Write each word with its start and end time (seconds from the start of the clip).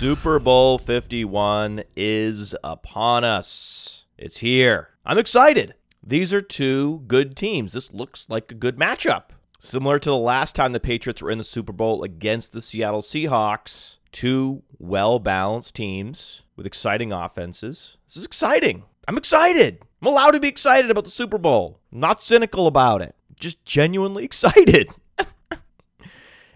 Super 0.00 0.38
Bowl 0.38 0.78
51 0.78 1.82
is 1.94 2.56
upon 2.64 3.22
us. 3.22 4.06
It's 4.16 4.38
here. 4.38 4.88
I'm 5.04 5.18
excited. 5.18 5.74
These 6.02 6.32
are 6.32 6.40
two 6.40 7.02
good 7.06 7.36
teams. 7.36 7.74
This 7.74 7.92
looks 7.92 8.24
like 8.30 8.50
a 8.50 8.54
good 8.54 8.78
matchup. 8.78 9.24
Similar 9.58 9.98
to 9.98 10.08
the 10.08 10.16
last 10.16 10.54
time 10.54 10.72
the 10.72 10.80
Patriots 10.80 11.20
were 11.20 11.30
in 11.30 11.36
the 11.36 11.44
Super 11.44 11.74
Bowl 11.74 12.02
against 12.02 12.54
the 12.54 12.62
Seattle 12.62 13.02
Seahawks, 13.02 13.98
two 14.10 14.62
well 14.78 15.18
balanced 15.18 15.74
teams 15.74 16.44
with 16.56 16.64
exciting 16.64 17.12
offenses. 17.12 17.98
This 18.06 18.16
is 18.16 18.24
exciting. 18.24 18.84
I'm 19.06 19.18
excited. 19.18 19.82
I'm 20.00 20.08
allowed 20.08 20.30
to 20.30 20.40
be 20.40 20.48
excited 20.48 20.90
about 20.90 21.04
the 21.04 21.10
Super 21.10 21.36
Bowl. 21.36 21.78
I'm 21.92 22.00
not 22.00 22.22
cynical 22.22 22.66
about 22.66 23.02
it. 23.02 23.14
Just 23.38 23.62
genuinely 23.66 24.24
excited. 24.30 24.88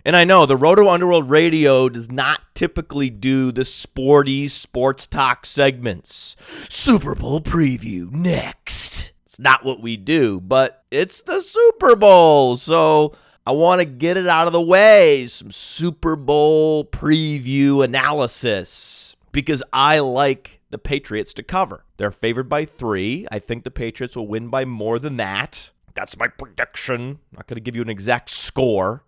And 0.04 0.14
I 0.14 0.24
know 0.24 0.44
the 0.44 0.56
Roto 0.56 0.88
Underworld 0.88 1.30
Radio 1.30 1.88
does 1.88 2.10
not 2.10 2.42
typically 2.54 3.08
do 3.08 3.50
the 3.50 3.64
sporty 3.64 4.48
sports 4.48 5.06
talk 5.06 5.46
segments. 5.46 6.36
Super 6.68 7.14
Bowl 7.14 7.40
preview 7.40 8.10
next. 8.10 9.12
It's 9.24 9.38
not 9.38 9.64
what 9.64 9.80
we 9.80 9.96
do, 9.96 10.40
but 10.40 10.84
it's 10.90 11.22
the 11.22 11.40
Super 11.40 11.96
Bowl. 11.96 12.56
So 12.56 13.14
I 13.46 13.52
want 13.52 13.80
to 13.80 13.86
get 13.86 14.16
it 14.16 14.26
out 14.26 14.46
of 14.46 14.52
the 14.52 14.60
way. 14.60 15.26
Some 15.26 15.50
Super 15.50 16.16
Bowl 16.16 16.84
preview 16.84 17.82
analysis 17.82 19.16
because 19.32 19.62
I 19.72 20.00
like 20.00 20.60
the 20.70 20.78
Patriots 20.78 21.32
to 21.34 21.42
cover. 21.42 21.84
They're 21.96 22.10
favored 22.10 22.48
by 22.48 22.66
three. 22.66 23.26
I 23.32 23.38
think 23.38 23.64
the 23.64 23.70
Patriots 23.70 24.16
will 24.16 24.28
win 24.28 24.48
by 24.48 24.64
more 24.64 24.98
than 24.98 25.16
that. 25.16 25.70
That's 25.94 26.18
my 26.18 26.28
prediction. 26.28 27.20
Not 27.32 27.46
going 27.46 27.56
to 27.56 27.60
give 27.60 27.76
you 27.76 27.82
an 27.82 27.88
exact 27.88 28.30
score. 28.30 29.04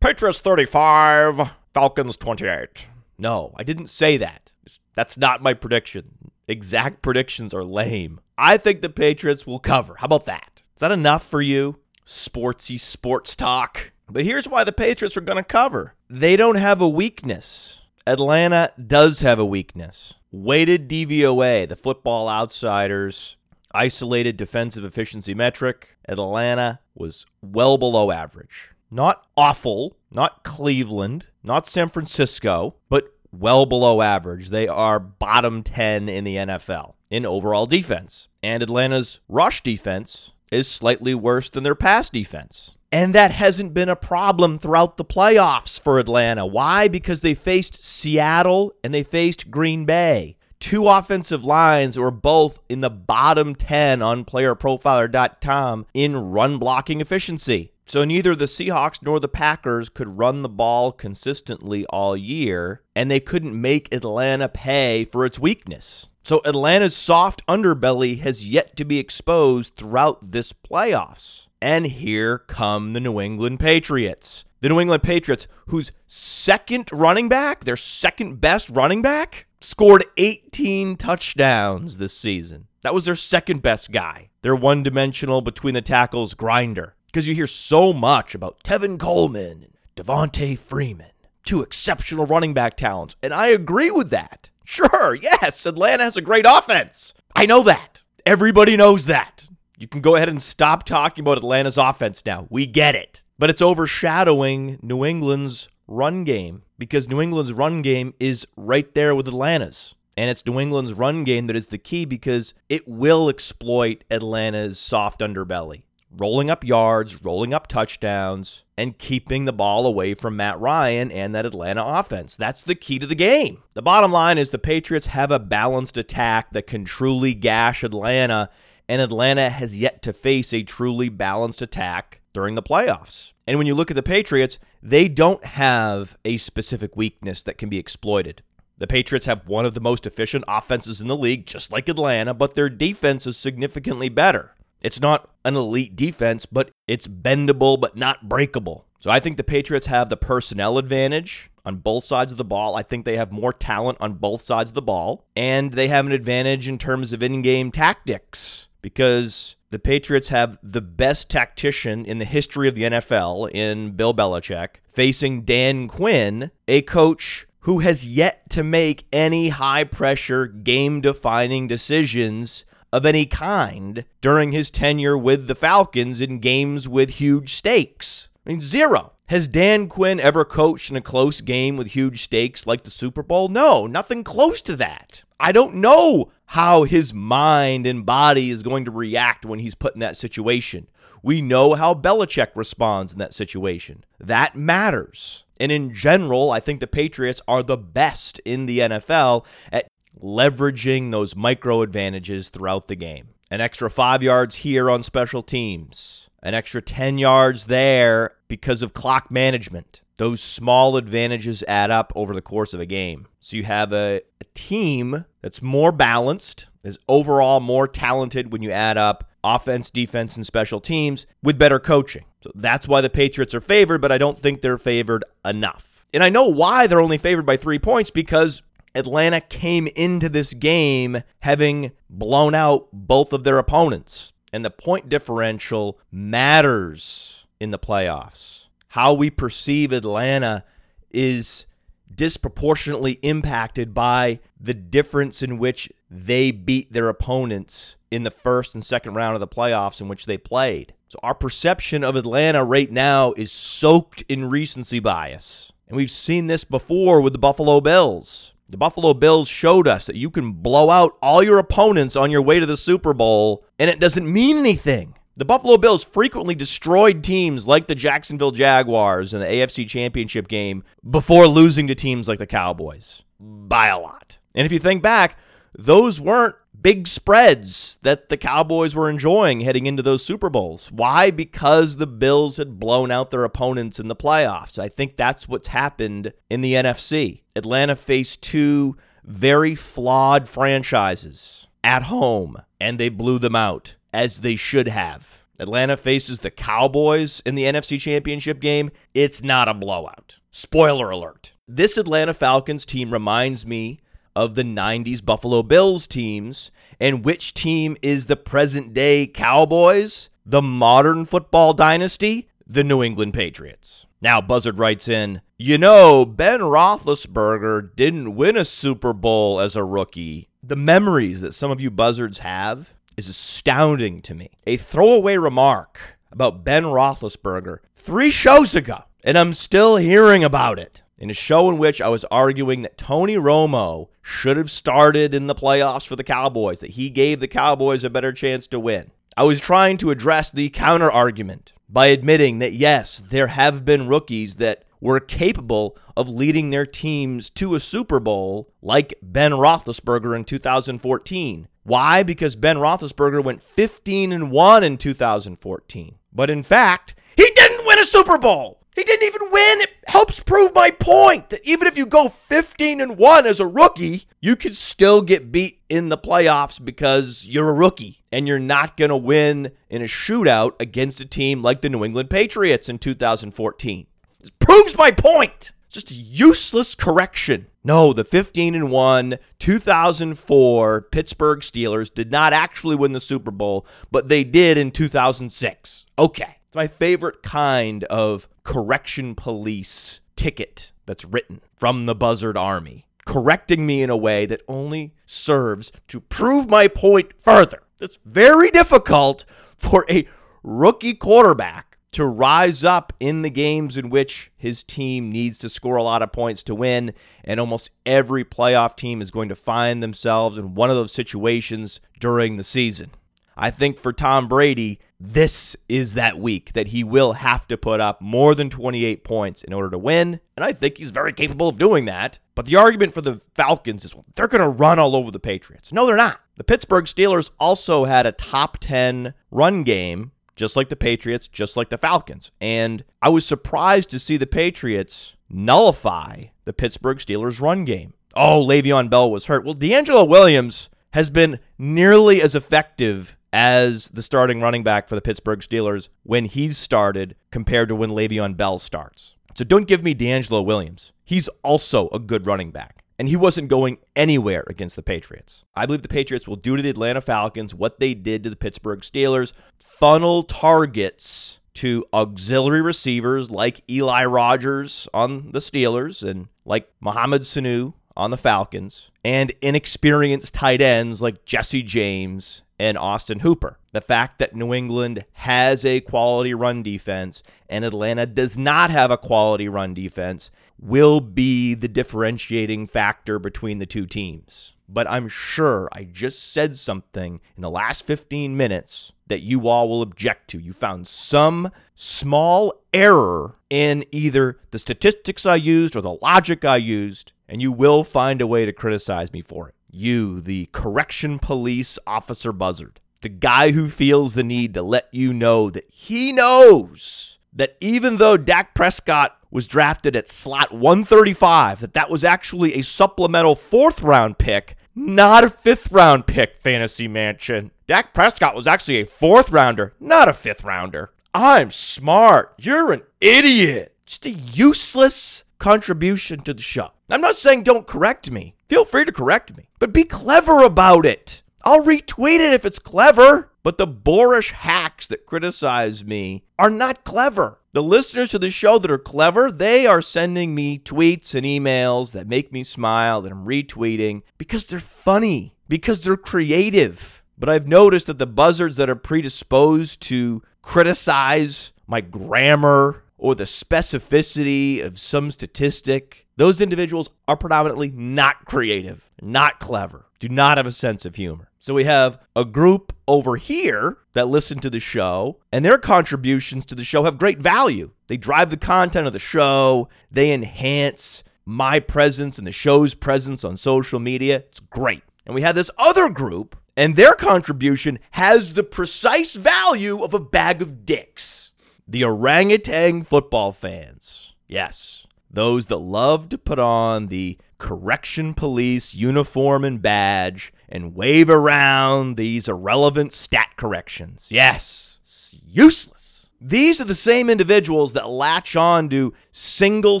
Patriots 0.02 0.40
35, 0.40 1.50
Falcons 1.72 2.16
28. 2.16 2.88
No, 3.18 3.54
I 3.56 3.62
didn't 3.62 3.86
say 3.86 4.16
that. 4.16 4.50
That's 4.94 5.16
not 5.16 5.44
my 5.44 5.54
prediction. 5.54 6.32
Exact 6.48 7.02
predictions 7.02 7.54
are 7.54 7.62
lame. 7.62 8.20
I 8.36 8.56
think 8.56 8.82
the 8.82 8.88
Patriots 8.88 9.46
will 9.46 9.60
cover. 9.60 9.94
How 9.98 10.06
about 10.06 10.24
that? 10.24 10.60
Is 10.74 10.80
that 10.80 10.90
enough 10.90 11.24
for 11.24 11.40
you? 11.40 11.78
Sportsy 12.04 12.80
sports 12.80 13.36
talk. 13.36 13.92
But 14.10 14.24
here's 14.24 14.48
why 14.48 14.64
the 14.64 14.72
Patriots 14.72 15.16
are 15.16 15.20
going 15.20 15.36
to 15.36 15.44
cover. 15.44 15.94
They 16.10 16.34
don't 16.34 16.56
have 16.56 16.80
a 16.80 16.88
weakness. 16.88 17.82
Atlanta 18.04 18.72
does 18.84 19.20
have 19.20 19.38
a 19.38 19.46
weakness. 19.46 20.14
Weighted 20.32 20.88
DVOA, 20.88 21.68
the 21.68 21.76
football 21.76 22.28
outsiders, 22.28 23.36
isolated 23.72 24.36
defensive 24.36 24.84
efficiency 24.84 25.32
metric. 25.32 25.96
Atlanta 26.08 26.80
was 26.92 27.24
well 27.40 27.78
below 27.78 28.10
average. 28.10 28.72
Not 28.94 29.26
awful, 29.38 29.96
not 30.10 30.44
Cleveland, 30.44 31.28
not 31.42 31.66
San 31.66 31.88
Francisco, 31.88 32.76
but 32.90 33.14
well 33.32 33.64
below 33.64 34.02
average. 34.02 34.50
They 34.50 34.68
are 34.68 35.00
bottom 35.00 35.62
10 35.62 36.10
in 36.10 36.24
the 36.24 36.36
NFL 36.36 36.92
in 37.10 37.24
overall 37.24 37.64
defense. 37.64 38.28
And 38.42 38.62
Atlanta's 38.62 39.20
rush 39.30 39.62
defense 39.62 40.32
is 40.50 40.68
slightly 40.68 41.14
worse 41.14 41.48
than 41.48 41.64
their 41.64 41.74
pass 41.74 42.10
defense. 42.10 42.72
And 42.92 43.14
that 43.14 43.30
hasn't 43.30 43.72
been 43.72 43.88
a 43.88 43.96
problem 43.96 44.58
throughout 44.58 44.98
the 44.98 45.06
playoffs 45.06 45.80
for 45.80 45.98
Atlanta. 45.98 46.44
Why? 46.44 46.86
Because 46.86 47.22
they 47.22 47.32
faced 47.32 47.82
Seattle 47.82 48.74
and 48.84 48.92
they 48.92 49.02
faced 49.02 49.50
Green 49.50 49.86
Bay. 49.86 50.36
Two 50.60 50.86
offensive 50.86 51.46
lines 51.46 51.98
were 51.98 52.10
both 52.10 52.60
in 52.68 52.82
the 52.82 52.90
bottom 52.90 53.54
10 53.54 54.02
on 54.02 54.26
playerprofiler.com 54.26 55.86
in 55.94 56.30
run 56.30 56.58
blocking 56.58 57.00
efficiency. 57.00 57.71
So 57.92 58.06
neither 58.06 58.34
the 58.34 58.46
Seahawks 58.46 59.02
nor 59.02 59.20
the 59.20 59.28
Packers 59.28 59.90
could 59.90 60.16
run 60.16 60.40
the 60.40 60.48
ball 60.48 60.92
consistently 60.92 61.84
all 61.90 62.16
year, 62.16 62.80
and 62.96 63.10
they 63.10 63.20
couldn't 63.20 63.60
make 63.60 63.92
Atlanta 63.92 64.48
pay 64.48 65.04
for 65.04 65.26
its 65.26 65.38
weakness. 65.38 66.06
So 66.22 66.40
Atlanta's 66.46 66.96
soft 66.96 67.46
underbelly 67.46 68.20
has 68.20 68.48
yet 68.48 68.76
to 68.76 68.86
be 68.86 68.98
exposed 68.98 69.76
throughout 69.76 70.32
this 70.32 70.54
playoffs. 70.54 71.48
And 71.60 71.84
here 71.84 72.38
come 72.38 72.92
the 72.92 73.00
New 73.00 73.20
England 73.20 73.60
Patriots. 73.60 74.46
The 74.62 74.70
New 74.70 74.80
England 74.80 75.02
Patriots, 75.02 75.46
whose 75.66 75.92
second 76.06 76.88
running 76.94 77.28
back, 77.28 77.64
their 77.64 77.76
second 77.76 78.40
best 78.40 78.70
running 78.70 79.02
back, 79.02 79.44
scored 79.60 80.06
18 80.16 80.96
touchdowns 80.96 81.98
this 81.98 82.16
season. 82.16 82.68
That 82.80 82.94
was 82.94 83.04
their 83.04 83.16
second 83.16 83.60
best 83.60 83.92
guy. 83.92 84.30
Their 84.40 84.56
one 84.56 84.82
dimensional 84.82 85.42
between 85.42 85.74
the 85.74 85.82
tackles 85.82 86.32
grinder. 86.32 86.96
Because 87.12 87.28
you 87.28 87.34
hear 87.34 87.46
so 87.46 87.92
much 87.92 88.34
about 88.34 88.62
Tevin 88.64 88.98
Coleman 88.98 89.64
and 89.64 89.76
Devonta 89.96 90.58
Freeman, 90.58 91.10
two 91.44 91.60
exceptional 91.60 92.24
running 92.24 92.54
back 92.54 92.74
talents. 92.74 93.16
And 93.22 93.34
I 93.34 93.48
agree 93.48 93.90
with 93.90 94.08
that. 94.08 94.48
Sure, 94.64 95.14
yes, 95.14 95.66
Atlanta 95.66 96.04
has 96.04 96.16
a 96.16 96.22
great 96.22 96.46
offense. 96.48 97.12
I 97.36 97.44
know 97.44 97.62
that. 97.64 98.02
Everybody 98.24 98.78
knows 98.78 99.04
that. 99.06 99.48
You 99.76 99.88
can 99.88 100.00
go 100.00 100.16
ahead 100.16 100.30
and 100.30 100.40
stop 100.40 100.84
talking 100.84 101.20
about 101.20 101.36
Atlanta's 101.36 101.76
offense 101.76 102.24
now. 102.24 102.46
We 102.48 102.64
get 102.64 102.94
it. 102.94 103.24
But 103.38 103.50
it's 103.50 103.60
overshadowing 103.60 104.78
New 104.80 105.04
England's 105.04 105.68
run 105.86 106.24
game 106.24 106.62
because 106.78 107.10
New 107.10 107.20
England's 107.20 107.52
run 107.52 107.82
game 107.82 108.14
is 108.20 108.46
right 108.56 108.94
there 108.94 109.14
with 109.14 109.28
Atlanta's. 109.28 109.94
And 110.16 110.30
it's 110.30 110.46
New 110.46 110.58
England's 110.58 110.94
run 110.94 111.24
game 111.24 111.46
that 111.48 111.56
is 111.56 111.66
the 111.66 111.76
key 111.76 112.06
because 112.06 112.54
it 112.70 112.88
will 112.88 113.28
exploit 113.28 114.04
Atlanta's 114.10 114.78
soft 114.78 115.20
underbelly 115.20 115.82
rolling 116.16 116.50
up 116.50 116.64
yards, 116.64 117.22
rolling 117.24 117.54
up 117.54 117.66
touchdowns, 117.66 118.64
and 118.76 118.98
keeping 118.98 119.44
the 119.44 119.52
ball 119.52 119.86
away 119.86 120.14
from 120.14 120.36
Matt 120.36 120.60
Ryan 120.60 121.10
and 121.10 121.34
that 121.34 121.46
Atlanta 121.46 121.84
offense. 121.84 122.36
That's 122.36 122.62
the 122.62 122.74
key 122.74 122.98
to 122.98 123.06
the 123.06 123.14
game. 123.14 123.62
The 123.74 123.82
bottom 123.82 124.12
line 124.12 124.38
is 124.38 124.50
the 124.50 124.58
Patriots 124.58 125.06
have 125.06 125.30
a 125.30 125.38
balanced 125.38 125.96
attack 125.96 126.52
that 126.52 126.66
can 126.66 126.84
truly 126.84 127.34
gash 127.34 127.82
Atlanta, 127.82 128.50
and 128.88 129.00
Atlanta 129.00 129.50
has 129.50 129.78
yet 129.78 130.02
to 130.02 130.12
face 130.12 130.52
a 130.52 130.62
truly 130.62 131.08
balanced 131.08 131.62
attack 131.62 132.20
during 132.32 132.54
the 132.54 132.62
playoffs. 132.62 133.32
And 133.46 133.58
when 133.58 133.66
you 133.66 133.74
look 133.74 133.90
at 133.90 133.94
the 133.94 134.02
Patriots, 134.02 134.58
they 134.82 135.08
don't 135.08 135.44
have 135.44 136.16
a 136.24 136.36
specific 136.36 136.96
weakness 136.96 137.42
that 137.42 137.58
can 137.58 137.68
be 137.68 137.78
exploited. 137.78 138.42
The 138.78 138.86
Patriots 138.86 139.26
have 139.26 139.46
one 139.46 139.64
of 139.64 139.74
the 139.74 139.80
most 139.80 140.06
efficient 140.06 140.44
offenses 140.48 141.00
in 141.00 141.06
the 141.06 141.16
league, 141.16 141.46
just 141.46 141.70
like 141.70 141.88
Atlanta, 141.88 142.34
but 142.34 142.54
their 142.54 142.68
defense 142.68 143.26
is 143.26 143.36
significantly 143.36 144.08
better. 144.08 144.56
It's 144.82 145.00
not 145.00 145.30
an 145.44 145.56
elite 145.56 145.96
defense, 145.96 146.44
but 146.44 146.70
it's 146.86 147.08
bendable 147.08 147.80
but 147.80 147.96
not 147.96 148.28
breakable. 148.28 148.86
So 149.00 149.10
I 149.10 149.20
think 149.20 149.36
the 149.36 149.44
Patriots 149.44 149.86
have 149.86 150.08
the 150.08 150.16
personnel 150.16 150.78
advantage 150.78 151.50
on 151.64 151.76
both 151.76 152.04
sides 152.04 152.32
of 152.32 152.38
the 152.38 152.44
ball. 152.44 152.76
I 152.76 152.82
think 152.82 153.04
they 153.04 153.16
have 153.16 153.32
more 153.32 153.52
talent 153.52 153.98
on 154.00 154.14
both 154.14 154.42
sides 154.42 154.70
of 154.70 154.74
the 154.74 154.82
ball, 154.82 155.24
and 155.36 155.72
they 155.72 155.88
have 155.88 156.06
an 156.06 156.12
advantage 156.12 156.68
in 156.68 156.78
terms 156.78 157.12
of 157.12 157.22
in 157.22 157.42
game 157.42 157.70
tactics 157.70 158.68
because 158.80 159.56
the 159.70 159.78
Patriots 159.78 160.28
have 160.28 160.58
the 160.62 160.80
best 160.80 161.30
tactician 161.30 162.04
in 162.04 162.18
the 162.18 162.24
history 162.24 162.68
of 162.68 162.74
the 162.74 162.82
NFL 162.82 163.50
in 163.52 163.92
Bill 163.92 164.12
Belichick 164.12 164.76
facing 164.86 165.42
Dan 165.42 165.88
Quinn, 165.88 166.50
a 166.68 166.82
coach 166.82 167.46
who 167.60 167.78
has 167.78 168.06
yet 168.06 168.50
to 168.50 168.62
make 168.62 169.06
any 169.12 169.48
high 169.48 169.84
pressure, 169.84 170.46
game 170.46 171.00
defining 171.00 171.68
decisions 171.68 172.64
of 172.92 173.06
any 173.06 173.26
kind 173.26 174.04
during 174.20 174.52
his 174.52 174.70
tenure 174.70 175.16
with 175.16 175.46
the 175.46 175.54
Falcons 175.54 176.20
in 176.20 176.38
games 176.38 176.88
with 176.88 177.10
huge 177.10 177.54
stakes. 177.54 178.28
I 178.46 178.50
mean, 178.50 178.60
zero. 178.60 179.12
Has 179.26 179.48
Dan 179.48 179.88
Quinn 179.88 180.20
ever 180.20 180.44
coached 180.44 180.90
in 180.90 180.96
a 180.96 181.00
close 181.00 181.40
game 181.40 181.76
with 181.76 181.88
huge 181.88 182.22
stakes 182.22 182.66
like 182.66 182.82
the 182.82 182.90
Super 182.90 183.22
Bowl? 183.22 183.48
No, 183.48 183.86
nothing 183.86 184.24
close 184.24 184.60
to 184.62 184.76
that. 184.76 185.22
I 185.40 185.52
don't 185.52 185.76
know 185.76 186.30
how 186.46 186.82
his 186.84 187.14
mind 187.14 187.86
and 187.86 188.04
body 188.04 188.50
is 188.50 188.62
going 188.62 188.84
to 188.84 188.90
react 188.90 189.46
when 189.46 189.58
he's 189.58 189.74
put 189.74 189.94
in 189.94 190.00
that 190.00 190.16
situation. 190.16 190.88
We 191.22 191.40
know 191.40 191.74
how 191.74 191.94
Belichick 191.94 192.48
responds 192.54 193.12
in 193.12 193.18
that 193.20 193.32
situation. 193.32 194.04
That 194.20 194.54
matters. 194.54 195.44
And 195.58 195.70
in 195.70 195.94
general, 195.94 196.50
I 196.50 196.60
think 196.60 196.80
the 196.80 196.86
Patriots 196.86 197.40
are 197.46 197.62
the 197.62 197.76
best 197.76 198.40
in 198.40 198.66
the 198.66 198.80
NFL 198.80 199.46
at 199.70 199.86
leveraging 200.20 201.10
those 201.10 201.36
micro 201.36 201.82
advantages 201.82 202.48
throughout 202.48 202.88
the 202.88 202.96
game. 202.96 203.28
An 203.50 203.60
extra 203.60 203.90
five 203.90 204.22
yards 204.22 204.56
here 204.56 204.90
on 204.90 205.02
special 205.02 205.42
teams, 205.42 206.28
an 206.42 206.54
extra 206.54 206.80
10 206.80 207.18
yards 207.18 207.66
there 207.66 208.34
because 208.48 208.82
of 208.82 208.92
clock 208.92 209.30
management. 209.30 210.00
Those 210.16 210.40
small 210.40 210.96
advantages 210.96 211.62
add 211.68 211.90
up 211.90 212.12
over 212.14 212.34
the 212.34 212.42
course 212.42 212.74
of 212.74 212.80
a 212.80 212.86
game. 212.86 213.26
So 213.40 213.56
you 213.56 213.64
have 213.64 213.92
a, 213.92 214.22
a 214.40 214.44
team 214.54 215.24
that's 215.40 215.60
more 215.60 215.92
balanced, 215.92 216.66
is 216.82 216.98
overall 217.08 217.60
more 217.60 217.88
talented 217.88 218.52
when 218.52 218.62
you 218.62 218.70
add 218.70 218.96
up 218.96 219.28
offense, 219.44 219.90
defense, 219.90 220.36
and 220.36 220.46
special 220.46 220.80
teams 220.80 221.26
with 221.42 221.58
better 221.58 221.80
coaching. 221.80 222.24
So 222.42 222.50
that's 222.54 222.88
why 222.88 223.00
the 223.00 223.10
Patriots 223.10 223.54
are 223.54 223.60
favored, 223.60 224.00
but 224.00 224.12
I 224.12 224.18
don't 224.18 224.38
think 224.38 224.60
they're 224.60 224.78
favored 224.78 225.24
enough. 225.44 226.04
And 226.14 226.22
I 226.22 226.28
know 226.28 226.46
why 226.46 226.86
they're 226.86 227.00
only 227.00 227.18
favored 227.18 227.46
by 227.46 227.56
three 227.56 227.78
points 227.78 228.10
because 228.10 228.62
Atlanta 228.94 229.40
came 229.40 229.86
into 229.88 230.28
this 230.28 230.52
game 230.54 231.22
having 231.40 231.92
blown 232.10 232.54
out 232.54 232.88
both 232.92 233.32
of 233.32 233.44
their 233.44 233.58
opponents. 233.58 234.32
And 234.52 234.64
the 234.64 234.70
point 234.70 235.08
differential 235.08 235.98
matters 236.10 237.46
in 237.58 237.70
the 237.70 237.78
playoffs. 237.78 238.66
How 238.88 239.14
we 239.14 239.30
perceive 239.30 239.92
Atlanta 239.92 240.64
is 241.10 241.66
disproportionately 242.14 243.12
impacted 243.22 243.94
by 243.94 244.40
the 244.60 244.74
difference 244.74 245.42
in 245.42 245.58
which 245.58 245.90
they 246.10 246.50
beat 246.50 246.92
their 246.92 247.08
opponents 247.08 247.96
in 248.10 248.24
the 248.24 248.30
first 248.30 248.74
and 248.74 248.84
second 248.84 249.14
round 249.14 249.34
of 249.34 249.40
the 249.40 249.48
playoffs 249.48 250.00
in 250.02 250.08
which 250.08 250.26
they 250.26 250.36
played. 250.36 250.92
So 251.08 251.18
our 251.22 251.34
perception 251.34 252.04
of 252.04 252.16
Atlanta 252.16 252.62
right 252.64 252.90
now 252.90 253.32
is 253.32 253.50
soaked 253.50 254.22
in 254.28 254.50
recency 254.50 254.98
bias. 254.98 255.72
And 255.88 255.96
we've 255.96 256.10
seen 256.10 256.46
this 256.46 256.64
before 256.64 257.20
with 257.20 257.32
the 257.32 257.38
Buffalo 257.38 257.80
Bills. 257.80 258.51
The 258.68 258.76
Buffalo 258.76 259.12
Bills 259.12 259.48
showed 259.48 259.86
us 259.86 260.06
that 260.06 260.16
you 260.16 260.30
can 260.30 260.52
blow 260.52 260.88
out 260.90 261.18
all 261.20 261.42
your 261.42 261.58
opponents 261.58 262.16
on 262.16 262.30
your 262.30 262.42
way 262.42 262.58
to 262.58 262.66
the 262.66 262.76
Super 262.76 263.12
Bowl 263.12 263.64
and 263.78 263.90
it 263.90 264.00
doesn't 264.00 264.30
mean 264.30 264.58
anything. 264.58 265.14
The 265.36 265.44
Buffalo 265.44 265.76
Bills 265.76 266.04
frequently 266.04 266.54
destroyed 266.54 267.24
teams 267.24 267.66
like 267.66 267.86
the 267.86 267.94
Jacksonville 267.94 268.50
Jaguars 268.50 269.32
in 269.32 269.40
the 269.40 269.46
AFC 269.46 269.88
Championship 269.88 270.46
game 270.46 270.84
before 271.08 271.46
losing 271.46 271.86
to 271.86 271.94
teams 271.94 272.28
like 272.28 272.38
the 272.38 272.46
Cowboys 272.46 273.22
by 273.40 273.88
a 273.88 273.98
lot. 273.98 274.38
And 274.54 274.66
if 274.66 274.72
you 274.72 274.78
think 274.78 275.02
back, 275.02 275.38
those 275.76 276.20
weren't 276.20 276.56
big 276.82 277.06
spreads 277.06 277.98
that 278.02 278.28
the 278.28 278.36
Cowboys 278.36 278.94
were 278.94 279.08
enjoying 279.08 279.60
heading 279.60 279.86
into 279.86 280.02
those 280.02 280.24
Super 280.24 280.50
Bowls. 280.50 280.90
Why? 280.90 281.30
Because 281.30 281.96
the 281.96 282.06
Bills 282.06 282.56
had 282.56 282.78
blown 282.78 283.10
out 283.10 283.30
their 283.30 283.44
opponents 283.44 283.98
in 283.98 284.08
the 284.08 284.16
playoffs. 284.16 284.78
I 284.78 284.88
think 284.88 285.16
that's 285.16 285.48
what's 285.48 285.68
happened 285.68 286.32
in 286.50 286.60
the 286.60 286.74
NFC. 286.74 287.42
Atlanta 287.54 287.96
faced 287.96 288.42
two 288.42 288.96
very 289.24 289.74
flawed 289.74 290.48
franchises 290.48 291.66
at 291.84 292.04
home, 292.04 292.60
and 292.80 292.98
they 292.98 293.08
blew 293.08 293.38
them 293.38 293.56
out 293.56 293.96
as 294.12 294.40
they 294.40 294.56
should 294.56 294.88
have. 294.88 295.44
Atlanta 295.58 295.96
faces 295.96 296.40
the 296.40 296.50
Cowboys 296.50 297.40
in 297.46 297.54
the 297.54 297.64
NFC 297.64 298.00
Championship 298.00 298.60
game. 298.60 298.90
It's 299.14 299.42
not 299.42 299.68
a 299.68 299.74
blowout. 299.74 300.38
Spoiler 300.50 301.10
alert. 301.10 301.52
This 301.68 301.96
Atlanta 301.96 302.34
Falcons 302.34 302.84
team 302.84 303.12
reminds 303.12 303.64
me 303.64 304.00
of 304.34 304.54
the 304.54 304.64
90s 304.64 305.24
Buffalo 305.24 305.62
Bills 305.62 306.06
teams. 306.06 306.70
And 307.00 307.24
which 307.24 307.54
team 307.54 307.96
is 308.02 308.26
the 308.26 308.36
present 308.36 308.94
day 308.94 309.26
Cowboys? 309.26 310.28
The 310.44 310.62
modern 310.62 311.24
football 311.24 311.74
dynasty? 311.74 312.48
The 312.66 312.84
New 312.84 313.02
England 313.02 313.34
Patriots. 313.34 314.06
Now, 314.20 314.40
Buzzard 314.40 314.78
writes 314.78 315.08
in, 315.08 315.40
you 315.58 315.78
know, 315.78 316.24
Ben 316.24 316.60
Roethlisberger 316.60 317.94
didn't 317.96 318.36
win 318.36 318.56
a 318.56 318.64
Super 318.64 319.12
Bowl 319.12 319.60
as 319.60 319.74
a 319.74 319.84
rookie. 319.84 320.48
The 320.62 320.76
memories 320.76 321.40
that 321.40 321.54
some 321.54 321.72
of 321.72 321.80
you 321.80 321.90
Buzzards 321.90 322.38
have 322.38 322.94
is 323.16 323.28
astounding 323.28 324.22
to 324.22 324.34
me. 324.34 324.50
A 324.66 324.76
throwaway 324.76 325.36
remark 325.36 326.18
about 326.30 326.64
Ben 326.64 326.84
Roethlisberger 326.84 327.78
three 327.96 328.30
shows 328.30 328.74
ago, 328.74 329.04
and 329.24 329.36
I'm 329.36 329.54
still 329.54 329.96
hearing 329.96 330.44
about 330.44 330.78
it. 330.78 331.01
In 331.22 331.30
a 331.30 331.34
show 331.34 331.68
in 331.68 331.78
which 331.78 332.00
I 332.00 332.08
was 332.08 332.24
arguing 332.32 332.82
that 332.82 332.98
Tony 332.98 333.36
Romo 333.36 334.08
should 334.22 334.56
have 334.56 334.72
started 334.72 335.32
in 335.32 335.46
the 335.46 335.54
playoffs 335.54 336.04
for 336.04 336.16
the 336.16 336.24
Cowboys, 336.24 336.80
that 336.80 336.90
he 336.90 337.10
gave 337.10 337.38
the 337.38 337.46
Cowboys 337.46 338.02
a 338.02 338.10
better 338.10 338.32
chance 338.32 338.66
to 338.66 338.80
win. 338.80 339.12
I 339.36 339.44
was 339.44 339.60
trying 339.60 339.98
to 339.98 340.10
address 340.10 340.50
the 340.50 340.68
counter 340.70 341.12
argument 341.12 341.74
by 341.88 342.06
admitting 342.06 342.58
that 342.58 342.72
yes, 342.72 343.20
there 343.20 343.46
have 343.46 343.84
been 343.84 344.08
rookies 344.08 344.56
that 344.56 344.82
were 345.00 345.20
capable 345.20 345.96
of 346.16 346.28
leading 346.28 346.70
their 346.70 346.86
teams 346.86 347.50
to 347.50 347.76
a 347.76 347.80
Super 347.80 348.18
Bowl, 348.18 348.72
like 348.82 349.14
Ben 349.22 349.52
Roethlisberger 349.52 350.34
in 350.34 350.44
2014. 350.44 351.68
Why? 351.84 352.24
Because 352.24 352.56
Ben 352.56 352.78
Roethlisberger 352.78 353.44
went 353.44 353.62
15 353.62 354.32
and 354.32 354.50
1 354.50 354.82
in 354.82 354.96
2014. 354.96 356.16
But 356.32 356.50
in 356.50 356.64
fact, 356.64 357.14
he 357.36 357.48
didn't 357.54 357.86
win 357.86 358.00
a 358.00 358.04
Super 358.04 358.38
Bowl. 358.38 358.81
He 358.94 359.04
didn't 359.04 359.26
even 359.26 359.50
win. 359.50 359.80
It 359.80 359.90
helps 360.06 360.40
prove 360.40 360.74
my 360.74 360.90
point 360.90 361.48
that 361.50 361.64
even 361.64 361.86
if 361.86 361.96
you 361.96 362.04
go 362.04 362.28
15 362.28 363.00
and 363.00 363.16
1 363.16 363.46
as 363.46 363.58
a 363.58 363.66
rookie, 363.66 364.24
you 364.40 364.54
can 364.54 364.74
still 364.74 365.22
get 365.22 365.50
beat 365.50 365.80
in 365.88 366.10
the 366.10 366.18
playoffs 366.18 366.82
because 366.82 367.46
you're 367.46 367.70
a 367.70 367.74
rookie 367.74 368.22
and 368.30 368.46
you're 368.46 368.58
not 368.58 368.96
going 368.96 369.08
to 369.08 369.16
win 369.16 369.72
in 369.88 370.02
a 370.02 370.06
shootout 370.06 370.72
against 370.78 371.20
a 371.20 371.26
team 371.26 371.62
like 371.62 371.80
the 371.80 371.88
New 371.88 372.04
England 372.04 372.28
Patriots 372.28 372.88
in 372.88 372.98
2014. 372.98 374.06
This 374.40 374.50
proves 374.58 374.96
my 374.96 375.10
point. 375.10 375.72
Just 375.88 376.10
a 376.10 376.14
useless 376.14 376.94
correction. 376.94 377.68
No, 377.84 378.12
the 378.12 378.24
15 378.24 378.74
and 378.74 378.90
1 378.90 379.38
2004 379.58 381.00
Pittsburgh 381.02 381.60
Steelers 381.60 382.12
did 382.12 382.30
not 382.30 382.52
actually 382.52 382.96
win 382.96 383.12
the 383.12 383.20
Super 383.20 383.50
Bowl, 383.50 383.86
but 384.10 384.28
they 384.28 384.44
did 384.44 384.76
in 384.78 384.90
2006. 384.90 386.06
Okay. 386.18 386.56
It's 386.72 386.76
my 386.76 386.86
favorite 386.86 387.42
kind 387.42 388.04
of 388.04 388.48
correction 388.64 389.34
police 389.34 390.20
ticket 390.36 390.92
that's 391.06 391.24
written 391.24 391.60
from 391.74 392.06
the 392.06 392.14
Buzzard 392.14 392.56
Army, 392.56 393.06
correcting 393.26 393.86
me 393.86 394.02
in 394.02 394.10
a 394.10 394.16
way 394.16 394.46
that 394.46 394.62
only 394.68 395.14
serves 395.26 395.92
to 396.08 396.20
prove 396.20 396.68
my 396.68 396.88
point 396.88 397.32
further. 397.38 397.82
It's 398.00 398.18
very 398.24 398.70
difficult 398.70 399.44
for 399.76 400.04
a 400.08 400.26
rookie 400.62 401.14
quarterback 401.14 401.98
to 402.12 402.26
rise 402.26 402.84
up 402.84 403.12
in 403.20 403.42
the 403.42 403.50
games 403.50 403.96
in 403.96 404.10
which 404.10 404.52
his 404.56 404.84
team 404.84 405.32
needs 405.32 405.58
to 405.58 405.68
score 405.68 405.96
a 405.96 406.02
lot 406.02 406.22
of 406.22 406.30
points 406.30 406.62
to 406.64 406.74
win. 406.74 407.14
And 407.42 407.58
almost 407.58 407.90
every 408.04 408.44
playoff 408.44 408.96
team 408.96 409.22
is 409.22 409.30
going 409.30 409.48
to 409.48 409.54
find 409.54 410.02
themselves 410.02 410.58
in 410.58 410.74
one 410.74 410.90
of 410.90 410.96
those 410.96 411.12
situations 411.12 412.00
during 412.20 412.58
the 412.58 412.64
season. 412.64 413.12
I 413.56 413.70
think 413.70 413.98
for 413.98 414.12
Tom 414.12 414.48
Brady, 414.48 414.98
this 415.20 415.76
is 415.88 416.14
that 416.14 416.38
week 416.38 416.72
that 416.72 416.88
he 416.88 417.04
will 417.04 417.34
have 417.34 417.66
to 417.68 417.76
put 417.76 418.00
up 418.00 418.20
more 418.20 418.54
than 418.54 418.70
28 418.70 419.24
points 419.24 419.62
in 419.62 419.72
order 419.72 419.90
to 419.90 419.98
win. 419.98 420.40
And 420.56 420.64
I 420.64 420.72
think 420.72 420.98
he's 420.98 421.10
very 421.10 421.32
capable 421.32 421.68
of 421.68 421.78
doing 421.78 422.06
that. 422.06 422.38
But 422.54 422.66
the 422.66 422.76
argument 422.76 423.14
for 423.14 423.20
the 423.20 423.40
Falcons 423.54 424.04
is 424.04 424.14
they're 424.34 424.48
going 424.48 424.62
to 424.62 424.68
run 424.68 424.98
all 424.98 425.14
over 425.14 425.30
the 425.30 425.38
Patriots. 425.38 425.92
No, 425.92 426.06
they're 426.06 426.16
not. 426.16 426.40
The 426.56 426.64
Pittsburgh 426.64 427.04
Steelers 427.04 427.50
also 427.58 428.04
had 428.04 428.26
a 428.26 428.32
top 428.32 428.78
10 428.78 429.34
run 429.50 429.84
game, 429.84 430.32
just 430.56 430.76
like 430.76 430.88
the 430.88 430.96
Patriots, 430.96 431.48
just 431.48 431.76
like 431.76 431.88
the 431.88 431.98
Falcons. 431.98 432.50
And 432.60 433.04
I 433.20 433.28
was 433.28 433.46
surprised 433.46 434.10
to 434.10 434.18
see 434.18 434.36
the 434.36 434.46
Patriots 434.46 435.36
nullify 435.48 436.46
the 436.64 436.72
Pittsburgh 436.72 437.18
Steelers 437.18 437.60
run 437.60 437.84
game. 437.84 438.14
Oh, 438.34 438.64
Le'Veon 438.64 439.10
Bell 439.10 439.30
was 439.30 439.46
hurt. 439.46 439.64
Well, 439.64 439.74
DeAngelo 439.74 440.26
Williams 440.26 440.88
has 441.12 441.30
been 441.30 441.60
nearly 441.78 442.42
as 442.42 442.54
effective 442.54 443.36
as 443.52 444.08
the 444.08 444.22
starting 444.22 444.60
running 444.60 444.82
back 444.82 445.08
for 445.08 445.14
the 445.14 445.20
Pittsburgh 445.20 445.60
Steelers 445.60 446.08
when 446.22 446.46
he's 446.46 446.78
started 446.78 447.36
compared 447.50 447.88
to 447.88 447.94
when 447.94 448.10
Le'Veon 448.10 448.56
Bell 448.56 448.78
starts. 448.78 449.36
So 449.54 449.64
don't 449.64 449.86
give 449.86 450.02
me 450.02 450.14
DeAngelo 450.14 450.64
Williams. 450.64 451.12
He's 451.24 451.48
also 451.62 452.08
a 452.08 452.18
good 452.18 452.46
running 452.46 452.70
back. 452.70 453.04
And 453.18 453.28
he 453.28 453.36
wasn't 453.36 453.68
going 453.68 453.98
anywhere 454.16 454.64
against 454.66 454.96
the 454.96 455.02
Patriots. 455.02 455.64
I 455.76 455.86
believe 455.86 456.02
the 456.02 456.08
Patriots 456.08 456.48
will 456.48 456.56
do 456.56 456.76
to 456.76 456.82
the 456.82 456.90
Atlanta 456.90 457.20
Falcons 457.20 457.74
what 457.74 458.00
they 458.00 458.14
did 458.14 458.42
to 458.42 458.50
the 458.50 458.56
Pittsburgh 458.56 459.00
Steelers 459.00 459.52
funnel 459.78 460.42
targets 460.42 461.60
to 461.74 462.04
auxiliary 462.12 462.82
receivers 462.82 463.50
like 463.50 463.82
Eli 463.88 464.24
Rogers 464.24 465.08
on 465.14 465.52
the 465.52 465.58
Steelers 465.58 466.28
and 466.28 466.48
like 466.64 466.90
Mohamed 467.00 467.42
Sanu 467.42 467.94
on 468.16 468.30
the 468.30 468.36
Falcons, 468.36 469.10
and 469.24 469.52
inexperienced 469.62 470.54
tight 470.54 470.80
ends 470.80 471.22
like 471.22 471.44
Jesse 471.44 471.82
James 471.82 472.62
and 472.78 472.98
Austin 472.98 473.40
Hooper. 473.40 473.78
The 473.92 474.00
fact 474.00 474.38
that 474.38 474.56
New 474.56 474.74
England 474.74 475.24
has 475.32 475.84
a 475.84 476.00
quality 476.00 476.54
run 476.54 476.82
defense 476.82 477.42
and 477.68 477.84
Atlanta 477.84 478.26
does 478.26 478.58
not 478.58 478.90
have 478.90 479.10
a 479.10 479.18
quality 479.18 479.68
run 479.68 479.94
defense 479.94 480.50
will 480.80 481.20
be 481.20 481.74
the 481.74 481.88
differentiating 481.88 482.86
factor 482.86 483.38
between 483.38 483.78
the 483.78 483.86
two 483.86 484.06
teams. 484.06 484.72
But 484.88 485.08
I'm 485.08 485.28
sure 485.28 485.88
I 485.92 486.04
just 486.04 486.52
said 486.52 486.76
something 486.76 487.40
in 487.56 487.62
the 487.62 487.70
last 487.70 488.04
15 488.06 488.56
minutes 488.56 489.12
that 489.28 489.42
you 489.42 489.68
all 489.68 489.88
will 489.88 490.02
object 490.02 490.50
to. 490.50 490.58
You 490.58 490.72
found 490.72 491.06
some 491.06 491.70
small 491.94 492.82
error 492.92 493.54
in 493.70 494.04
either 494.10 494.58
the 494.70 494.78
statistics 494.78 495.46
I 495.46 495.54
used 495.54 495.94
or 495.94 496.00
the 496.02 496.18
logic 496.20 496.64
I 496.64 496.76
used, 496.76 497.32
and 497.52 497.60
you 497.60 497.70
will 497.70 498.02
find 498.02 498.40
a 498.40 498.46
way 498.46 498.64
to 498.64 498.72
criticize 498.72 499.30
me 499.30 499.42
for 499.42 499.68
it. 499.68 499.74
You, 499.90 500.40
the 500.40 500.70
correction 500.72 501.38
police 501.38 501.98
officer 502.06 502.50
buzzard, 502.50 502.98
the 503.20 503.28
guy 503.28 503.72
who 503.72 503.90
feels 503.90 504.32
the 504.32 504.42
need 504.42 504.72
to 504.72 504.82
let 504.82 505.06
you 505.12 505.34
know 505.34 505.68
that 505.68 505.84
he 505.92 506.32
knows 506.32 507.38
that 507.52 507.76
even 507.78 508.16
though 508.16 508.38
Dak 508.38 508.72
Prescott 508.74 509.36
was 509.50 509.66
drafted 509.66 510.16
at 510.16 510.30
slot 510.30 510.72
135, 510.72 511.80
that 511.80 511.92
that 511.92 512.08
was 512.08 512.24
actually 512.24 512.72
a 512.72 512.82
supplemental 512.82 513.54
fourth 513.54 514.00
round 514.00 514.38
pick, 514.38 514.74
not 514.94 515.44
a 515.44 515.50
fifth 515.50 515.92
round 515.92 516.26
pick, 516.26 516.56
Fantasy 516.56 517.06
Mansion. 517.06 517.70
Dak 517.86 518.14
Prescott 518.14 518.56
was 518.56 518.66
actually 518.66 519.00
a 519.00 519.04
fourth 519.04 519.52
rounder, 519.52 519.92
not 520.00 520.26
a 520.26 520.32
fifth 520.32 520.64
rounder. 520.64 521.12
I'm 521.34 521.70
smart. 521.70 522.54
You're 522.56 522.94
an 522.94 523.02
idiot. 523.20 523.94
Just 524.06 524.24
a 524.24 524.30
useless 524.30 525.44
contribution 525.62 526.40
to 526.40 526.52
the 526.52 526.60
show. 526.60 526.90
I'm 527.08 527.20
not 527.20 527.36
saying 527.36 527.62
don't 527.62 527.86
correct 527.86 528.32
me. 528.32 528.56
Feel 528.68 528.84
free 528.84 529.04
to 529.04 529.12
correct 529.12 529.56
me, 529.56 529.68
but 529.78 529.92
be 529.92 530.02
clever 530.02 530.64
about 530.64 531.06
it. 531.06 531.42
I'll 531.64 531.84
retweet 531.84 532.40
it 532.40 532.52
if 532.52 532.64
it's 532.64 532.80
clever. 532.80 533.52
But 533.62 533.78
the 533.78 533.86
boorish 533.86 534.50
hacks 534.50 535.06
that 535.06 535.24
criticize 535.24 536.04
me 536.04 536.42
are 536.58 536.68
not 536.68 537.04
clever. 537.04 537.60
The 537.74 537.82
listeners 537.82 538.30
to 538.30 538.40
the 538.40 538.50
show 538.50 538.76
that 538.78 538.90
are 538.90 538.98
clever, 538.98 539.52
they 539.52 539.86
are 539.86 540.02
sending 540.02 540.52
me 540.52 540.80
tweets 540.80 541.32
and 541.32 541.46
emails 541.46 542.10
that 542.10 542.26
make 542.26 542.52
me 542.52 542.64
smile, 542.64 543.22
that 543.22 543.30
I'm 543.30 543.46
retweeting 543.46 544.22
because 544.38 544.66
they're 544.66 544.80
funny, 544.80 545.54
because 545.68 546.02
they're 546.02 546.16
creative. 546.16 547.22
But 547.38 547.48
I've 547.48 547.68
noticed 547.68 548.08
that 548.08 548.18
the 548.18 548.26
buzzards 548.26 548.78
that 548.78 548.90
are 548.90 548.96
predisposed 548.96 550.00
to 550.02 550.42
criticize 550.60 551.72
my 551.86 552.00
grammar 552.00 553.01
or 553.22 553.36
the 553.36 553.44
specificity 553.44 554.84
of 554.84 554.98
some 554.98 555.30
statistic, 555.30 556.26
those 556.36 556.60
individuals 556.60 557.08
are 557.28 557.36
predominantly 557.36 557.88
not 557.92 558.44
creative, 558.44 559.08
not 559.22 559.60
clever, 559.60 560.06
do 560.18 560.28
not 560.28 560.56
have 560.56 560.66
a 560.66 560.72
sense 560.72 561.04
of 561.04 561.14
humor. 561.14 561.48
So 561.60 561.72
we 561.72 561.84
have 561.84 562.18
a 562.34 562.44
group 562.44 562.92
over 563.06 563.36
here 563.36 563.98
that 564.14 564.26
listen 564.26 564.58
to 564.58 564.68
the 564.68 564.80
show, 564.80 565.38
and 565.52 565.64
their 565.64 565.78
contributions 565.78 566.66
to 566.66 566.74
the 566.74 566.82
show 566.82 567.04
have 567.04 567.16
great 567.16 567.38
value. 567.38 567.92
They 568.08 568.16
drive 568.16 568.50
the 568.50 568.56
content 568.56 569.06
of 569.06 569.12
the 569.12 569.20
show, 569.20 569.88
they 570.10 570.32
enhance 570.32 571.22
my 571.46 571.78
presence 571.78 572.38
and 572.38 572.46
the 572.46 572.50
show's 572.50 572.94
presence 572.94 573.44
on 573.44 573.56
social 573.56 574.00
media. 574.00 574.38
It's 574.48 574.58
great. 574.58 575.04
And 575.24 575.32
we 575.32 575.42
have 575.42 575.54
this 575.54 575.70
other 575.78 576.08
group, 576.08 576.56
and 576.76 576.96
their 576.96 577.14
contribution 577.14 578.00
has 578.12 578.54
the 578.54 578.64
precise 578.64 579.36
value 579.36 580.02
of 580.02 580.12
a 580.12 580.18
bag 580.18 580.60
of 580.60 580.84
dicks. 580.84 581.51
The 581.92 582.04
orangutan 582.04 583.02
football 583.02 583.52
fans. 583.52 584.34
Yes, 584.48 585.06
those 585.30 585.66
that 585.66 585.76
love 585.76 586.30
to 586.30 586.38
put 586.38 586.58
on 586.58 587.08
the 587.08 587.36
correction 587.58 588.32
police 588.32 588.94
uniform 588.94 589.62
and 589.62 589.82
badge 589.82 590.54
and 590.70 590.94
wave 590.94 591.28
around 591.28 592.16
these 592.16 592.48
irrelevant 592.48 593.12
stat 593.12 593.50
corrections. 593.58 594.30
Yes, 594.30 595.00
useless. 595.44 596.30
These 596.40 596.80
are 596.80 596.86
the 596.86 596.94
same 596.94 597.28
individuals 597.28 597.92
that 597.92 598.08
latch 598.08 598.56
on 598.56 598.88
to 598.88 599.12
single 599.30 600.00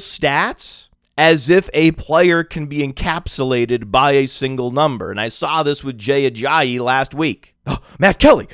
stats 0.00 0.88
as 1.16 1.50
if 1.50 1.68
a 1.74 1.92
player 1.92 2.42
can 2.42 2.66
be 2.66 2.78
encapsulated 2.78 3.90
by 3.90 4.12
a 4.12 4.26
single 4.26 4.70
number. 4.70 5.10
And 5.10 5.20
I 5.20 5.28
saw 5.28 5.62
this 5.62 5.84
with 5.84 5.98
Jay 5.98 6.30
Ajayi 6.30 6.80
last 6.80 7.14
week. 7.14 7.54
Oh, 7.66 7.78
Matt 7.98 8.18
Kelly, 8.18 8.48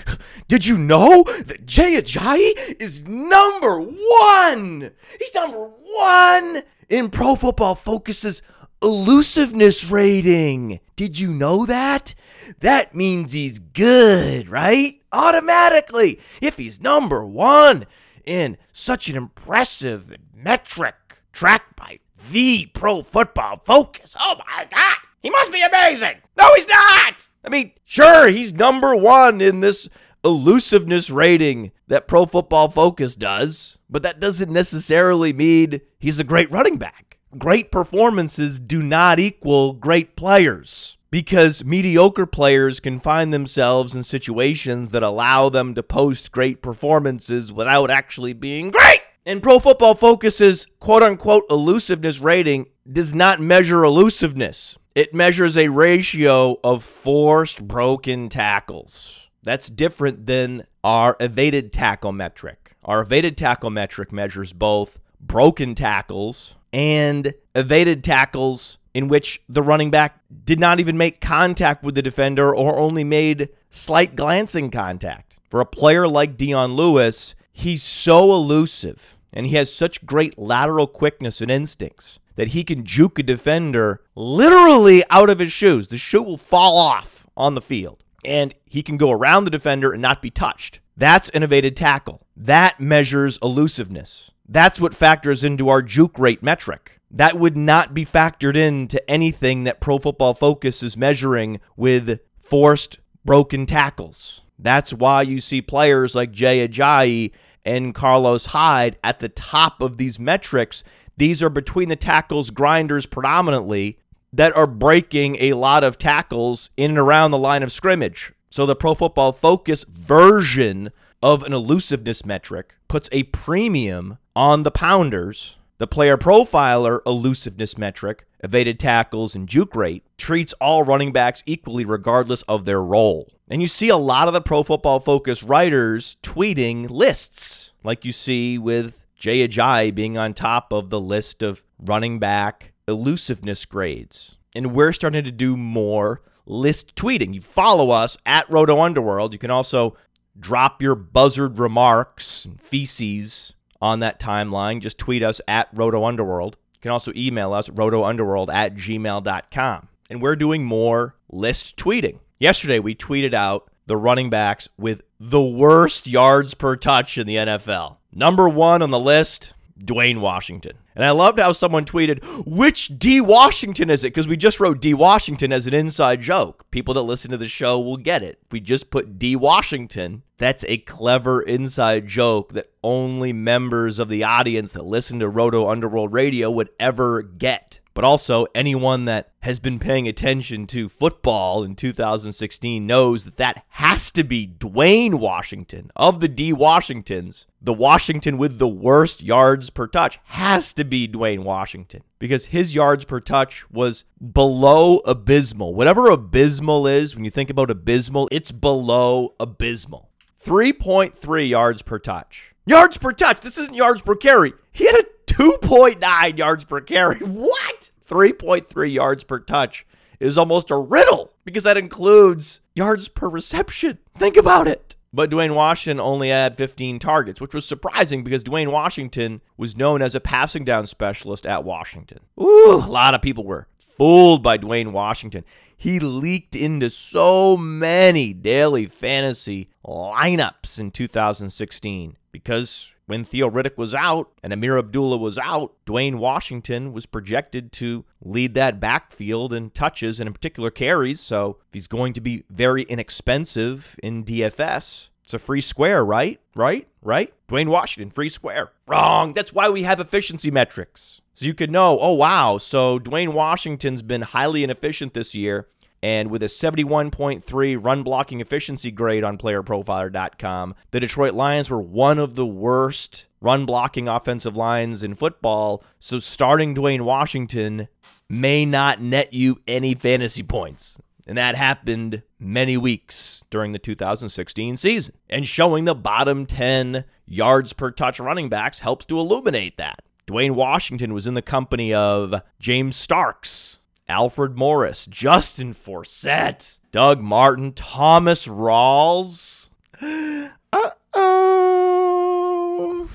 did 0.49 0.67
you 0.67 0.77
know 0.77 1.23
that 1.23 1.65
Jay 1.65 1.95
Ajayi 1.95 2.77
is 2.81 3.07
number 3.07 3.79
one? 3.81 4.91
He's 5.19 5.35
number 5.35 5.65
one 5.67 6.63
in 6.89 7.09
Pro 7.09 7.35
Football 7.35 7.75
Focus's 7.75 8.43
elusiveness 8.83 9.91
rating. 9.91 10.81
Did 10.97 11.19
you 11.19 11.33
know 11.33 11.65
that? 11.65 12.15
That 12.61 12.95
means 12.95 13.33
he's 13.33 13.59
good, 13.59 14.49
right? 14.49 15.01
Automatically. 15.13 16.21
If 16.43 16.59
he's 16.59 16.81
number 16.81 17.25
one 17.25 17.87
in 18.25 18.59
such 18.73 19.09
an 19.09 19.17
impressive 19.17 20.15
metric 20.35 20.95
tracked 21.33 21.77
by 21.77 22.01
the 22.31 22.67
Pro 22.67 23.03
Football 23.03 23.63
Focus. 23.65 24.17
Oh 24.19 24.37
my 24.47 24.67
God. 24.71 24.97
He 25.23 25.31
must 25.31 25.53
be 25.53 25.63
amazing. 25.63 26.17
No, 26.37 26.55
he's 26.55 26.69
not. 26.69 27.29
I 27.45 27.49
mean, 27.49 27.73
sure, 27.85 28.29
he's 28.29 28.55
number 28.55 28.95
one 28.95 29.41
in 29.41 29.61
this 29.61 29.89
elusiveness 30.25 31.11
rating 31.11 31.73
that 31.89 32.09
Pro 32.09 32.27
Football 32.27 32.69
Focus 32.69 33.17
does, 33.17 33.79
but 33.89 34.03
that 34.03 34.21
doesn't 34.21 34.53
necessarily 34.53 35.33
mean 35.33 35.81
he's 35.99 36.19
a 36.19 36.25
great 36.25 36.51
running 36.51 36.77
back 36.77 37.09
great 37.37 37.71
performances 37.71 38.59
do 38.59 38.83
not 38.83 39.19
equal 39.19 39.75
great 39.75 40.17
players 40.17 40.97
because 41.11 41.65
mediocre 41.65 42.27
players 42.27 42.81
can 42.81 42.99
find 42.99 43.33
themselves 43.33 43.95
in 43.95 44.03
situations 44.03 44.91
that 44.91 45.03
allow 45.03 45.49
them 45.49 45.75
to 45.75 45.83
post 45.83 46.33
great 46.33 46.63
performances 46.63 47.53
without 47.53 47.91
actually 47.91 48.33
being 48.33 48.71
great. 48.71 49.01
And 49.29 49.43
Pro 49.43 49.59
Football 49.59 49.95
Focus's 49.95 50.67
quote 50.81 51.03
unquote 51.03 51.45
elusiveness 51.51 52.19
rating 52.19 52.65
does 52.91 53.15
not 53.15 53.41
measure 53.41 53.85
elusiveness, 53.85 54.79
it 54.95 55.13
measures 55.13 55.59
a 55.59 55.69
ratio 55.69 56.57
of 56.65 56.83
forced 56.83 57.69
broken 57.69 58.31
tackles. 58.31 59.29
That's 59.43 59.69
different 59.69 60.25
than 60.25 60.65
our 60.83 61.15
evaded 61.21 61.75
tackle 61.75 62.13
metric. 62.13 62.75
Our 62.83 63.03
evaded 63.03 63.37
tackle 63.37 63.69
metric 63.69 64.13
measures 64.13 64.55
both 64.55 64.99
broken 65.21 65.75
tackles 65.75 66.57
and 66.73 67.35
evaded 67.55 68.03
tackles 68.03 68.79
in 68.95 69.09
which 69.09 69.43
the 69.47 69.61
running 69.61 69.91
back 69.91 70.23
did 70.43 70.59
not 70.59 70.81
even 70.81 70.97
make 70.97 71.21
contact 71.21 71.85
with 71.85 71.97
the 71.97 72.01
defender 72.03 72.57
or 72.57 72.79
only 72.79 73.05
made 73.05 73.51
slight 73.69 74.17
glancing 74.17 74.71
contact. 74.71 75.35
For 75.51 75.61
a 75.61 75.67
player 75.67 76.09
like 76.09 76.39
Dion 76.39 76.73
Lewis, 76.73 77.35
he's 77.53 77.83
so 77.83 78.33
elusive 78.33 79.18
and 79.33 79.47
he 79.47 79.57
has 79.57 79.73
such 79.73 80.07
great 80.07 80.39
lateral 80.39 80.87
quickness 80.87 81.41
and 81.41 81.51
instincts 81.51 82.19
that 82.37 82.49
he 82.49 82.63
can 82.63 82.85
juke 82.85 83.19
a 83.19 83.23
defender 83.23 84.01
literally 84.15 85.03
out 85.11 85.29
of 85.29 85.39
his 85.39 85.53
shoes. 85.53 85.89
The 85.89 85.99
shoe 85.99 86.23
will 86.23 86.39
fall 86.39 86.77
off 86.77 87.27
on 87.37 87.55
the 87.55 87.61
field 87.61 88.05
and 88.25 88.55
he 88.65 88.83
can 88.83 88.97
go 88.97 89.11
around 89.11 89.45
the 89.45 89.51
defender 89.51 89.93
and 89.93 90.03
not 90.03 90.23
be 90.23 90.31
touched. 90.31 90.81
That's 90.97 91.29
an 91.31 91.43
evaded 91.43 91.77
tackle. 91.77 92.27
That 92.37 92.81
measures 92.81 93.39
elusiveness. 93.43 94.31
That's 94.49 94.81
what 94.81 94.95
factors 94.95 95.45
into 95.45 95.69
our 95.69 95.83
juke 95.83 96.19
rate 96.19 96.43
metric. 96.43 97.01
That 97.11 97.39
would 97.39 97.57
not 97.57 97.95
be 97.95 98.05
factored 98.05 98.57
into 98.57 99.09
anything 99.11 99.65
that 99.65 99.81
Pro 99.81 99.99
Football 99.99 100.35
Focus 100.35 100.83
is 100.83 100.97
measuring 100.97 101.61
with 101.77 102.21
forced 102.41 102.99
broken 103.25 103.67
tackles. 103.67 104.43
That's 104.59 104.93
why 104.93 105.23
you 105.23 105.41
see 105.41 105.63
players 105.63 106.15
like 106.15 106.33
Jay 106.33 106.67
Ajayi 106.67 107.33
and 107.69 107.95
Carlos 107.95 108.47
Hyde 108.47 108.99
at 109.05 109.21
the 109.21 109.29
top 109.29 109.83
of 109.83 109.99
these 109.99 110.19
metrics. 110.19 110.83
These 111.19 111.43
are 111.43 111.51
between 111.51 111.91
the 111.91 111.97
tackles 111.97 112.49
grinders 112.49 113.05
predominantly 113.05 113.99
that 114.33 114.57
are 114.57 114.67
breaking 114.67 115.37
a 115.37 115.53
lot 115.53 115.85
of 115.85 115.99
tackles 115.99 116.71
in 116.79 116.93
and 116.93 116.99
around 116.99 117.31
the 117.31 117.39
line 117.39 117.63
of 117.63 117.71
scrimmage. 117.71 118.33
So 118.49 118.65
the 118.65 118.75
Pro 118.75 118.95
Football 118.95 119.33
Focus 119.33 119.85
version 119.85 120.91
of 121.23 121.43
an 121.43 121.53
elusiveness 121.53 122.25
metric 122.25 122.77
puts 122.89 123.11
a 123.13 123.25
premium 123.25 124.17
on 124.35 124.63
the 124.63 124.71
pounders. 124.71 125.59
The 125.77 125.87
player 125.87 126.17
profiler 126.17 127.01
elusiveness 127.05 127.77
metric, 127.77 128.27
evaded 128.43 128.81
tackles, 128.81 129.35
and 129.35 129.47
juke 129.47 129.77
rate 129.77 130.05
treats 130.17 130.55
all 130.55 130.85
running 130.85 131.13
backs 131.13 131.43
equally 131.45 131.85
regardless 131.85 132.43
of 132.43 132.65
their 132.65 132.83
role. 132.83 133.31
And 133.51 133.63
you 133.63 133.69
see 133.69 133.89
a 133.89 133.97
lot 133.97 134.29
of 134.29 134.35
the 134.35 134.41
pro 134.41 134.63
football 134.63 135.01
focus 135.01 135.43
writers 135.43 136.17
tweeting 136.23 136.91
lists, 136.91 137.73
like 137.83 138.05
you 138.05 138.13
see 138.13 138.59
with 138.59 139.07
Jay 139.17 139.47
Ajayi 139.47 139.95
being 139.95 140.19
on 140.19 140.35
top 140.35 140.73
of 140.73 140.91
the 140.91 141.01
list 141.01 141.43
of 141.43 141.65
running 141.79 142.19
back 142.19 142.73
elusiveness 142.87 143.65
grades. 143.65 144.37
And 144.55 144.75
we're 144.75 144.93
starting 144.93 145.25
to 145.25 145.33
do 145.33 145.57
more 145.57 146.23
list 146.47 146.95
tweeting. 146.95 147.35
You 147.35 147.41
follow 147.41 147.91
us 147.91 148.17
at 148.27 148.51
Roto 148.51 148.81
Underworld. 148.81 149.33
You 149.33 149.39
can 149.39 149.51
also 149.51 149.97
drop 150.39 150.83
your 150.83 150.95
buzzard 150.95 151.59
remarks 151.59 152.45
and 152.45 152.61
feces 152.61 153.55
on 153.81 154.01
that 154.01 154.21
timeline. 154.21 154.81
Just 154.81 154.99
tweet 154.99 155.23
us 155.23 155.41
at 155.49 155.69
Roto 155.73 156.05
Underworld. 156.05 156.57
You 156.75 156.81
can 156.81 156.91
also 156.91 157.13
email 157.17 157.53
us, 157.53 157.69
rotounderworld 157.69 158.53
at 158.53 158.75
gmail.com. 158.75 159.89
And 160.11 160.23
we're 160.23 160.37
doing 160.37 160.65
more 160.65 161.17
list 161.29 161.77
tweeting. 161.77 162.21
Yesterday, 162.39 162.79
we 162.79 162.95
tweeted 162.95 163.35
out 163.35 163.69
the 163.87 163.97
running 163.97 164.31
backs 164.31 164.69
with 164.79 165.03
the 165.19 165.43
worst 165.43 166.07
yards 166.07 166.55
per 166.55 166.77
touch 166.77 167.19
in 167.19 167.27
the 167.27 167.35
NFL. 167.35 167.97
Number 168.13 168.49
one 168.49 168.81
on 168.81 168.91
the 168.91 168.99
list, 168.99 169.55
Dwayne 169.83 170.21
Washington. 170.21 170.79
And 170.95 171.05
I 171.05 171.11
loved 171.11 171.41
how 171.41 171.51
someone 171.53 171.85
tweeted, 171.85 172.23
which 172.47 172.97
D 172.99 173.21
Washington 173.21 173.91
is 173.91 174.05
it? 174.05 174.09
Because 174.09 174.29
we 174.29 174.37
just 174.37 174.61
wrote 174.61 174.81
D 174.81 174.95
Washington 174.95 175.53
as 175.53 175.67
an 175.67 175.75
inside 175.75 176.21
joke. 176.21 176.65
People 176.71 176.95
that 176.95 177.03
listen 177.03 177.31
to 177.33 177.37
the 177.37 177.49
show 177.49 177.81
will 177.81 177.97
get 177.97 178.23
it. 178.23 178.39
We 178.53 178.61
just 178.61 178.91
put 178.91 179.19
D 179.19 179.35
Washington. 179.35 180.23
That's 180.39 180.65
a 180.69 180.79
clever 180.79 181.43
inside 181.43 182.07
joke 182.07 182.53
that 182.53 182.71
only 182.85 183.33
members 183.33 183.99
of 183.99 184.09
the 184.09 184.23
audience 184.23 184.73
that 184.73 184.85
listen 184.85 185.19
to 185.19 185.29
Roto 185.29 185.69
Underworld 185.69 186.13
Radio 186.13 186.51
would 186.53 186.71
ever 186.79 187.23
get 187.23 187.81
but 187.99 188.05
also 188.05 188.47
anyone 188.55 189.07
that 189.07 189.33
has 189.41 189.59
been 189.59 189.81
paying 189.81 190.07
attention 190.07 190.69
to 190.69 190.89
football 190.89 191.65
in 191.65 191.75
2016 191.75 192.87
knows 192.87 193.25
that 193.25 193.39
that 193.39 193.65
has 193.71 194.13
to 194.13 194.23
be 194.23 194.47
Dwayne 194.47 195.15
Washington 195.15 195.91
of 195.97 196.21
the 196.21 196.29
D 196.29 196.53
Washingtons. 196.53 197.47
The 197.61 197.73
Washington 197.73 198.39
with 198.39 198.61
the 198.61 198.69
worst 198.69 199.21
yards 199.21 199.71
per 199.71 199.89
touch 199.89 200.21
has 200.27 200.73
to 200.75 200.85
be 200.85 201.09
Dwayne 201.09 201.43
Washington 201.43 202.05
because 202.21 202.45
his 202.45 202.73
yards 202.73 203.05
per 203.05 203.19
touch 203.19 203.69
was 203.69 204.05
below 204.33 204.99
abysmal. 204.99 205.75
Whatever 205.75 206.09
abysmal 206.09 206.87
is, 206.87 207.17
when 207.17 207.25
you 207.25 207.33
think 207.33 207.51
about 207.51 207.69
abysmal, 207.69 208.29
it's 208.31 208.53
below 208.53 209.35
abysmal. 209.41 210.09
3.3 210.41 211.49
yards 211.49 211.83
per 211.83 211.99
touch. 211.99 212.55
Yards 212.65 212.97
per 212.97 213.11
touch. 213.11 213.41
This 213.41 213.59
isn't 213.59 213.75
yards 213.75 214.03
per 214.03 214.15
carry. 214.15 214.53
He 214.71 214.87
had 214.87 214.95
a 214.95 215.05
2.9 215.39 216.37
yards 216.37 216.65
per 216.65 216.81
carry. 216.81 217.19
What? 217.21 217.91
3.3 218.09 218.93
yards 218.93 219.23
per 219.23 219.39
touch 219.39 219.87
is 220.19 220.37
almost 220.37 220.71
a 220.71 220.77
riddle 220.77 221.33
because 221.45 221.63
that 221.65 221.77
includes 221.77 222.61
yards 222.75 223.07
per 223.09 223.29
reception. 223.29 223.99
Think 224.19 224.37
about 224.37 224.67
it. 224.67 224.97
But 225.13 225.31
Dwayne 225.31 225.55
Washington 225.55 226.01
only 226.01 226.31
had 226.31 226.57
15 226.57 226.99
targets, 226.99 227.41
which 227.41 227.55
was 227.55 227.65
surprising 227.67 228.25
because 228.25 228.43
Dwayne 228.43 228.73
Washington 228.73 229.41
was 229.57 229.77
known 229.77 230.03
as 230.03 230.15
a 230.15 230.21
passing 230.21 230.65
down 230.65 230.87
specialist 230.87 231.47
at 231.47 231.65
Washington. 231.65 232.21
Ooh, 232.41 232.75
a 232.75 232.91
lot 232.91 233.15
of 233.15 233.23
people 233.23 233.45
were 233.45 233.69
fooled 233.99 234.43
by 234.43 234.57
Dwayne 234.57 234.93
Washington. 234.93 235.45
He 235.77 236.01
leaked 236.01 236.57
into 236.57 236.91
so 236.91 237.57
many 237.57 238.33
daily 238.33 238.87
fantasy 238.87 239.71
lineups 239.87 240.81
in 240.81 240.91
2016 240.91 242.17
because 242.33 242.93
when 243.07 243.25
Theo 243.25 243.49
Riddick 243.49 243.77
was 243.77 243.95
out 243.95 244.31
and 244.43 244.53
Ameer 244.53 244.79
Abdullah 244.79 245.17
was 245.17 245.39
out, 245.39 245.75
Dwayne 245.87 246.17
Washington 246.17 246.93
was 246.93 247.07
projected 247.07 247.73
to 247.73 248.05
lead 248.23 248.55
that 248.55 248.81
backfield 248.81 249.53
in 249.53 249.71
touches 249.71 250.21
and 250.21 250.27
in 250.27 250.33
particular 250.33 250.71
carries. 250.71 251.21
So 251.21 251.59
he's 251.73 251.87
going 251.87 252.13
to 252.15 252.21
be 252.21 252.45
very 252.51 252.83
inexpensive 252.83 253.97
in 254.03 254.25
DFS, 254.25 255.11
it's 255.29 255.35
a 255.35 255.39
free 255.39 255.61
square, 255.61 256.03
right? 256.03 256.41
Right? 256.55 256.89
Right? 257.03 257.35
Dwayne 257.49 257.69
Washington, 257.69 258.11
free 258.11 258.31
square. 258.31 258.71
Wrong. 258.87 259.35
That's 259.35 259.53
why 259.53 259.69
we 259.69 259.83
have 259.83 260.01
efficiency 260.01 260.51
metrics. 260.51 261.21
So 261.39 261.47
you 261.47 261.55
could 261.55 261.71
know, 261.71 262.01
oh, 262.01 262.15
wow. 262.15 262.59
So 262.59 262.99
Dwayne 262.99 263.29
Washington's 263.29 264.03
been 264.03 264.23
highly 264.23 264.65
inefficient 264.65 265.15
this 265.15 265.37
year. 265.37 265.69
And 266.03 266.33
with 266.33 266.43
a 266.43 266.47
71.3 266.47 267.85
run 267.85 268.03
blocking 268.03 268.41
efficiency 268.41 268.91
grade 268.91 269.23
on 269.23 269.39
playerprofiler.com, 269.39 270.75
the 270.91 270.99
Detroit 270.99 271.35
Lions 271.35 271.71
were 271.71 271.81
one 271.81 272.19
of 272.19 272.35
the 272.35 272.45
worst 272.45 273.27
run 273.41 273.67
blocking 273.67 274.09
offensive 274.09 274.57
lines 274.57 275.05
in 275.05 275.15
football. 275.15 275.85
So 276.01 276.19
starting 276.19 276.75
Dwayne 276.75 277.03
Washington 277.03 277.87
may 278.29 278.67
not 278.67 279.01
net 279.01 279.33
you 279.33 279.61
any 279.69 279.95
fantasy 279.95 280.43
points. 280.43 280.99
And 281.25 281.39
that 281.39 281.55
happened 281.55 282.25
many 282.41 282.77
weeks 282.77 283.45
during 283.49 283.71
the 283.71 283.79
2016 283.79 284.77
season. 284.77 285.15
And 285.31 285.47
showing 285.47 285.85
the 285.85 285.95
bottom 285.95 286.47
10 286.47 287.05
yards 287.27 287.75
per 287.75 287.93
touch 287.93 288.19
running 288.19 288.49
backs 288.49 288.81
helps 288.81 289.07
to 289.07 289.21
illuminate 289.21 289.77
that. 289.77 290.03
Dwayne 290.29 290.51
Washington 290.51 291.15
was 291.15 291.27
in 291.27 291.33
the 291.33 291.41
company 291.41 291.95
of 291.95 292.43
James 292.61 292.97
Starks, 292.97 293.79
Alfred 294.09 294.59
Morris, 294.59 295.07
Justin 295.07 295.73
Forsett, 295.73 296.79
Doug 296.93 297.23
Martin, 297.23 297.73
Thomas 297.73 298.47
Rawls. 298.47 299.71
Uh 300.71 300.91
oh. 301.15 303.09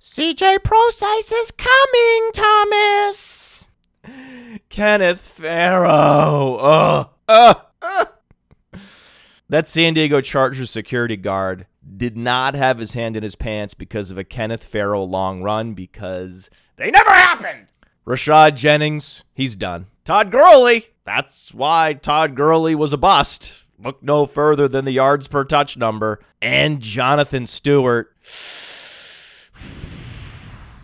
CJ 0.00 0.64
Prosise 0.64 1.30
is 1.30 1.50
coming, 1.50 2.30
Thomas. 2.32 3.68
Kenneth 4.70 5.20
Farrow. 5.20 6.54
Uh, 6.54 7.04
uh, 7.28 7.54
uh. 7.82 8.06
That 9.50 9.68
San 9.68 9.92
Diego 9.92 10.22
Chargers 10.22 10.70
security 10.70 11.18
guard 11.18 11.66
did 11.96 12.16
not 12.16 12.54
have 12.54 12.78
his 12.78 12.94
hand 12.94 13.16
in 13.16 13.22
his 13.22 13.36
pants 13.36 13.74
because 13.74 14.10
of 14.10 14.18
a 14.18 14.24
Kenneth 14.24 14.64
Farrow 14.64 15.04
long 15.04 15.42
run 15.42 15.74
because 15.74 16.50
they 16.76 16.90
never 16.90 17.10
happened. 17.10 17.66
Rashad 18.06 18.56
Jennings, 18.56 19.24
he's 19.34 19.56
done. 19.56 19.86
Todd 20.04 20.30
Gurley, 20.30 20.86
that's 21.04 21.52
why 21.52 21.94
Todd 21.94 22.34
Gurley 22.34 22.74
was 22.74 22.92
a 22.92 22.98
bust. 22.98 23.64
Look 23.78 24.02
no 24.02 24.26
further 24.26 24.68
than 24.68 24.84
the 24.84 24.92
yards 24.92 25.28
per 25.28 25.44
touch 25.44 25.76
number. 25.76 26.20
And 26.40 26.80
Jonathan 26.80 27.46
Stewart, 27.46 28.14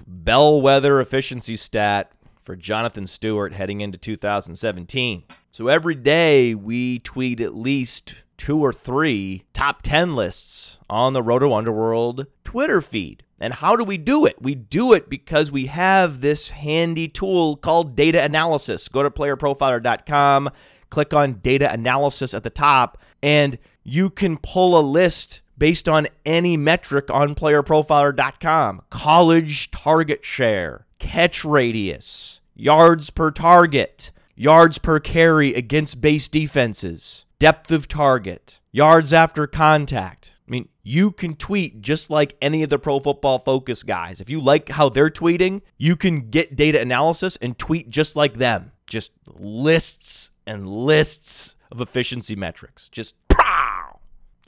bellwether 0.07 1.01
efficiency 1.01 1.57
stat 1.57 2.13
for 2.43 2.57
Jonathan 2.57 3.07
Stewart 3.07 3.53
heading 3.53 3.81
into 3.81 3.99
2017. 3.99 5.25
So 5.51 5.69
every 5.69 5.95
day 5.95 6.55
we 6.55 6.99
tweet 7.01 7.41
at 7.41 7.55
least 7.55 8.15
two 8.37 8.61
or 8.61 8.73
three 8.73 9.45
top 9.53 9.83
10 9.83 10.17
lists 10.17 10.79
on 10.91 11.13
the 11.13 11.23
Roto 11.23 11.55
Underworld 11.55 12.27
Twitter 12.45 12.81
feed. 12.81 13.23
And 13.39 13.55
how 13.55 13.77
do 13.77 13.85
we 13.85 13.99
do 13.99 14.25
it? 14.25 14.41
We 14.41 14.55
do 14.55 14.93
it 14.93 15.09
because 15.09 15.51
we 15.51 15.67
have 15.67 16.21
this 16.21 16.51
handy 16.51 17.09
tool 17.09 17.57
called 17.57 17.97
data 17.97 18.23
analysis. 18.23 18.89
Go 18.89 19.03
to 19.03 19.11
playerprofiler.com, 19.11 20.51
click 20.91 21.13
on 21.13 21.41
data 21.41 21.73
analysis 21.73 22.35
at 22.35 22.45
the 22.45 22.51
top, 22.51 22.99
and 23.23 23.59
you 23.83 24.11
can 24.11 24.39
pull 24.39 24.79
a 24.79 24.83
list 24.83 25.41
based 25.59 25.89
on 25.89 26.09
any 26.25 26.57
metric 26.57 27.11
on 27.11 27.35
playerprofiler.com 27.35 28.83
college 28.91 29.71
target 29.71 30.25
share, 30.25 30.87
catch 31.03 31.45
radius, 31.45 32.41
yards 32.55 33.11
per 33.11 33.31
target, 33.31 34.11
yards 34.35 34.79
per 34.79 35.01
carry 35.01 35.55
against 35.55 36.01
base 36.01 36.29
defenses, 36.29 37.25
depth 37.39 37.71
of 37.71 37.89
target, 37.89 38.61
yards 38.71 39.13
after 39.13 39.47
contact 39.47 40.33
I 40.47 40.51
mean, 40.51 40.69
you 40.83 41.13
can 41.13 41.37
tweet 41.37 41.81
just 41.81 42.11
like 42.11 42.37
any 42.43 42.63
of 42.63 42.69
the 42.69 42.79
pro 42.79 42.99
football 43.01 43.39
focus 43.39 43.83
guys. 43.83 44.21
If 44.21 44.29
you 44.29 44.41
like 44.41 44.69
how 44.71 44.89
they're 44.89 45.09
tweeting, 45.09 45.63
you 45.79 45.97
can 45.97 46.29
get 46.29 46.57
data 46.57 46.81
analysis 46.81 47.39
and 47.41 47.59
tweet 47.59 47.89
just 47.89 48.17
like 48.17 48.35
them. 48.35 48.73
Just 48.87 49.13
lists 49.27 50.31
and 50.47 50.69
lists 50.69 51.55
of 51.71 51.81
efficiency 51.81 52.37
metrics. 52.37 52.89
Just 52.89 53.15
pow! 53.29 54.01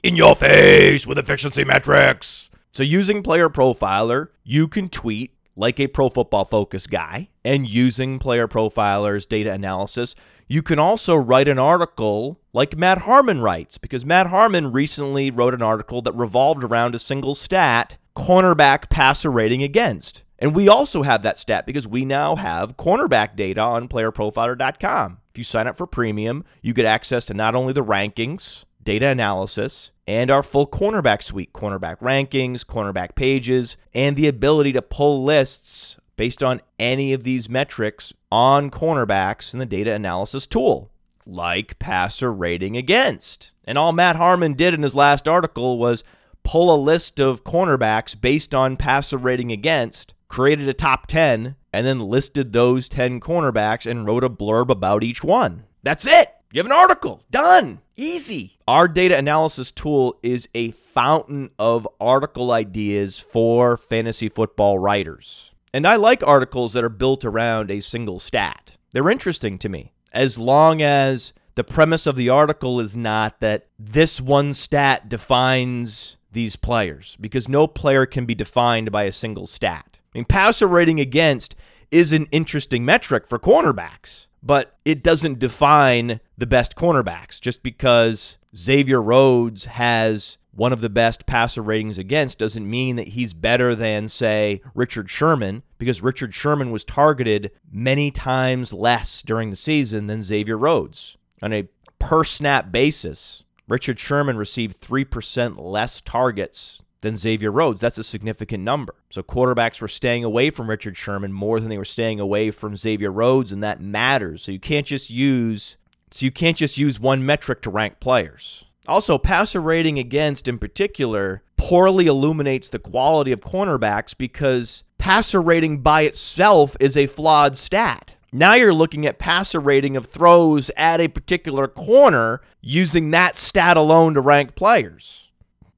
In 0.02 0.16
your 0.16 0.36
face 0.36 1.06
with 1.06 1.16
efficiency 1.16 1.64
metrics. 1.64 2.50
So 2.72 2.82
using 2.82 3.22
Player 3.22 3.48
Profiler, 3.48 4.28
you 4.42 4.68
can 4.68 4.88
tweet 4.88 5.32
like 5.56 5.78
a 5.78 5.86
pro 5.86 6.08
football 6.08 6.44
focus 6.44 6.86
guy 6.86 7.28
and 7.44 7.68
using 7.68 8.18
Player 8.18 8.48
Profiler's 8.48 9.26
data 9.26 9.52
analysis, 9.52 10.14
you 10.48 10.62
can 10.62 10.78
also 10.78 11.14
write 11.14 11.48
an 11.48 11.58
article 11.58 12.40
like 12.52 12.76
Matt 12.76 12.98
Harmon 12.98 13.40
writes, 13.40 13.78
because 13.78 14.04
Matt 14.04 14.28
Harmon 14.28 14.72
recently 14.72 15.30
wrote 15.30 15.54
an 15.54 15.62
article 15.62 16.02
that 16.02 16.14
revolved 16.14 16.62
around 16.62 16.94
a 16.94 16.98
single 16.98 17.34
stat 17.34 17.96
cornerback 18.16 18.90
passer 18.90 19.30
rating 19.30 19.62
against. 19.62 20.22
And 20.38 20.54
we 20.54 20.68
also 20.68 21.02
have 21.02 21.22
that 21.22 21.38
stat 21.38 21.66
because 21.66 21.88
we 21.88 22.04
now 22.04 22.36
have 22.36 22.76
cornerback 22.76 23.36
data 23.36 23.60
on 23.60 23.88
playerprofiler.com. 23.88 25.18
If 25.32 25.38
you 25.38 25.44
sign 25.44 25.66
up 25.66 25.76
for 25.76 25.86
premium, 25.86 26.44
you 26.62 26.74
get 26.74 26.84
access 26.84 27.26
to 27.26 27.34
not 27.34 27.54
only 27.54 27.72
the 27.72 27.84
rankings, 27.84 28.64
data 28.84 29.06
analysis, 29.08 29.90
and 30.06 30.30
our 30.30 30.42
full 30.42 30.66
cornerback 30.66 31.22
suite 31.22 31.52
cornerback 31.52 31.98
rankings, 31.98 32.64
cornerback 32.64 33.14
pages, 33.14 33.76
and 33.94 34.16
the 34.16 34.28
ability 34.28 34.72
to 34.72 34.82
pull 34.82 35.24
lists 35.24 35.96
based 36.16 36.42
on 36.42 36.60
any 36.78 37.12
of 37.12 37.24
these 37.24 37.48
metrics 37.48 38.12
on 38.30 38.70
cornerbacks 38.70 39.52
in 39.52 39.58
the 39.58 39.66
data 39.66 39.92
analysis 39.92 40.46
tool, 40.46 40.90
like 41.26 41.78
passer 41.78 42.32
rating 42.32 42.76
against. 42.76 43.52
And 43.64 43.78
all 43.78 43.92
Matt 43.92 44.16
Harmon 44.16 44.54
did 44.54 44.74
in 44.74 44.82
his 44.82 44.94
last 44.94 45.26
article 45.26 45.78
was 45.78 46.04
pull 46.42 46.74
a 46.74 46.76
list 46.76 47.18
of 47.18 47.44
cornerbacks 47.44 48.20
based 48.20 48.54
on 48.54 48.76
passer 48.76 49.16
rating 49.16 49.50
against, 49.50 50.14
created 50.28 50.68
a 50.68 50.74
top 50.74 51.06
10, 51.06 51.56
and 51.72 51.86
then 51.86 52.00
listed 52.00 52.52
those 52.52 52.88
10 52.88 53.20
cornerbacks 53.20 53.90
and 53.90 54.06
wrote 54.06 54.22
a 54.22 54.30
blurb 54.30 54.68
about 54.68 55.02
each 55.02 55.24
one. 55.24 55.64
That's 55.82 56.06
it. 56.06 56.33
You 56.54 56.60
have 56.60 56.66
an 56.66 56.72
article. 56.72 57.24
Done. 57.32 57.80
Easy. 57.96 58.58
Our 58.68 58.86
data 58.86 59.18
analysis 59.18 59.72
tool 59.72 60.20
is 60.22 60.48
a 60.54 60.70
fountain 60.70 61.50
of 61.58 61.88
article 62.00 62.52
ideas 62.52 63.18
for 63.18 63.76
fantasy 63.76 64.28
football 64.28 64.78
writers. 64.78 65.50
And 65.72 65.84
I 65.84 65.96
like 65.96 66.22
articles 66.22 66.74
that 66.74 66.84
are 66.84 66.88
built 66.88 67.24
around 67.24 67.72
a 67.72 67.80
single 67.80 68.20
stat. 68.20 68.76
They're 68.92 69.10
interesting 69.10 69.58
to 69.58 69.68
me, 69.68 69.94
as 70.12 70.38
long 70.38 70.80
as 70.80 71.32
the 71.56 71.64
premise 71.64 72.06
of 72.06 72.14
the 72.14 72.28
article 72.28 72.78
is 72.78 72.96
not 72.96 73.40
that 73.40 73.66
this 73.76 74.20
one 74.20 74.54
stat 74.54 75.08
defines 75.08 76.18
these 76.30 76.54
players, 76.54 77.16
because 77.20 77.48
no 77.48 77.66
player 77.66 78.06
can 78.06 78.26
be 78.26 78.34
defined 78.36 78.92
by 78.92 79.02
a 79.02 79.12
single 79.12 79.48
stat. 79.48 79.98
I 80.14 80.18
mean, 80.18 80.24
passer 80.24 80.68
rating 80.68 81.00
against 81.00 81.56
is 81.90 82.12
an 82.12 82.26
interesting 82.30 82.84
metric 82.84 83.26
for 83.26 83.40
cornerbacks, 83.40 84.28
but 84.44 84.76
it 84.84 85.02
doesn't 85.02 85.38
define 85.38 86.20
the 86.36 86.46
best 86.46 86.76
cornerbacks 86.76 87.40
just 87.40 87.62
because 87.62 88.36
Xavier 88.54 89.00
Rhodes 89.00 89.64
has 89.64 90.36
one 90.52 90.72
of 90.72 90.80
the 90.80 90.90
best 90.90 91.26
passer 91.26 91.62
ratings 91.62 91.98
against 91.98 92.38
doesn't 92.38 92.68
mean 92.68 92.96
that 92.96 93.08
he's 93.08 93.34
better 93.34 93.74
than, 93.74 94.06
say, 94.08 94.60
Richard 94.74 95.10
Sherman, 95.10 95.62
because 95.78 96.02
Richard 96.02 96.32
Sherman 96.32 96.70
was 96.70 96.84
targeted 96.84 97.50
many 97.72 98.10
times 98.10 98.72
less 98.72 99.22
during 99.22 99.50
the 99.50 99.56
season 99.56 100.06
than 100.06 100.22
Xavier 100.22 100.56
Rhodes. 100.56 101.16
On 101.42 101.52
a 101.52 101.68
per 101.98 102.22
snap 102.22 102.70
basis, 102.70 103.42
Richard 103.66 103.98
Sherman 103.98 104.36
received 104.36 104.80
3% 104.80 105.54
less 105.58 106.00
targets 106.00 106.82
than 107.04 107.16
Xavier 107.18 107.52
Rhodes. 107.52 107.82
That's 107.82 107.98
a 107.98 108.02
significant 108.02 108.64
number. 108.64 108.94
So 109.10 109.22
quarterbacks 109.22 109.80
were 109.80 109.88
staying 109.88 110.24
away 110.24 110.48
from 110.50 110.70
Richard 110.70 110.96
Sherman 110.96 111.32
more 111.32 111.60
than 111.60 111.68
they 111.68 111.78
were 111.78 111.84
staying 111.84 112.18
away 112.18 112.50
from 112.50 112.76
Xavier 112.76 113.12
Rhodes, 113.12 113.52
and 113.52 113.62
that 113.62 113.80
matters. 113.80 114.42
So 114.42 114.50
you 114.50 114.58
can't 114.58 114.86
just 114.86 115.10
use 115.10 115.76
so 116.10 116.24
you 116.24 116.32
can't 116.32 116.56
just 116.56 116.78
use 116.78 117.00
one 117.00 117.26
metric 117.26 117.60
to 117.62 117.70
rank 117.70 118.00
players. 118.00 118.64
Also, 118.86 119.18
passer 119.18 119.60
rating 119.60 119.98
against, 119.98 120.46
in 120.46 120.58
particular, 120.58 121.42
poorly 121.56 122.06
illuminates 122.06 122.68
the 122.68 122.78
quality 122.78 123.32
of 123.32 123.40
cornerbacks 123.40 124.16
because 124.16 124.84
passer 124.96 125.42
rating 125.42 125.78
by 125.78 126.02
itself 126.02 126.76
is 126.78 126.96
a 126.96 127.06
flawed 127.06 127.56
stat. 127.56 128.14
Now 128.32 128.54
you're 128.54 128.72
looking 128.72 129.04
at 129.06 129.18
passer 129.18 129.58
rating 129.58 129.96
of 129.96 130.06
throws 130.06 130.70
at 130.76 131.00
a 131.00 131.08
particular 131.08 131.66
corner 131.66 132.42
using 132.60 133.10
that 133.10 133.36
stat 133.36 133.76
alone 133.76 134.14
to 134.14 134.20
rank 134.20 134.54
players. 134.54 135.24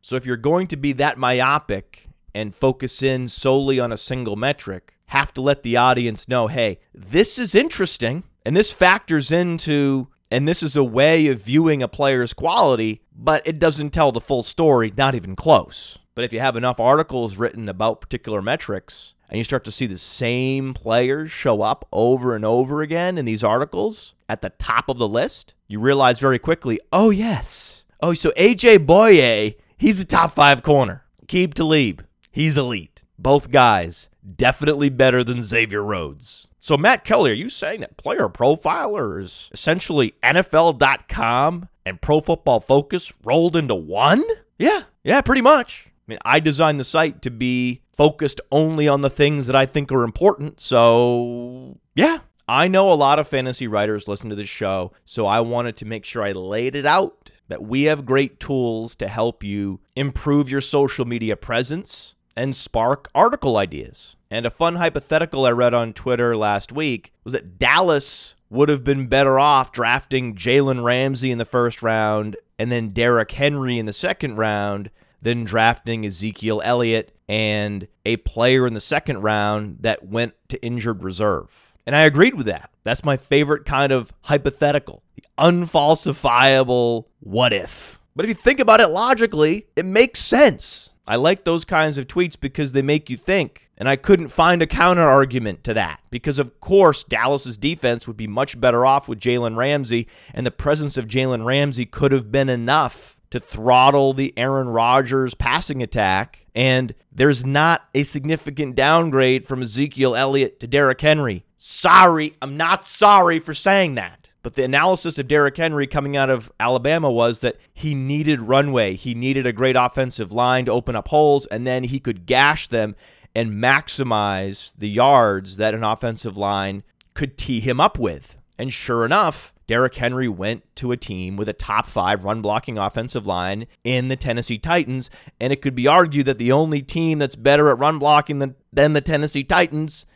So 0.07 0.15
if 0.15 0.25
you're 0.25 0.37
going 0.37 0.69
to 0.69 0.77
be 0.77 0.93
that 0.93 1.19
myopic 1.19 2.07
and 2.33 2.55
focus 2.55 3.03
in 3.03 3.29
solely 3.29 3.81
on 3.81 3.91
a 3.91 3.97
single 3.97 4.37
metric, 4.37 4.95
have 5.07 5.35
to 5.35 5.41
let 5.41 5.65
the 5.65 5.77
audience 5.77 6.29
know, 6.29 6.47
hey, 6.47 6.79
this 6.95 7.41
is 7.41 7.57
interesting 7.57 8.23
and 8.45 8.57
this 8.57 8.71
factors 8.71 9.33
into 9.33 10.07
and 10.31 10.47
this 10.47 10.63
is 10.63 10.77
a 10.77 10.85
way 10.85 11.27
of 11.27 11.43
viewing 11.43 11.83
a 11.83 11.89
player's 11.89 12.33
quality, 12.33 13.03
but 13.17 13.45
it 13.49 13.59
doesn't 13.59 13.91
tell 13.91 14.13
the 14.13 14.21
full 14.21 14.45
story, 14.45 14.93
not 14.97 15.17
even 15.17 15.35
close. 15.35 15.99
But 16.15 16.23
if 16.23 16.33
you 16.33 16.39
have 16.39 16.55
enough 16.55 16.79
articles 16.79 17.37
written 17.37 17.69
about 17.69 18.01
particular 18.01 18.41
metrics 18.41 19.15
and 19.29 19.39
you 19.39 19.43
start 19.43 19.65
to 19.65 19.73
see 19.73 19.87
the 19.87 19.99
same 19.99 20.73
players 20.73 21.33
show 21.33 21.63
up 21.63 21.85
over 21.91 22.37
and 22.37 22.45
over 22.45 22.81
again 22.81 23.19
in 23.19 23.25
these 23.25 23.43
articles 23.43 24.15
at 24.29 24.41
the 24.41 24.51
top 24.51 24.89
of 24.89 24.99
the 24.99 25.09
list, 25.09 25.55
you 25.67 25.81
realize 25.81 26.21
very 26.21 26.39
quickly, 26.39 26.79
oh, 26.93 27.11
yes. 27.11 27.83
Oh, 28.01 28.15
so 28.15 28.31
AJ 28.37 28.87
Bouye, 28.87 29.57
he's 29.77 30.01
a 30.01 30.05
top 30.05 30.33
five 30.33 30.63
corner. 30.63 31.05
Aqib 31.25 31.55
Talib, 31.55 32.07
he's 32.31 32.57
elite. 32.57 33.05
Both 33.19 33.51
guys 33.51 34.09
definitely 34.37 34.89
better 34.89 35.23
than 35.23 35.43
Xavier 35.43 35.83
Rhodes. 35.83 36.49
So, 36.61 36.77
Matt 36.77 37.05
Kelly, 37.05 37.31
are 37.31 37.35
you 37.35 37.49
saying 37.49 37.81
that 37.81 37.97
Player 37.97 38.29
Profiler 38.29 39.21
is 39.23 39.51
essentially 39.53 40.15
NFL.com 40.23 41.69
and 41.85 42.01
Pro 42.01 42.21
Football 42.21 42.61
Focus 42.61 43.13
rolled 43.23 43.55
into 43.55 43.75
one? 43.75 44.25
Yeah, 44.59 44.83
yeah, 45.05 45.21
pretty 45.21 45.43
much. 45.43 45.87
I 45.87 45.93
mean, 46.09 46.19
I 46.25 46.41
designed 46.41 46.81
the 46.81 46.85
site 46.85 47.23
to 47.23 47.31
be 47.31 47.83
focused 47.93 48.41
only 48.51 48.89
on 48.89 49.01
the 49.01 49.11
things 49.11 49.47
that 49.47 49.57
I 49.57 49.67
think 49.67 49.93
are 49.93 50.03
important. 50.03 50.61
So, 50.61 51.79
yeah, 51.95 52.19
I 52.49 52.69
know 52.69 52.93
a 52.93 52.95
lot 52.95 53.19
of 53.19 53.27
fantasy 53.27 53.67
writers 53.67 54.07
listen 54.07 54.31
to 54.31 54.37
this 54.37 54.49
show, 54.49 54.93
so 55.05 55.27
I 55.27 55.41
wanted 55.41 55.77
to 55.79 55.85
make 55.85 56.05
sure 56.05 56.23
I 56.23 56.31
laid 56.31 56.77
it 56.77 56.87
out 56.87 57.33
that 57.49 57.65
we 57.65 57.85
have 57.85 58.07
great 58.07 58.39
tools 58.39 58.95
to 58.97 59.09
help 59.09 59.43
you 59.43 59.81
improve 59.97 60.49
your 60.49 60.61
social 60.61 61.05
media 61.05 61.37
presence 61.37 62.15
and 62.37 62.55
spark 62.55 63.11
article 63.17 63.57
ideas. 63.57 64.15
And 64.31 64.47
a 64.47 64.51
fun 64.51 64.77
hypothetical 64.77 65.45
I 65.45 65.51
read 65.51 65.75
on 65.75 65.93
Twitter 65.93 66.37
last 66.37 66.71
week 66.71 67.13
was 67.25 67.33
that 67.33 67.59
Dallas 67.59 68.37
would 68.49 68.69
have 68.69 68.85
been 68.85 69.09
better 69.09 69.41
off 69.41 69.73
drafting 69.73 70.37
Jalen 70.37 70.85
Ramsey 70.85 71.33
in 71.33 71.39
the 71.39 71.45
first 71.45 71.83
round 71.83 72.37
and 72.61 72.71
then 72.71 72.91
Derrick 72.91 73.33
Henry 73.33 73.77
in 73.77 73.87
the 73.87 73.93
second 73.93 74.37
round 74.37 74.91
than 75.21 75.43
drafting 75.43 76.07
Ezekiel 76.07 76.63
Elliott 76.65 77.13
and 77.29 77.89
a 78.05 78.19
player 78.19 78.69
in 78.69 78.75
the 78.75 78.81
second 78.81 79.23
round 79.23 79.79
that 79.81 80.07
went 80.07 80.35
to 80.49 80.63
injured 80.65 81.03
reserve. 81.03 81.66
And 81.87 81.95
I 81.95 82.03
agreed 82.03 82.35
with 82.35 82.47
that. 82.47 82.71
That's 82.85 83.05
my 83.05 83.17
favorite 83.17 83.65
kind 83.65 83.93
of 83.93 84.13
hypothetical 84.23 85.03
the 85.15 85.25
unfalsifiable 85.39 87.07
what 87.21 87.53
if. 87.53 88.01
But 88.15 88.25
if 88.25 88.29
you 88.29 88.35
think 88.35 88.61
about 88.61 88.81
it 88.81 88.89
logically, 88.89 89.67
it 89.77 89.85
makes 89.85 90.21
sense. 90.21 90.91
I 91.07 91.17
like 91.17 91.45
those 91.45 91.65
kinds 91.65 91.99
of 91.99 92.09
tweets 92.09 92.39
because 92.39 92.73
they 92.73 92.83
make 92.83 93.09
you 93.09 93.17
think. 93.17 93.71
And 93.79 93.89
I 93.89 93.97
couldn't 93.97 94.29
find 94.29 94.63
a 94.63 94.67
counter 94.67 95.07
argument 95.07 95.63
to 95.65 95.75
that 95.75 96.01
because, 96.11 96.39
of 96.39 96.61
course, 96.61 97.05
Dallas's 97.05 97.59
defense 97.59 98.07
would 98.07 98.17
be 98.17 98.27
much 98.27 98.59
better 98.61 98.87
off 98.87 99.07
with 99.07 99.21
Jalen 99.21 99.57
Ramsey, 99.57 100.09
and 100.35 100.47
the 100.47 100.51
presence 100.51 100.97
of 100.97 101.07
Jalen 101.07 101.45
Ramsey 101.45 101.85
could 101.85 102.11
have 102.11 102.33
been 102.33 102.49
enough 102.49 103.16
to 103.31 103.41
throttle 103.41 104.13
the 104.13 104.33
Aaron 104.37 104.69
Rodgers 104.69 105.35
passing 105.35 105.83
attack. 105.83 106.47
And 106.55 106.95
there's 107.13 107.45
not 107.45 107.89
a 107.95 108.03
significant 108.03 108.75
downgrade 108.75 109.47
from 109.47 109.63
Ezekiel 109.63 110.15
Elliott 110.15 110.61
to 110.61 110.67
Derrick 110.67 111.01
Henry. 111.01 111.45
Sorry, 111.57 112.35
I'm 112.41 112.57
not 112.57 112.87
sorry 112.87 113.39
for 113.39 113.55
saying 113.55 113.95
that. 113.97 114.29
But 114.43 114.55
the 114.55 114.63
analysis 114.63 115.19
of 115.19 115.27
Derrick 115.27 115.57
Henry 115.57 115.89
coming 115.89 116.17
out 116.17 116.31
of 116.31 116.53
Alabama 116.61 117.11
was 117.11 117.41
that 117.41 117.57
he 117.75 117.97
needed 117.97 118.43
runway. 118.43 118.95
He 118.95 119.13
needed 119.13 119.45
a 119.45 119.53
great 119.53 119.75
offensive 119.75 120.31
line 120.31 120.67
to 120.67 120.73
open 120.73 120.95
up 120.95 121.09
holes, 121.09 121.47
and 121.47 121.67
then 121.67 121.83
he 121.83 121.99
could 121.99 122.27
gash 122.27 122.69
them 122.69 122.95
and 123.35 123.61
maximize 123.63 124.73
the 124.79 124.89
yards 124.89 125.57
that 125.57 125.75
an 125.75 125.83
offensive 125.83 126.37
line 126.37 126.85
could 127.15 127.37
tee 127.37 127.59
him 127.59 127.81
up 127.81 127.99
with. 127.99 128.37
And 128.57 128.73
sure 128.73 129.05
enough, 129.05 129.53
Derrick 129.67 129.97
Henry 129.97 130.29
went 130.29 130.65
to 130.77 130.93
a 130.93 130.97
team 130.97 131.37
with 131.37 131.49
a 131.49 131.53
top 131.53 131.87
five 131.87 132.25
run 132.25 132.41
blocking 132.41 132.79
offensive 132.79 133.27
line 133.27 133.67
in 133.83 134.09
the 134.09 134.17
Tennessee 134.17 134.59
Titans. 134.59 135.11
And 135.41 135.53
it 135.53 135.61
could 135.61 135.75
be 135.75 135.89
argued 135.89 136.27
that 136.27 136.39
the 136.39 136.53
only 136.53 136.83
team 136.83 137.19
that's 137.19 137.37
better 137.37 137.71
at 137.71 137.79
run 137.79 137.99
blocking 137.99 138.39
than, 138.39 138.55
than 138.73 138.93
the 138.93 139.01
Tennessee 139.01 139.45
Titans, 139.45 140.07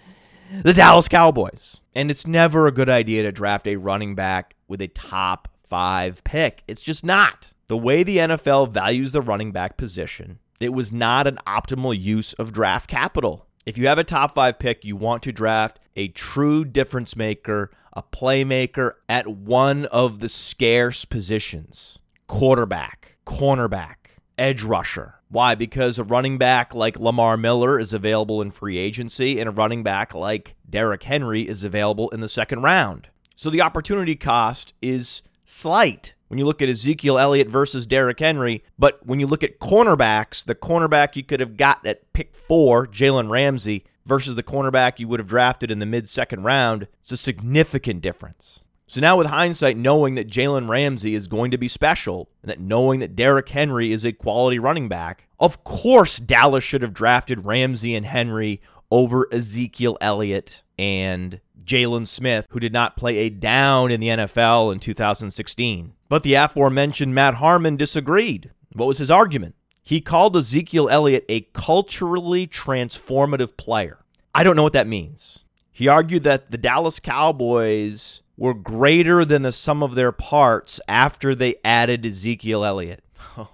the 0.63 0.73
Dallas 0.73 1.09
Cowboys. 1.09 1.81
And 1.95 2.11
it's 2.11 2.27
never 2.27 2.67
a 2.67 2.73
good 2.73 2.89
idea 2.89 3.23
to 3.25 3.33
draft 3.33 3.67
a 3.67 3.77
running 3.77 4.15
back 4.15 4.55
with 4.69 4.81
a 4.81 4.89
top 4.89 5.49
five 5.65 6.23
pick. 6.23 6.63
It's 6.69 6.83
just 6.83 7.05
not. 7.05 7.53
The 7.67 7.77
way 7.77 8.03
the 8.03 8.19
NFL 8.19 8.71
values 8.71 9.13
the 9.13 9.23
running 9.23 9.53
back 9.53 9.77
position, 9.77 10.39
it 10.61 10.73
was 10.73 10.93
not 10.93 11.27
an 11.27 11.39
optimal 11.47 11.99
use 11.99 12.33
of 12.35 12.53
draft 12.53 12.89
capital. 12.89 13.47
If 13.66 13.77
you 13.77 13.88
have 13.88 13.99
a 13.99 14.05
top 14.05 14.35
five 14.35 14.59
pick, 14.59 14.85
you 14.87 14.96
want 14.96 15.23
to 15.25 15.33
draft 15.33 15.79
a 15.94 16.09
true 16.09 16.64
difference 16.64 17.14
maker, 17.14 17.70
a 17.92 18.03
playmaker 18.03 18.92
at 19.07 19.27
one 19.27 19.85
of 19.87 20.20
the 20.20 20.31
scarce 20.31 21.05
positions 21.05 21.99
quarterback, 22.27 23.16
cornerback, 23.27 23.96
edge 24.38 24.62
rusher. 24.62 25.16
Why? 25.29 25.55
Because 25.55 25.99
a 25.99 26.05
running 26.05 26.38
back 26.38 26.75
like 26.75 26.99
Lamar 26.99 27.37
Miller 27.37 27.79
is 27.79 27.92
available 27.92 28.40
in 28.40 28.51
free 28.51 28.79
agency, 28.79 29.38
and 29.38 29.49
a 29.49 29.53
running 29.53 29.83
back 29.83 30.14
like 30.14 30.55
Derrick 30.68 31.03
Henry 31.03 31.46
is 31.46 31.62
available 31.62 32.09
in 32.11 32.20
the 32.20 32.29
second 32.29 32.62
round. 32.62 33.09
So 33.37 33.51
the 33.51 33.61
opportunity 33.61 34.16
cost 34.16 34.73
is 34.81 35.23
slight 35.44 36.14
when 36.31 36.38
you 36.38 36.47
look 36.47 36.62
at 36.62 36.69
Ezekiel 36.69 37.19
Elliott 37.19 37.49
versus 37.49 37.88
Derrick 37.88 38.21
Henry. 38.21 38.62
But 38.79 39.05
when 39.05 39.19
you 39.19 39.27
look 39.27 39.43
at 39.43 39.59
cornerbacks, 39.59 40.45
the 40.45 40.55
cornerback 40.55 41.16
you 41.16 41.25
could 41.25 41.40
have 41.40 41.57
got 41.57 41.85
at 41.85 42.12
pick 42.12 42.37
four, 42.37 42.87
Jalen 42.87 43.31
Ramsey, 43.31 43.85
versus 44.07 44.37
the 44.37 44.45
cornerback 44.45 45.01
you 45.01 45.09
would 45.09 45.19
have 45.19 45.27
drafted 45.27 45.73
in 45.73 45.81
the 45.81 45.87
mid 45.87 46.09
second 46.09 46.45
round, 46.45 46.87
it's 47.01 47.11
a 47.11 47.16
significant 47.16 48.01
difference. 48.01 48.61
So 48.87 49.01
now, 49.01 49.16
with 49.16 49.27
hindsight, 49.27 49.77
knowing 49.77 50.14
that 50.14 50.29
Jalen 50.29 50.69
Ramsey 50.69 51.14
is 51.14 51.27
going 51.27 51.51
to 51.51 51.59
be 51.59 51.69
special 51.69 52.29
and 52.43 52.51
that 52.51 52.61
knowing 52.61 53.01
that 53.01 53.16
Derrick 53.16 53.49
Henry 53.49 53.93
is 53.93 54.05
a 54.05 54.12
quality 54.12 54.59
running 54.59 54.88
back, 54.88 55.27
of 55.40 55.64
course, 55.64 56.19
Dallas 56.19 56.64
should 56.64 56.83
have 56.83 56.95
drafted 56.95 57.45
Ramsey 57.45 57.95
and 57.95 58.07
Henry 58.07 58.61
over 58.90 59.29
Ezekiel 59.33 59.99
Elliott 60.01 60.62
and 60.79 61.40
Jaylon 61.64 62.07
Smith, 62.07 62.46
who 62.51 62.61
did 62.61 62.73
not 62.73 62.96
play 62.96 63.18
a 63.18 63.31
down 63.31 63.90
in 63.90 64.01
the 64.01 64.09
NFL 64.09 64.73
in 64.73 64.81
2016. 64.81 65.92
But 66.09 66.23
the 66.23 66.35
aforementioned 66.35 67.14
Matt 67.14 67.35
Harmon 67.35 67.77
disagreed. 67.77 68.51
What 68.73 68.87
was 68.87 68.99
his 68.99 69.11
argument? 69.11 69.55
He 69.83 70.01
called 70.01 70.37
Ezekiel 70.37 70.88
Elliott 70.88 71.25
a 71.29 71.42
culturally 71.53 72.46
transformative 72.46 73.57
player. 73.57 73.99
I 74.35 74.44
don't 74.44 74.57
know 74.57 74.62
what 74.62 74.73
that 74.75 74.87
means. 74.87 75.40
He 75.73 75.88
argued 75.88 76.25
that 76.25 76.51
the 76.51 76.59
Dallas 76.59 77.01
Cowboys 77.01 78.23
were 78.37 78.55
greater 78.55 79.25
than 79.25 79.42
the 79.42 79.53
sum 79.53 79.83
of 79.83 79.94
their 79.94 80.12
parts 80.12 80.81
after 80.88 81.35
they 81.35 81.57
added 81.64 82.07
Ezekiel 82.07 82.64
Elliott. 82.64 83.05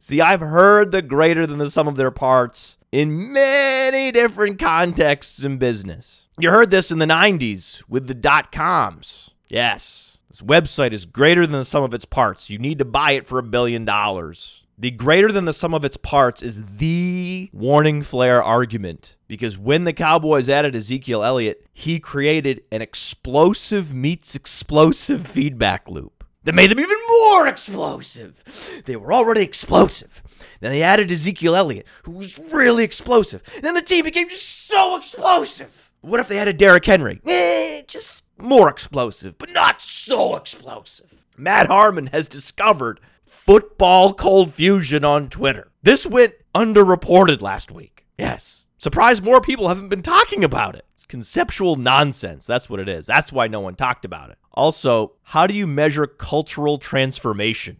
See, 0.00 0.20
I've 0.20 0.40
heard 0.40 0.92
the 0.92 1.02
greater 1.02 1.46
than 1.46 1.58
the 1.58 1.70
sum 1.70 1.88
of 1.88 1.96
their 1.96 2.10
parts 2.10 2.78
in 2.92 3.32
many 3.32 4.12
different 4.12 4.58
contexts 4.58 5.42
in 5.42 5.58
business. 5.58 6.23
You 6.36 6.50
heard 6.50 6.72
this 6.72 6.90
in 6.90 6.98
the 6.98 7.06
90s 7.06 7.84
with 7.88 8.08
the 8.08 8.14
dot 8.14 8.50
coms. 8.50 9.30
Yes, 9.48 10.18
this 10.28 10.42
website 10.42 10.92
is 10.92 11.06
greater 11.06 11.46
than 11.46 11.60
the 11.60 11.64
sum 11.64 11.84
of 11.84 11.94
its 11.94 12.04
parts. 12.04 12.50
You 12.50 12.58
need 12.58 12.78
to 12.78 12.84
buy 12.84 13.12
it 13.12 13.28
for 13.28 13.38
a 13.38 13.42
billion 13.42 13.84
dollars. 13.84 14.66
The 14.76 14.90
greater 14.90 15.30
than 15.30 15.44
the 15.44 15.52
sum 15.52 15.72
of 15.74 15.84
its 15.84 15.96
parts 15.96 16.42
is 16.42 16.78
the 16.78 17.50
warning 17.52 18.02
flare 18.02 18.42
argument 18.42 19.14
because 19.28 19.56
when 19.56 19.84
the 19.84 19.92
Cowboys 19.92 20.48
added 20.48 20.74
Ezekiel 20.74 21.22
Elliott, 21.22 21.64
he 21.72 22.00
created 22.00 22.64
an 22.72 22.82
explosive 22.82 23.94
meets 23.94 24.34
explosive 24.34 25.24
feedback 25.28 25.88
loop 25.88 26.24
that 26.42 26.56
made 26.56 26.72
them 26.72 26.80
even 26.80 26.98
more 27.08 27.46
explosive. 27.46 28.82
They 28.86 28.96
were 28.96 29.12
already 29.12 29.42
explosive. 29.42 30.20
Then 30.58 30.72
they 30.72 30.82
added 30.82 31.12
Ezekiel 31.12 31.54
Elliott, 31.54 31.86
who 32.02 32.10
was 32.10 32.40
really 32.52 32.82
explosive. 32.82 33.40
Then 33.62 33.74
the 33.74 33.82
team 33.82 34.04
became 34.04 34.28
just 34.28 34.66
so 34.66 34.96
explosive. 34.96 35.83
What 36.04 36.20
if 36.20 36.28
they 36.28 36.36
had 36.36 36.48
a 36.48 36.52
Derrick 36.52 36.84
Henry? 36.84 37.20
Eh, 37.26 37.82
just 37.86 38.22
more 38.36 38.68
explosive, 38.68 39.38
but 39.38 39.50
not 39.50 39.80
so 39.80 40.36
explosive. 40.36 41.24
Matt 41.36 41.68
Harmon 41.68 42.08
has 42.08 42.28
discovered 42.28 43.00
football 43.24 44.12
cold 44.12 44.52
fusion 44.52 45.02
on 45.02 45.30
Twitter. 45.30 45.70
This 45.82 46.06
went 46.06 46.34
underreported 46.54 47.40
last 47.40 47.70
week. 47.72 48.04
Yes. 48.18 48.66
Surprised 48.76 49.24
more 49.24 49.40
people 49.40 49.68
haven't 49.68 49.88
been 49.88 50.02
talking 50.02 50.44
about 50.44 50.74
it. 50.74 50.84
It's 50.94 51.06
conceptual 51.06 51.76
nonsense. 51.76 52.46
That's 52.46 52.68
what 52.68 52.80
it 52.80 52.88
is. 52.88 53.06
That's 53.06 53.32
why 53.32 53.48
no 53.48 53.60
one 53.60 53.74
talked 53.74 54.04
about 54.04 54.28
it. 54.28 54.36
Also, 54.52 55.12
how 55.22 55.46
do 55.46 55.54
you 55.54 55.66
measure 55.66 56.06
cultural 56.06 56.76
transformation? 56.76 57.78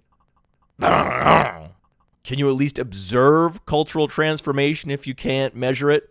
Can 0.81 2.39
you 2.39 2.49
at 2.49 2.57
least 2.57 2.79
observe 2.79 3.67
cultural 3.67 4.09
transformation 4.09 4.91
if 4.91 5.07
you 5.07 5.15
can't 5.15 5.55
measure 5.55 5.91
it? 5.91 6.09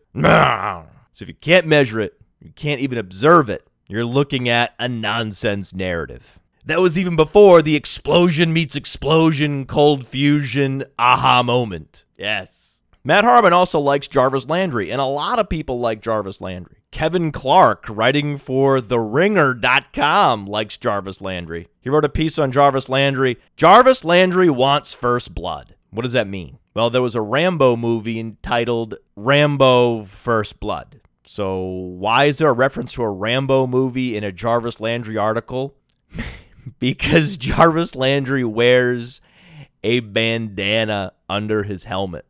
So 1.13 1.23
if 1.23 1.29
you 1.29 1.35
can't 1.35 1.67
measure 1.67 1.99
it, 2.01 2.19
You 2.41 2.51
can't 2.55 2.81
even 2.81 2.97
observe 2.97 3.49
it. 3.49 3.65
You're 3.87 4.03
looking 4.03 4.49
at 4.49 4.73
a 4.77 4.89
nonsense 4.89 5.73
narrative. 5.73 6.39
That 6.65 6.81
was 6.81 6.97
even 6.97 7.15
before 7.15 7.61
the 7.61 7.75
explosion 7.77 8.51
meets 8.51 8.75
explosion, 8.75 9.65
cold 9.65 10.05
fusion, 10.05 10.83
aha 10.99 11.41
moment. 11.43 12.03
Yes. 12.17 12.83
Matt 13.05 13.23
Harmon 13.23 13.53
also 13.53 13.79
likes 13.79 14.07
Jarvis 14.09 14.47
Landry, 14.49 14.91
and 14.91 14.99
a 14.99 15.05
lot 15.05 15.39
of 15.39 15.47
people 15.49 15.79
like 15.79 16.01
Jarvis 16.01 16.41
Landry. 16.41 16.77
Kevin 16.91 17.31
Clark, 17.31 17.85
writing 17.89 18.37
for 18.37 18.79
TheRinger.com, 18.79 20.45
likes 20.47 20.77
Jarvis 20.77 21.21
Landry. 21.21 21.67
He 21.81 21.89
wrote 21.89 22.05
a 22.05 22.09
piece 22.09 22.37
on 22.39 22.51
Jarvis 22.51 22.89
Landry. 22.89 23.37
Jarvis 23.57 24.03
Landry 24.03 24.49
wants 24.49 24.93
first 24.93 25.33
blood. 25.33 25.75
What 25.91 26.03
does 26.03 26.13
that 26.13 26.27
mean? 26.27 26.59
Well, 26.73 26.89
there 26.89 27.01
was 27.01 27.15
a 27.15 27.21
Rambo 27.21 27.75
movie 27.75 28.19
entitled 28.19 28.95
Rambo 29.15 30.03
First 30.03 30.59
Blood. 30.59 31.01
So, 31.23 31.61
why 31.61 32.25
is 32.25 32.39
there 32.39 32.49
a 32.49 32.53
reference 32.53 32.93
to 32.93 33.03
a 33.03 33.09
Rambo 33.09 33.67
movie 33.67 34.17
in 34.17 34.23
a 34.23 34.31
Jarvis 34.31 34.79
Landry 34.79 35.17
article? 35.17 35.75
because 36.79 37.37
Jarvis 37.37 37.95
Landry 37.95 38.43
wears 38.43 39.21
a 39.83 39.99
bandana 39.99 41.13
under 41.29 41.63
his 41.63 41.85
helmet. 41.85 42.25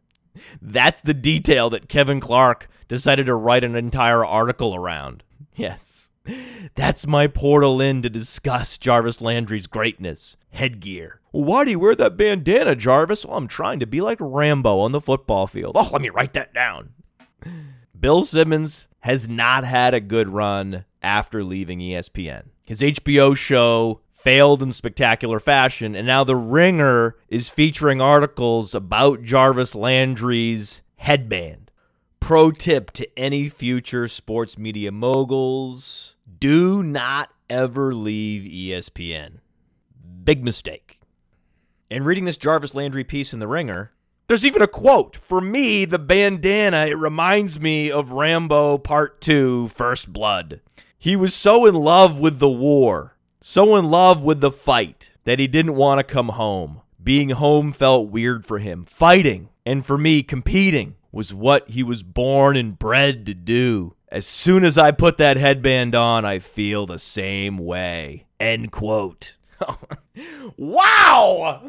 That's 0.61 1.01
the 1.01 1.13
detail 1.13 1.69
that 1.71 1.89
Kevin 1.89 2.19
Clark 2.19 2.67
decided 2.87 3.27
to 3.27 3.35
write 3.35 3.63
an 3.63 3.75
entire 3.75 4.25
article 4.25 4.75
around. 4.75 5.23
Yes. 5.55 6.09
That's 6.73 7.05
my 7.05 7.27
portal 7.27 7.79
in 7.79 8.01
to 8.01 8.09
discuss 8.09 8.79
Jarvis 8.79 9.21
Landry's 9.21 9.67
greatness. 9.67 10.35
Headgear. 10.53 11.19
why 11.31 11.65
do 11.65 11.71
you 11.71 11.79
wear 11.79 11.95
that 11.95 12.15
bandana, 12.15 12.75
Jarvis? 12.75 13.25
Well, 13.25 13.37
I'm 13.37 13.47
trying 13.47 13.79
to 13.79 13.87
be 13.87 14.01
like 14.01 14.19
Rambo 14.19 14.79
on 14.79 14.91
the 14.91 15.01
football 15.01 15.47
field. 15.47 15.75
Oh, 15.75 15.89
let 15.91 16.01
me 16.01 16.09
write 16.09 16.33
that 16.33 16.53
down. 16.53 16.93
Bill 17.99 18.23
Simmons 18.23 18.87
has 18.99 19.27
not 19.27 19.63
had 19.63 19.93
a 19.93 19.99
good 19.99 20.29
run 20.29 20.85
after 21.01 21.43
leaving 21.43 21.79
ESPN. 21.79 22.43
His 22.63 22.81
HBO 22.81 23.35
show 23.35 24.01
failed 24.13 24.61
in 24.63 24.71
spectacular 24.71 25.39
fashion, 25.39 25.95
and 25.95 26.07
now 26.07 26.23
The 26.23 26.35
Ringer 26.35 27.15
is 27.27 27.49
featuring 27.49 27.99
articles 27.99 28.75
about 28.75 29.23
Jarvis 29.23 29.75
Landry's 29.75 30.81
headband. 30.97 31.71
Pro 32.19 32.51
tip 32.51 32.91
to 32.91 33.19
any 33.19 33.49
future 33.49 34.07
sports 34.07 34.57
media 34.57 34.91
moguls 34.91 36.15
do 36.39 36.81
not 36.83 37.31
ever 37.49 37.93
leave 37.93 38.43
ESPN. 38.49 39.39
Big 40.23 40.43
mistake. 40.43 40.99
In 41.89 42.03
reading 42.03 42.25
this 42.25 42.37
Jarvis 42.37 42.73
Landry 42.73 43.03
piece 43.03 43.33
in 43.33 43.39
The 43.39 43.47
Ringer, 43.47 43.91
there's 44.27 44.45
even 44.45 44.61
a 44.61 44.67
quote. 44.67 45.15
For 45.15 45.41
me, 45.41 45.85
the 45.85 45.99
bandana, 45.99 46.87
it 46.87 46.97
reminds 46.97 47.59
me 47.59 47.91
of 47.91 48.11
Rambo 48.11 48.77
Part 48.77 49.21
2 49.21 49.67
First 49.67 50.11
Blood. 50.13 50.61
He 50.97 51.15
was 51.15 51.33
so 51.33 51.65
in 51.65 51.75
love 51.75 52.19
with 52.19 52.39
the 52.39 52.49
war 52.49 53.13
so 53.45 53.75
in 53.75 53.91
love 53.91 54.23
with 54.23 54.39
the 54.39 54.51
fight 54.51 55.11
that 55.25 55.37
he 55.37 55.47
didn't 55.47 55.75
want 55.75 55.99
to 55.99 56.13
come 56.13 56.29
home. 56.29 56.79
Being 57.03 57.31
home 57.31 57.73
felt 57.73 58.09
weird 58.09 58.45
for 58.45 58.59
him. 58.59 58.85
Fighting, 58.85 59.49
and 59.65 59.85
for 59.85 59.97
me, 59.97 60.23
competing, 60.23 60.95
was 61.11 61.33
what 61.33 61.69
he 61.69 61.83
was 61.83 62.03
born 62.03 62.55
and 62.55 62.79
bred 62.79 63.25
to 63.25 63.33
do. 63.33 63.95
As 64.07 64.25
soon 64.25 64.63
as 64.63 64.77
I 64.77 64.91
put 64.91 65.17
that 65.17 65.35
headband 65.35 65.93
on, 65.93 66.23
I 66.23 66.39
feel 66.39 66.85
the 66.85 66.97
same 66.97 67.57
way. 67.57 68.27
End 68.39 68.71
quote. 68.71 69.35
wow! 70.57 71.61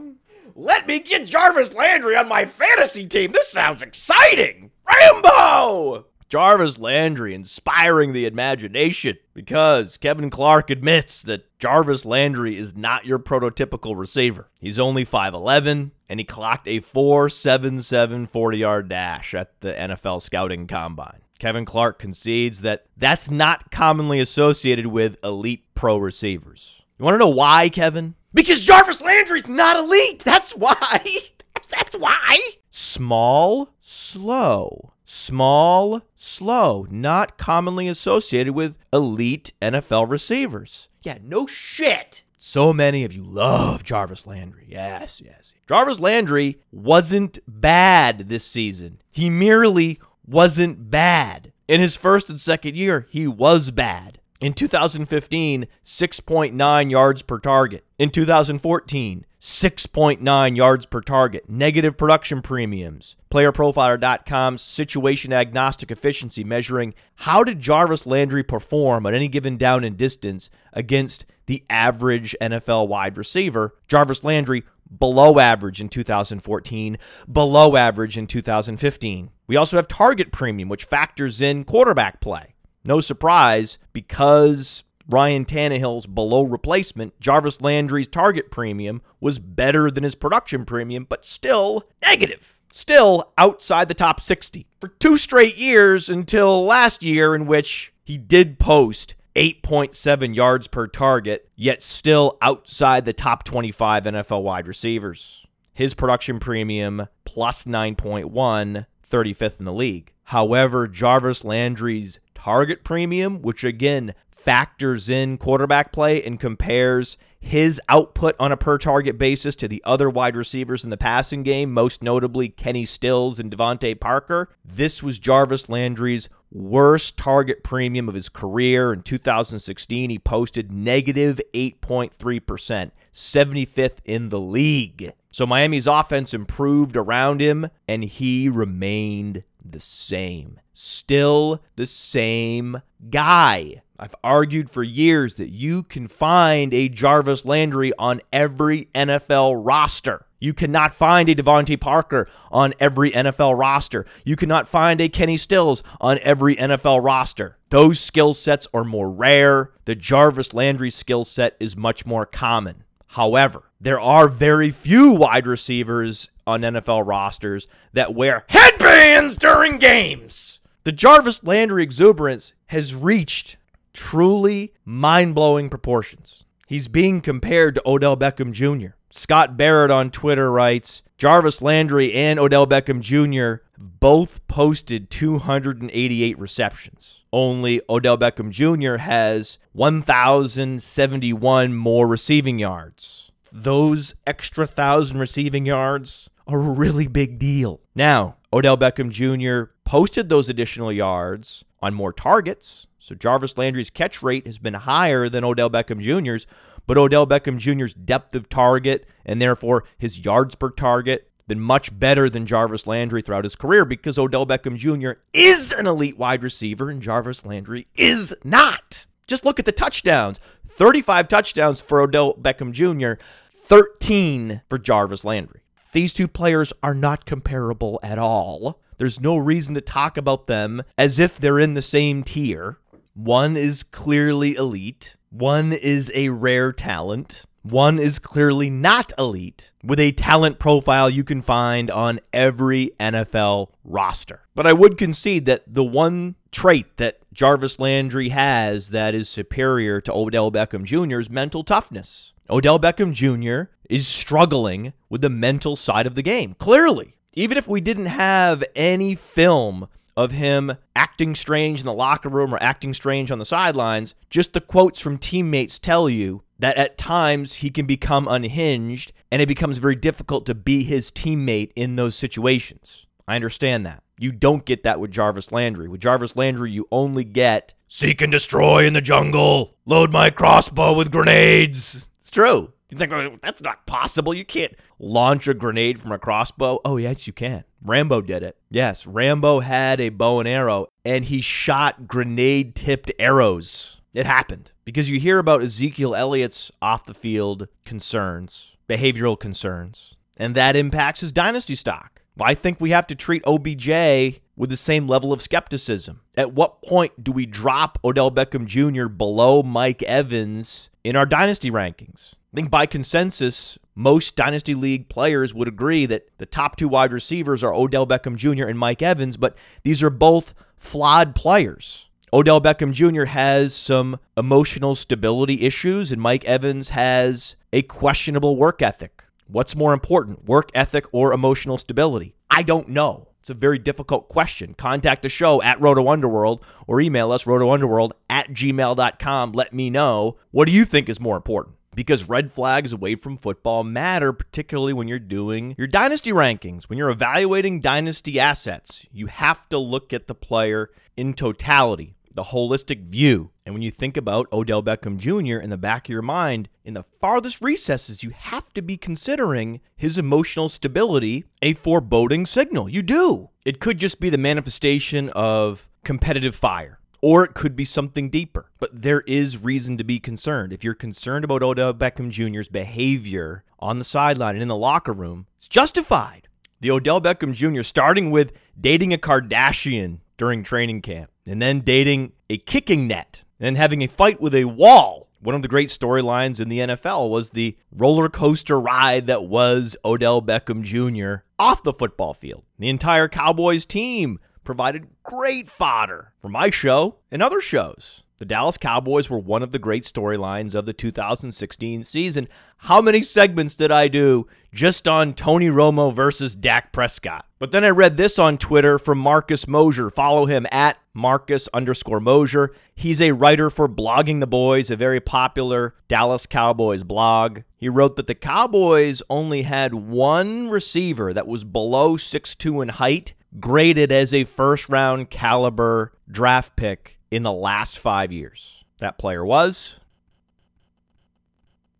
Let 0.55 0.87
me 0.87 1.01
get 1.01 1.27
Jarvis 1.27 1.75
Landry 1.75 2.17
on 2.17 2.29
my 2.29 2.45
fantasy 2.45 3.07
team. 3.07 3.33
This 3.33 3.51
sounds 3.51 3.83
exciting. 3.83 4.71
Rambo! 4.89 6.07
Jarvis 6.29 6.79
Landry 6.79 7.35
inspiring 7.35 8.13
the 8.13 8.27
imagination 8.27 9.19
because 9.35 9.97
Kevin 9.97 10.31
Clark 10.31 10.71
admits 10.71 11.23
that 11.23 11.47
Jarvis 11.59 12.05
Landry 12.05 12.57
is 12.57 12.77
not 12.77 13.07
your 13.07 13.19
prototypical 13.19 13.97
receiver. 13.97 14.49
He's 14.59 14.79
only 14.79 15.05
5'11 15.05 15.93
and 16.09 16.21
he 16.21 16.25
clocked 16.25 16.67
a 16.67 16.81
4.77 16.81 18.29
40 18.29 18.59
yard 18.59 18.89
dash 18.89 19.35
at 19.35 19.61
the 19.61 19.73
NFL 19.73 20.23
scouting 20.23 20.67
combine. 20.67 21.21
Kevin 21.39 21.65
Clark 21.65 21.99
concedes 21.99 22.63
that 22.63 22.87
that's 22.97 23.31
not 23.31 23.71
commonly 23.71 24.19
associated 24.19 24.87
with 24.87 25.19
elite 25.23 25.65
pro 25.75 25.97
receivers. 25.97 26.84
You 27.05 27.07
want 27.07 27.17
to 27.17 27.27
know 27.27 27.29
why, 27.29 27.69
Kevin? 27.69 28.15
Because 28.33 28.65
Jarvis 28.65 29.03
Landry's 29.03 29.47
not 29.47 29.77
elite. 29.77 30.21
That's 30.21 30.57
why. 30.57 31.05
That's 31.71 31.95
why. 31.95 32.39
Small, 32.71 33.69
slow 33.79 34.95
small, 35.05 36.01
slow, 36.17 36.87
not 36.91 37.37
commonly 37.37 37.89
associated 37.89 38.55
with 38.55 38.79
elite 38.91 39.53
NFL 39.61 40.09
receivers. 40.09 40.89
Yeah, 41.03 41.19
no 41.23 41.47
shit. 41.47 42.25
So 42.39 42.73
many 42.73 43.05
of 43.05 43.13
you 43.13 43.23
love 43.23 43.85
Jarvis 43.85 44.27
Landry. 44.27 44.67
Yes, 44.67 45.21
yes. 45.25 45.53
Jarvis 45.69 46.01
Landry 46.01 46.59
wasn't 46.73 47.39
bad 47.47 48.31
this 48.31 48.47
season. 48.47 49.03
He 49.11 49.31
merely 49.31 50.01
wasn't 50.27 50.91
bad. 50.91 51.53
In 51.69 51.81
his 51.81 51.97
first 51.97 52.29
and 52.29 52.41
second 52.41 52.77
year, 52.77 53.07
he 53.11 53.27
was 53.27 53.71
bad. 53.71 54.21
In 54.41 54.53
2015, 54.53 55.67
6.9 55.85 56.91
yards 56.91 57.23
per 57.23 57.39
target. 57.39 57.85
In 57.99 58.11
2014, 58.11 59.25
6.9 59.41 60.57
yards 60.57 60.87
per 60.87 61.01
target. 61.01 61.49
Negative 61.49 61.97
production 61.97 62.43
premiums. 62.43 63.15
PlayerProfiler.com's 63.31 64.61
situation 64.61 65.33
agnostic 65.33 65.91
efficiency 65.91 66.43
measuring 66.43 66.95
how 67.17 67.45
did 67.45 67.61
Jarvis 67.61 68.07
Landry 68.07 68.43
perform 68.43 69.07
on 69.07 69.15
any 69.15 69.29
given 69.29 69.57
down 69.57 69.85
and 69.85 69.97
distance 69.97 70.51
against 70.73 71.27
the 71.47 71.65
average 71.71 72.35
NFL 72.41 72.89
wide 72.89 73.17
receiver. 73.17 73.75
Jarvis 73.87 74.25
Landry 74.25 74.65
below 74.99 75.39
average 75.39 75.81
in 75.81 75.89
2014, 75.89 76.99
below 77.31 77.77
average 77.77 78.19
in 78.19 78.27
2015. 78.27 79.31
We 79.47 79.57
also 79.57 79.77
have 79.77 79.89
target 79.89 80.33
premium, 80.33 80.69
which 80.69 80.85
factors 80.85 81.41
in 81.41 81.65
quarterback 81.65 82.21
play. 82.21 82.54
No 82.85 83.01
surprise, 83.01 83.79
because 83.93 84.85
Ryan 85.09 85.45
Tannehill's 85.45 86.07
below 86.07 86.43
replacement, 86.43 87.19
Jarvis 87.21 87.61
Landry's 87.61 88.09
target 88.09 88.51
premium 88.51 89.03
was 89.21 89.39
better 89.39 89.91
than 89.91 90.05
his 90.05 90.15
production 90.15 90.65
premium, 90.65 91.07
but 91.09 91.25
still 91.25 91.85
negative 92.03 92.59
still 92.75 93.33
outside 93.39 93.87
the 93.87 93.95
top 93.95 94.21
60 94.21 94.67
for 94.81 94.89
two 94.89 95.17
straight 95.17 95.57
years 95.57 96.09
until 96.09 96.65
last 96.65 97.05
year, 97.05 97.35
in 97.35 97.47
which 97.47 97.93
he 98.03 98.19
did 98.19 98.59
post 98.59 99.15
8.7 99.37 100.35
yards 100.35 100.67
per 100.67 100.89
target, 100.89 101.49
yet 101.55 101.83
still 101.83 102.37
outside 102.43 103.05
the 103.05 103.13
top 103.13 103.45
25 103.45 104.05
NFL 104.05 104.43
wide 104.43 104.67
receivers. 104.67 105.47
His 105.73 105.95
production 105.95 106.41
premium 106.41 107.07
plus 107.25 107.65
9.1, 107.65 108.87
35th 109.09 109.59
in 109.59 109.65
the 109.65 109.73
league. 109.73 110.13
However, 110.25 110.89
Jarvis 110.89 111.45
Landry's 111.45 112.19
target 112.35 112.85
premium, 112.85 113.43
which 113.43 113.65
again 113.65 114.15
factors 114.31 115.09
in 115.09 115.39
quarterback 115.39 115.93
play 115.93 116.23
and 116.23 116.39
compares 116.39 117.17
his 117.45 117.81
output 117.91 118.35
on 118.41 118.53
a 118.53 118.57
per 118.57 118.79
target 118.79 119.19
basis 119.19 119.55
to 119.55 119.69
the 119.69 119.83
other 119.85 120.09
wide 120.09 120.35
receivers 120.35 120.83
in 120.83 120.91
the 120.91 120.97
passing 120.97 121.43
game, 121.43 121.73
most 121.73 122.03
notably 122.03 122.49
Kenny 122.49 122.87
Stills 122.87 123.39
and 123.39 123.55
DeVante 123.55 124.01
Parker. 124.01 124.49
This 124.65 125.03
was 125.03 125.19
Jarvis 125.19 125.69
Landry's 125.69 126.29
worst 126.51 127.19
target 127.19 127.63
premium 127.63 128.09
of 128.09 128.15
his 128.15 128.31
career. 128.31 128.95
In 128.95 129.03
2016, 129.03 130.09
he 130.09 130.19
posted 130.19 130.73
negative 130.73 131.39
8.3%, 131.53 132.91
75th 133.13 133.99
in 134.07 134.31
the 134.31 134.41
league. 134.41 135.13
So 135.31 135.47
Miami's 135.47 135.87
offense 135.87 136.33
improved 136.33 136.97
around 136.97 137.41
him, 137.41 137.69
and 137.87 138.05
he 138.05 138.49
remained 138.49 139.43
the 139.63 139.81
same. 139.81 140.61
Still 140.75 141.63
the 141.77 141.87
same 141.87 142.83
guy. 143.09 143.83
I've 143.99 144.15
argued 144.25 144.71
for 144.71 144.83
years 144.83 145.35
that 145.35 145.51
you 145.51 145.85
can 145.85 146.09
find 146.09 146.75
a 146.75 146.89
Jarvis 146.89 147.45
Landry 147.45 147.93
on 147.97 148.21
every 148.33 148.89
NFL 148.95 149.65
roster. 149.65 150.27
You 150.41 150.53
cannot 150.53 150.93
find 150.93 151.29
a 151.29 151.35
DeVante 151.35 151.81
Parker 151.81 152.29
on 152.51 152.75
every 152.81 153.13
NFL 153.13 153.59
roster. 153.59 154.05
You 154.25 154.37
cannot 154.37 154.69
find 154.69 155.01
a 155.01 155.09
Kenny 155.09 155.37
Stills 155.37 155.83
on 156.01 156.19
every 156.23 156.57
NFL 156.57 157.03
roster. 157.05 157.57
Those 157.71 158.01
skill 158.01 158.35
sets 158.35 158.67
are 158.75 158.85
more 158.85 159.09
rare. 159.09 159.71
The 159.85 159.95
Jarvis 159.95 160.53
Landry 160.53 160.91
skill 160.91 161.25
set 161.25 161.57
is 161.61 161.77
much 161.77 162.05
more 162.05 162.27
common. 162.27 162.85
However, 163.09 163.71
there 163.81 164.01
are 164.01 164.29
very 164.29 164.71
few 164.71 165.13
wide 165.13 165.47
receivers 165.47 166.31
on 166.47 166.63
NFL 166.63 167.07
rosters 167.07 167.67
that 167.93 168.13
wear 168.13 168.45
headbands 168.49 169.37
during 169.37 169.79
games. 169.79 170.61
The 170.85 170.93
Jarvis 170.93 171.43
Landry 171.43 171.83
exuberance 171.83 172.53
has 172.67 172.95
reached 172.95 173.57
truly 173.95 174.75
mind 174.85 175.35
blowing 175.35 175.71
proportions. 175.71 176.45
He's 176.67 176.89
being 176.89 177.23
compared 177.23 177.77
to 177.77 177.89
Odell 177.89 178.19
Beckham 178.19 178.53
Jr. 178.53 178.89
Scott 179.09 179.57
Barrett 179.57 179.91
on 179.91 180.11
Twitter 180.11 180.53
writes 180.53 181.01
Jarvis 181.17 181.63
Landry 181.63 182.13
and 182.13 182.39
Odell 182.39 182.67
Beckham 182.67 183.01
Jr. 183.01 183.65
both 183.79 184.47
posted 184.47 185.09
288 185.09 186.39
receptions. 186.39 187.23
only 187.33 187.81
Odell 187.89 188.19
Beckham 188.19 188.51
Jr. 188.51 188.99
has 188.99 189.57
1,071 189.73 191.75
more 191.75 192.07
receiving 192.07 192.59
yards. 192.59 193.31
Those 193.51 194.15
extra 194.27 194.67
thousand 194.67 195.19
receiving 195.19 195.65
yards 195.65 196.29
are 196.47 196.61
a 196.61 196.73
really 196.73 197.07
big 197.07 197.39
deal. 197.39 197.81
Now, 197.95 198.37
Odell 198.53 198.77
Beckham 198.77 199.09
Jr. 199.11 199.71
posted 199.85 200.29
those 200.29 200.49
additional 200.49 200.93
yards 200.93 201.65
on 201.83 201.95
more 201.95 202.13
targets. 202.13 202.87
So 202.99 203.15
Jarvis 203.15 203.59
Landry's 203.59 203.91
catch 203.91 204.23
rate 204.23 204.47
has 204.47 204.59
been 204.59 204.75
higher 204.75 205.29
than 205.29 205.45
Odell 205.45 205.71
Beckham 205.71 206.01
Jr.'s, 206.01 206.47
but 206.87 206.99
Odell 206.99 207.27
Beckham 207.27 207.59
Jr.'s 207.59 207.95
depth 207.95 208.35
of 208.35 208.49
target 208.49 209.07
and 209.25 209.41
therefore 209.41 209.85
his 209.99 210.25
yards 210.25 210.55
per 210.55 210.71
target 210.71 211.31
been 211.47 211.61
much 211.61 211.97
better 211.99 212.31
than 212.31 212.47
Jarvis 212.47 212.87
Landry 212.87 213.21
throughout 213.21 213.45
his 213.45 213.57
career 213.57 213.85
because 213.85 214.19
Odell 214.19 214.47
Beckham 214.47 214.77
Jr. 214.77 215.21
is 215.33 215.73
an 215.73 215.87
elite 215.87 216.19
wide 216.19 216.43
receiver 216.43 216.91
and 216.91 217.03
Jarvis 217.03 217.45
Landry 217.45 217.87
is 217.95 218.35
not. 218.45 219.07
Just 219.27 219.45
look 219.45 219.59
at 219.59 219.67
the 219.67 219.73
touchdowns 219.73 220.41
35 220.67 221.29
touchdowns 221.29 221.81
for 221.81 222.01
Odell 222.01 222.35
Beckham 222.35 222.73
Jr., 222.73 223.23
13 223.55 224.63
for 224.69 224.79
Jarvis 224.79 225.25
Landry. 225.25 225.61
These 225.93 226.13
two 226.13 226.27
players 226.27 226.73
are 226.83 226.95
not 226.95 227.25
comparable 227.25 228.01
at 228.03 228.19
all. 228.19 228.81
There's 228.97 229.21
no 229.21 229.37
reason 229.37 229.75
to 229.75 229.81
talk 229.81 230.17
about 230.17 230.47
them 230.47 230.83
as 230.97 231.19
if 231.19 231.39
they're 231.39 231.61
in 231.61 231.75
the 231.75 231.83
same 231.83 232.23
tier. 232.23 232.79
One 233.15 233.57
is 233.57 233.83
clearly 233.83 234.55
elite, 234.57 235.17
one 235.31 235.73
is 235.73 236.13
a 236.15 236.29
rare 236.29 236.73
talent. 236.73 237.45
One 237.63 237.99
is 237.99 238.19
clearly 238.19 238.69
not 238.69 239.11
elite 239.19 239.71
with 239.83 239.99
a 239.99 240.13
talent 240.13 240.59
profile 240.59 241.09
you 241.09 241.25
can 241.25 241.41
find 241.41 241.91
on 241.91 242.21
every 242.31 242.91
NFL 243.01 243.69
roster. 243.83 244.43
But 244.55 244.67
I 244.67 244.75
would 244.75 244.99
concede 244.99 245.47
that 245.47 245.63
the 245.67 245.83
one 245.83 246.35
trait 246.53 246.99
that 246.99 247.21
Jarvis 247.33 247.81
Landry 247.81 248.29
has 248.29 248.91
that 248.91 249.15
is 249.15 249.31
superior 249.31 250.03
to 250.03 250.13
Odell 250.13 250.53
Beckham 250.53 250.85
Jr.'s 250.85 251.31
mental 251.31 251.65
toughness. 251.65 252.35
Odell 252.51 252.79
Beckham 252.79 253.13
Jr. 253.13 253.71
is 253.89 254.07
struggling 254.07 254.93
with 255.09 255.23
the 255.23 255.31
mental 255.31 255.75
side 255.75 256.07
of 256.07 256.17
the 256.17 256.23
game, 256.23 256.55
clearly. 256.59 257.17
Even 257.35 257.59
if 257.59 257.67
we 257.67 257.81
didn't 257.81 258.07
have 258.07 258.63
any 258.77 259.15
film 259.15 259.89
of 260.17 260.31
him 260.31 260.77
acting 260.95 261.35
strange 261.35 261.81
in 261.81 261.87
the 261.87 261.93
locker 261.93 262.29
room 262.29 262.55
or 262.55 262.63
acting 262.63 262.95
strange 262.95 263.31
on 263.31 263.39
the 263.41 263.45
sidelines, 263.45 264.15
just 264.31 264.53
the 264.53 264.61
quotes 264.61 265.01
from 265.01 265.19
teammates 265.19 265.79
tell 265.79 266.09
you 266.09 266.43
that 266.61 266.77
at 266.77 266.97
times 266.97 267.55
he 267.55 267.71
can 267.71 267.87
become 267.87 268.29
unhinged 268.29 269.13
and 269.33 269.43
it 269.43 269.47
becomes 269.47 269.79
very 269.79 269.97
difficult 269.97 270.47
to 270.47 270.55
be 270.55 270.85
his 270.85 271.11
teammate 271.11 271.73
in 271.75 271.97
those 271.97 272.15
situations. 272.15 273.07
I 273.27 273.35
understand 273.35 273.85
that. 273.87 274.05
You 274.17 274.31
don't 274.31 274.65
get 274.65 274.85
that 274.85 275.01
with 275.01 275.11
Jarvis 275.11 275.51
Landry. 275.51 275.89
With 275.89 276.01
Jarvis 276.01 276.37
Landry, 276.37 276.71
you 276.71 276.87
only 276.93 277.25
get 277.25 277.75
seek 277.89 278.23
and 278.23 278.31
destroy 278.31 278.87
in 278.87 278.93
the 278.93 279.01
jungle, 279.01 279.77
load 279.87 280.13
my 280.13 280.31
crossbow 280.31 280.93
with 280.93 281.11
grenades. 281.11 282.09
It's 282.21 282.31
true. 282.31 282.73
You 282.95 282.99
think, 282.99 283.13
oh, 283.13 283.39
that's 283.43 283.61
not 283.61 283.87
possible. 283.87 284.33
You 284.33 284.45
can't 284.45 284.73
launch 285.01 285.49
a 285.49 285.55
grenade 285.55 286.01
from 286.01 286.13
a 286.13 286.19
crossbow. 286.19 286.81
Oh, 286.85 286.97
yes, 286.97 287.27
you 287.27 287.33
can. 287.33 287.65
Rambo 287.83 288.21
did 288.21 288.45
it. 288.45 288.57
Yes, 288.71 289.05
Rambo 289.05 289.61
had 289.61 290.01
a 290.01 290.11
bow 290.11 290.39
and 290.39 290.49
arrow 290.49 290.87
and 291.05 291.25
he 291.25 291.41
shot 291.41 292.07
grenade 292.07 292.77
tipped 292.77 293.11
arrows. 293.19 294.01
It 294.15 294.27
happened 294.27 294.71
because 294.85 295.11
you 295.11 295.19
hear 295.19 295.41
about 295.41 295.61
Ezekiel 295.63 296.15
Elliott's 296.15 296.71
off 296.81 297.05
the 297.05 297.15
field 297.15 297.67
concerns, 297.85 298.77
behavioral 298.89 299.39
concerns, 299.39 300.15
and 300.37 300.55
that 300.55 300.77
impacts 300.77 301.21
his 301.21 301.33
dynasty 301.33 301.75
stock. 301.75 302.23
I 302.41 302.55
think 302.55 302.81
we 302.81 302.91
have 302.91 303.09
to 303.09 303.17
treat 303.17 303.43
OBJ 303.45 304.41
with 304.57 304.71
the 304.71 304.77
same 304.77 305.09
level 305.09 305.33
of 305.33 305.43
skepticism. 305.43 306.21
At 306.37 306.53
what 306.53 306.81
point 306.83 307.25
do 307.25 307.33
we 307.33 307.45
drop 307.45 307.99
Odell 308.05 308.31
Beckham 308.31 308.67
Jr. 308.67 309.09
below 309.09 309.65
Mike 309.65 310.03
Evans 310.05 310.91
in 311.03 311.17
our 311.17 311.27
dynasty 311.27 311.73
rankings? 311.73 312.35
I 312.55 312.57
think 312.57 312.71
by 312.71 312.87
consensus, 312.87 313.81
most 313.97 314.37
Dynasty 314.37 314.77
League 314.77 315.09
players 315.09 315.53
would 315.53 315.67
agree 315.67 316.07
that 316.07 316.29
the 316.39 316.47
top 316.47 316.77
two 316.77 316.87
wide 316.87 317.13
receivers 317.13 317.65
are 317.65 317.75
Odell 317.75 318.07
Beckham 318.07 318.37
Jr. 318.37 318.67
and 318.69 318.79
Mike 318.79 319.03
Evans, 319.03 319.37
but 319.37 319.57
these 319.83 320.05
are 320.05 320.11
both 320.11 320.55
flawed 320.77 321.35
players. 321.35 322.07
Odell 322.33 322.61
Beckham 322.61 322.93
Jr. 322.93 323.25
has 323.25 323.75
some 323.75 324.21
emotional 324.37 324.95
stability 324.95 325.63
issues, 325.63 326.13
and 326.13 326.23
Mike 326.23 326.45
Evans 326.45 326.91
has 326.91 327.57
a 327.73 327.83
questionable 327.83 328.55
work 328.55 328.81
ethic. 328.81 329.25
What's 329.49 329.75
more 329.75 329.93
important, 329.93 330.45
work 330.45 330.71
ethic 330.77 331.07
or 331.11 331.33
emotional 331.33 331.77
stability? 331.77 332.37
I 332.53 332.63
don't 332.63 332.89
know. 332.89 333.31
It's 333.41 333.51
a 333.51 333.55
very 333.55 333.81
difficult 333.81 334.29
question. 334.29 334.75
Contact 334.75 335.23
the 335.23 335.29
show 335.29 335.61
at 335.61 335.81
Roto 335.81 336.09
Underworld 336.09 336.65
or 336.87 337.01
email 337.01 337.33
us, 337.33 337.45
rotounderworld 337.45 338.13
at 338.31 338.51
gmail.com. 338.51 339.53
Let 339.53 339.75
me 339.75 339.91
know. 339.91 340.37
What 340.53 340.67
do 340.67 340.73
you 340.73 340.85
think 340.85 341.09
is 341.09 341.19
more 341.19 341.37
important? 341.37 341.75
Because 341.95 342.29
red 342.29 342.51
flags 342.53 342.93
away 342.93 343.15
from 343.15 343.37
football 343.37 343.85
matter, 343.85 344.33
particularly 344.33 344.93
when 344.93 345.09
you're 345.09 345.19
doing 345.19 345.75
your 345.79 345.87
dynasty 345.87 346.31
rankings. 346.31 346.85
When 346.85 346.99
you're 346.99 347.11
evaluating 347.11 347.81
dynasty 347.81 348.39
assets, 348.39 349.07
you 349.13 349.27
have 349.27 349.69
to 349.69 349.79
look 349.79 350.13
at 350.13 350.27
the 350.27 350.35
player 350.35 350.91
in 351.17 351.35
totality 351.35 352.17
the 352.35 352.43
holistic 352.43 353.07
view. 353.07 353.51
And 353.65 353.75
when 353.75 353.83
you 353.83 353.91
think 353.91 354.17
about 354.17 354.53
Odell 354.53 354.83
Beckham 354.83 355.17
Jr. 355.17 355.63
in 355.63 355.71
the 355.71 355.79
back 355.79 356.07
of 356.07 356.13
your 356.13 356.23
mind, 356.23 356.69
in 356.85 356.95
the 356.95 357.05
farthest 357.21 357.61
recesses, 357.63 358.23
you 358.23 358.31
have 358.31 358.73
to 358.75 358.83
be 358.83 358.97
considering 358.97 359.81
his 359.97 360.19
emotional 360.19 360.69
stability 360.69 361.45
a 361.63 361.73
foreboding 361.73 362.45
signal. 362.45 362.89
You 362.89 363.03
do. 363.03 363.51
It 363.65 363.81
could 363.81 363.99
just 363.99 364.21
be 364.21 364.31
the 364.31 364.39
manifestation 364.39 365.31
of 365.31 365.89
competitive 366.03 366.55
fire. 366.55 366.99
Or 367.27 367.43
it 367.43 367.55
could 367.55 367.75
be 367.75 367.87
something 367.87 368.29
deeper. 368.29 368.71
But 368.79 369.01
there 369.01 369.23
is 369.23 369.65
reason 369.65 369.97
to 369.97 370.05
be 370.05 370.21
concerned. 370.21 370.75
If 370.75 370.85
you're 370.85 370.93
concerned 370.93 371.43
about 371.43 371.63
Odell 371.63 371.95
Beckham 371.95 372.29
Jr.'s 372.29 372.69
behavior 372.69 373.65
on 373.79 373.99
the 373.99 374.05
sideline 374.05 374.57
and 374.57 374.61
in 374.61 374.69
the 374.69 374.77
locker 374.77 375.15
room, 375.15 375.47
it's 375.57 375.67
justified. 375.67 376.49
The 376.83 376.91
Odell 376.91 377.23
Beckham 377.23 377.55
Jr. 377.55 377.81
starting 377.81 378.31
with 378.31 378.53
dating 378.79 379.15
a 379.15 379.17
Kardashian 379.17 380.19
during 380.37 380.63
training 380.63 381.01
camp 381.01 381.31
and 381.47 381.63
then 381.63 381.81
dating 381.81 382.33
a 382.51 382.59
kicking 382.59 383.09
net 383.09 383.45
and 383.59 383.79
having 383.79 384.03
a 384.03 384.07
fight 384.07 384.39
with 384.39 384.55
a 384.55 384.67
wall. 384.67 385.31
One 385.41 385.55
of 385.55 385.63
the 385.63 385.69
great 385.69 385.89
storylines 385.89 386.61
in 386.61 386.69
the 386.69 386.81
NFL 386.81 387.31
was 387.31 387.51
the 387.51 387.79
roller 387.91 388.29
coaster 388.29 388.79
ride 388.79 389.29
that 389.29 389.47
was 389.47 389.97
Odell 390.05 390.43
Beckham 390.43 390.83
Jr. 390.83 391.47
off 391.59 391.83
the 391.83 391.95
football 391.95 392.35
field. 392.35 392.65
The 392.79 392.91
entire 392.91 393.29
Cowboys 393.29 393.87
team 393.87 394.41
provided 394.65 395.09
great 395.23 395.69
fodder 395.69 396.33
for 396.41 396.49
my 396.49 396.71
show 396.71 397.17
and 397.31 397.43
other 397.43 397.61
shows. 397.61 398.25
The 398.39 398.45
Dallas 398.45 398.77
Cowboys 398.77 399.31
were 399.31 399.39
one 399.39 399.63
of 399.63 399.71
the 399.71 399.79
great 399.79 400.05
storylines 400.05 400.75
of 400.75 400.87
the 400.87 400.93
2016 400.93 402.03
season. 402.03 402.49
How 402.79 403.01
many 403.01 403.23
segments 403.23 403.75
did 403.75 403.93
I 403.93 404.09
do 404.09 404.49
just 404.73 405.07
on 405.07 405.35
Tony 405.35 405.69
Romo 405.69 406.13
versus 406.13 406.57
Dak 406.57 406.93
Prescott? 406.93 407.47
But 407.61 407.71
then 407.71 407.85
I 407.85 407.91
read 407.91 408.17
this 408.17 408.39
on 408.39 408.59
Twitter 408.59 408.99
from 408.99 409.19
Marcus 409.19 409.69
Mosher. 409.69 410.11
Follow 410.11 410.47
him 410.47 410.67
at 410.73 410.99
Marcus 411.15 411.69
underscore 411.73 412.19
Mosher. 412.19 412.75
He's 412.97 413.23
a 413.23 413.33
writer 413.33 413.71
for 413.71 413.89
Blogging 413.89 414.41
the 414.41 414.49
Boys, 414.49 414.91
a 414.91 414.97
very 414.97 415.21
popular 415.21 415.95
Dallas 416.09 416.45
Cowboys 416.45 417.05
blog. 417.05 417.61
He 417.77 417.89
wrote 417.89 418.17
that 418.17 418.27
the 418.27 418.35
Cowboys 418.35 419.23
only 419.31 419.63
had 419.63 419.95
one 419.95 420.69
receiver 420.69 421.33
that 421.33 421.47
was 421.47 421.63
below 421.63 422.17
6'2 422.17 422.83
in 422.83 422.89
height, 422.91 423.33
graded 423.61 424.11
as 424.11 424.35
a 424.35 424.45
first 424.45 424.89
round 424.89 425.31
caliber 425.31 426.13
draft 426.31 426.77
pick 426.77 427.19
in 427.31 427.43
the 427.43 427.53
last 427.53 427.99
five 427.99 428.33
years. 428.33 428.85
That 428.99 429.19
player 429.19 429.45
was 429.45 429.99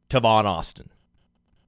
Tavon 0.09 0.45
Austin. 0.45 0.91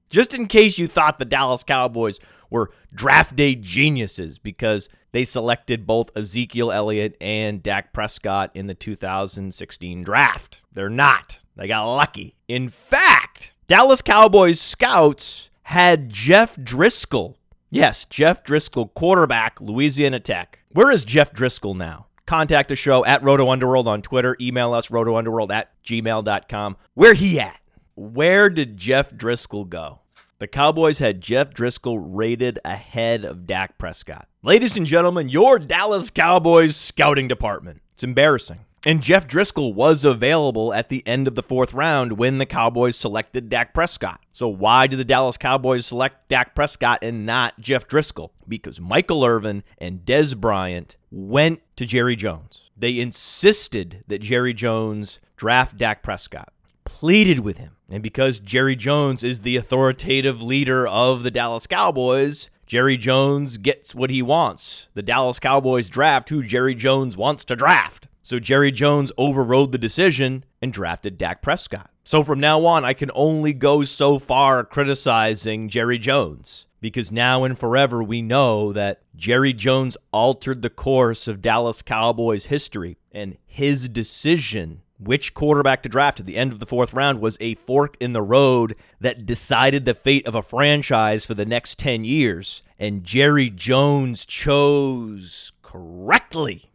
Just 0.09 0.33
in 0.33 0.47
case 0.47 0.77
you 0.77 0.87
thought 0.87 1.19
the 1.19 1.25
Dallas 1.25 1.63
Cowboys 1.63 2.19
were 2.49 2.71
draft 2.93 3.35
day 3.35 3.55
geniuses 3.55 4.39
because 4.39 4.87
they 5.11 5.23
selected 5.23 5.85
both 5.85 6.15
Ezekiel 6.15 6.71
Elliott 6.71 7.17
and 7.19 7.61
Dak 7.61 7.91
Prescott 7.91 8.51
in 8.53 8.67
the 8.67 8.73
2016 8.73 10.03
draft. 10.03 10.61
They're 10.71 10.89
not. 10.89 11.39
They 11.55 11.67
got 11.67 11.93
lucky. 11.93 12.35
In 12.47 12.69
fact, 12.69 13.53
Dallas 13.67 14.01
Cowboys 14.01 14.61
scouts 14.61 15.49
had 15.63 16.09
Jeff 16.09 16.55
Driskel. 16.55 17.35
Yes, 17.69 18.05
Jeff 18.05 18.43
Driskel, 18.43 18.93
quarterback, 18.93 19.59
Louisiana 19.59 20.19
Tech. 20.19 20.59
Where 20.71 20.91
is 20.91 21.03
Jeff 21.05 21.33
Driskel 21.33 21.75
now? 21.75 22.07
contact 22.27 22.69
the 22.69 22.75
show 22.75 23.03
at 23.05 23.23
Roto 23.23 23.49
Underworld 23.49 23.87
on 23.87 24.03
Twitter. 24.03 24.37
Email 24.39 24.73
us, 24.73 24.89
rotounderworld 24.89 25.51
at 25.51 25.71
gmail.com. 25.83 26.77
Where 26.93 27.15
he 27.15 27.39
at? 27.39 27.61
Where 27.95 28.51
did 28.51 28.77
Jeff 28.77 29.11
Driskel 29.11 29.67
go? 29.67 30.01
The 30.37 30.47
Cowboys 30.47 30.99
had 30.99 31.19
Jeff 31.19 31.49
Driskel 31.49 31.99
rated 31.99 32.59
ahead 32.63 33.25
of 33.25 33.47
Dak 33.47 33.79
Prescott. 33.79 34.27
Ladies 34.43 34.77
and 34.77 34.85
gentlemen, 34.85 35.29
your 35.29 35.57
Dallas 35.57 36.11
Cowboys 36.11 36.75
scouting 36.75 37.27
department. 37.27 37.81
It's 37.93 38.03
embarrassing. 38.03 38.59
And 38.87 39.03
Jeff 39.03 39.27
Driskel 39.27 39.73
was 39.73 40.05
available 40.05 40.73
at 40.73 40.87
the 40.87 41.05
end 41.05 41.27
of 41.27 41.35
the 41.35 41.43
fourth 41.43 41.73
round 41.73 42.13
when 42.13 42.37
the 42.37 42.45
Cowboys 42.45 42.95
selected 42.95 43.49
Dak 43.49 43.73
Prescott. 43.73 44.21
So 44.31 44.47
why 44.47 44.87
did 44.87 44.97
the 44.97 45.03
Dallas 45.03 45.35
Cowboys 45.35 45.85
select 45.85 46.29
Dak 46.29 46.55
Prescott 46.55 46.99
and 47.01 47.25
not 47.25 47.59
Jeff 47.59 47.85
Driskel? 47.85 48.29
Because 48.47 48.79
Michael 48.79 49.25
Irvin 49.25 49.63
and 49.77 50.05
Dez 50.05 50.37
Bryant 50.37 50.95
went 51.11 51.63
to 51.75 51.85
Jerry 51.85 52.15
Jones. 52.15 52.69
They 52.77 52.97
insisted 52.97 54.05
that 54.07 54.21
Jerry 54.21 54.53
Jones 54.53 55.19
draft 55.35 55.75
Dak 55.75 56.01
Prescott, 56.01 56.53
pleaded 56.85 57.39
with 57.39 57.57
him. 57.57 57.75
And 57.89 58.01
because 58.01 58.39
Jerry 58.39 58.77
Jones 58.77 59.21
is 59.21 59.41
the 59.41 59.57
authoritative 59.57 60.41
leader 60.41 60.87
of 60.87 61.23
the 61.23 61.31
Dallas 61.31 61.67
Cowboys, 61.67 62.49
Jerry 62.65 62.95
Jones 62.95 63.57
gets 63.57 63.93
what 63.93 64.11
he 64.11 64.21
wants. 64.21 64.87
The 64.93 65.01
Dallas 65.01 65.39
Cowboys 65.39 65.89
draft 65.89 66.29
who 66.29 66.41
Jerry 66.41 66.73
Jones 66.73 67.17
wants 67.17 67.43
to 67.43 67.55
draft. 67.57 68.07
So 68.27 68.39
Jerry 68.39 68.73
Jones 68.73 69.13
overrode 69.17 69.71
the 69.71 69.77
decision 69.77 70.43
and 70.61 70.73
drafted 70.73 71.17
Dak 71.17 71.41
Prescott. 71.41 71.91
So 72.03 72.23
from 72.23 72.41
now 72.41 72.65
on, 72.65 72.83
I 72.83 72.91
can 72.91 73.09
only 73.15 73.53
go 73.53 73.85
so 73.85 74.19
far 74.19 74.65
criticizing 74.65 75.69
Jerry 75.69 75.97
Jones 75.97 76.65
because 76.81 77.09
now 77.09 77.45
and 77.45 77.57
forever 77.57 78.03
we 78.03 78.21
know 78.21 78.73
that 78.73 79.01
Jerry 79.15 79.53
Jones 79.53 79.95
altered 80.11 80.61
the 80.61 80.69
course 80.69 81.29
of 81.29 81.41
Dallas 81.41 81.81
Cowboys 81.81 82.47
history 82.47 82.97
and 83.13 83.37
his 83.45 83.87
decision 83.87 84.81
which 84.99 85.33
quarterback 85.33 85.81
to 85.83 85.89
draft 85.89 86.19
at 86.19 86.25
the 86.25 86.35
end 86.35 86.51
of 86.51 86.59
the 86.59 86.65
fourth 86.65 86.93
round 86.93 87.21
was 87.21 87.37
a 87.39 87.55
fork 87.55 87.95
in 88.01 88.11
the 88.11 88.21
road 88.21 88.75
that 88.99 89.25
decided 89.25 89.85
the 89.85 89.93
fate 89.93 90.27
of 90.27 90.35
a 90.35 90.41
franchise 90.41 91.25
for 91.25 91.33
the 91.33 91.45
next 91.45 91.79
10 91.79 92.03
years. 92.03 92.61
And 92.77 93.05
Jerry 93.05 93.49
Jones 93.49 94.25
chose 94.25 95.53
correctly. 95.61 96.71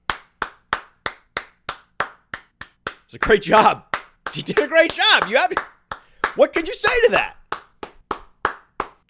It's 3.12 3.22
a 3.22 3.26
great 3.26 3.42
job. 3.42 3.84
You 4.34 4.42
did 4.42 4.58
a 4.60 4.66
great 4.66 4.94
job. 4.94 5.24
You 5.28 5.36
have 5.36 5.52
What 6.36 6.54
could 6.54 6.66
you 6.66 6.72
say 6.72 6.88
to 7.04 7.10
that? 7.10 7.36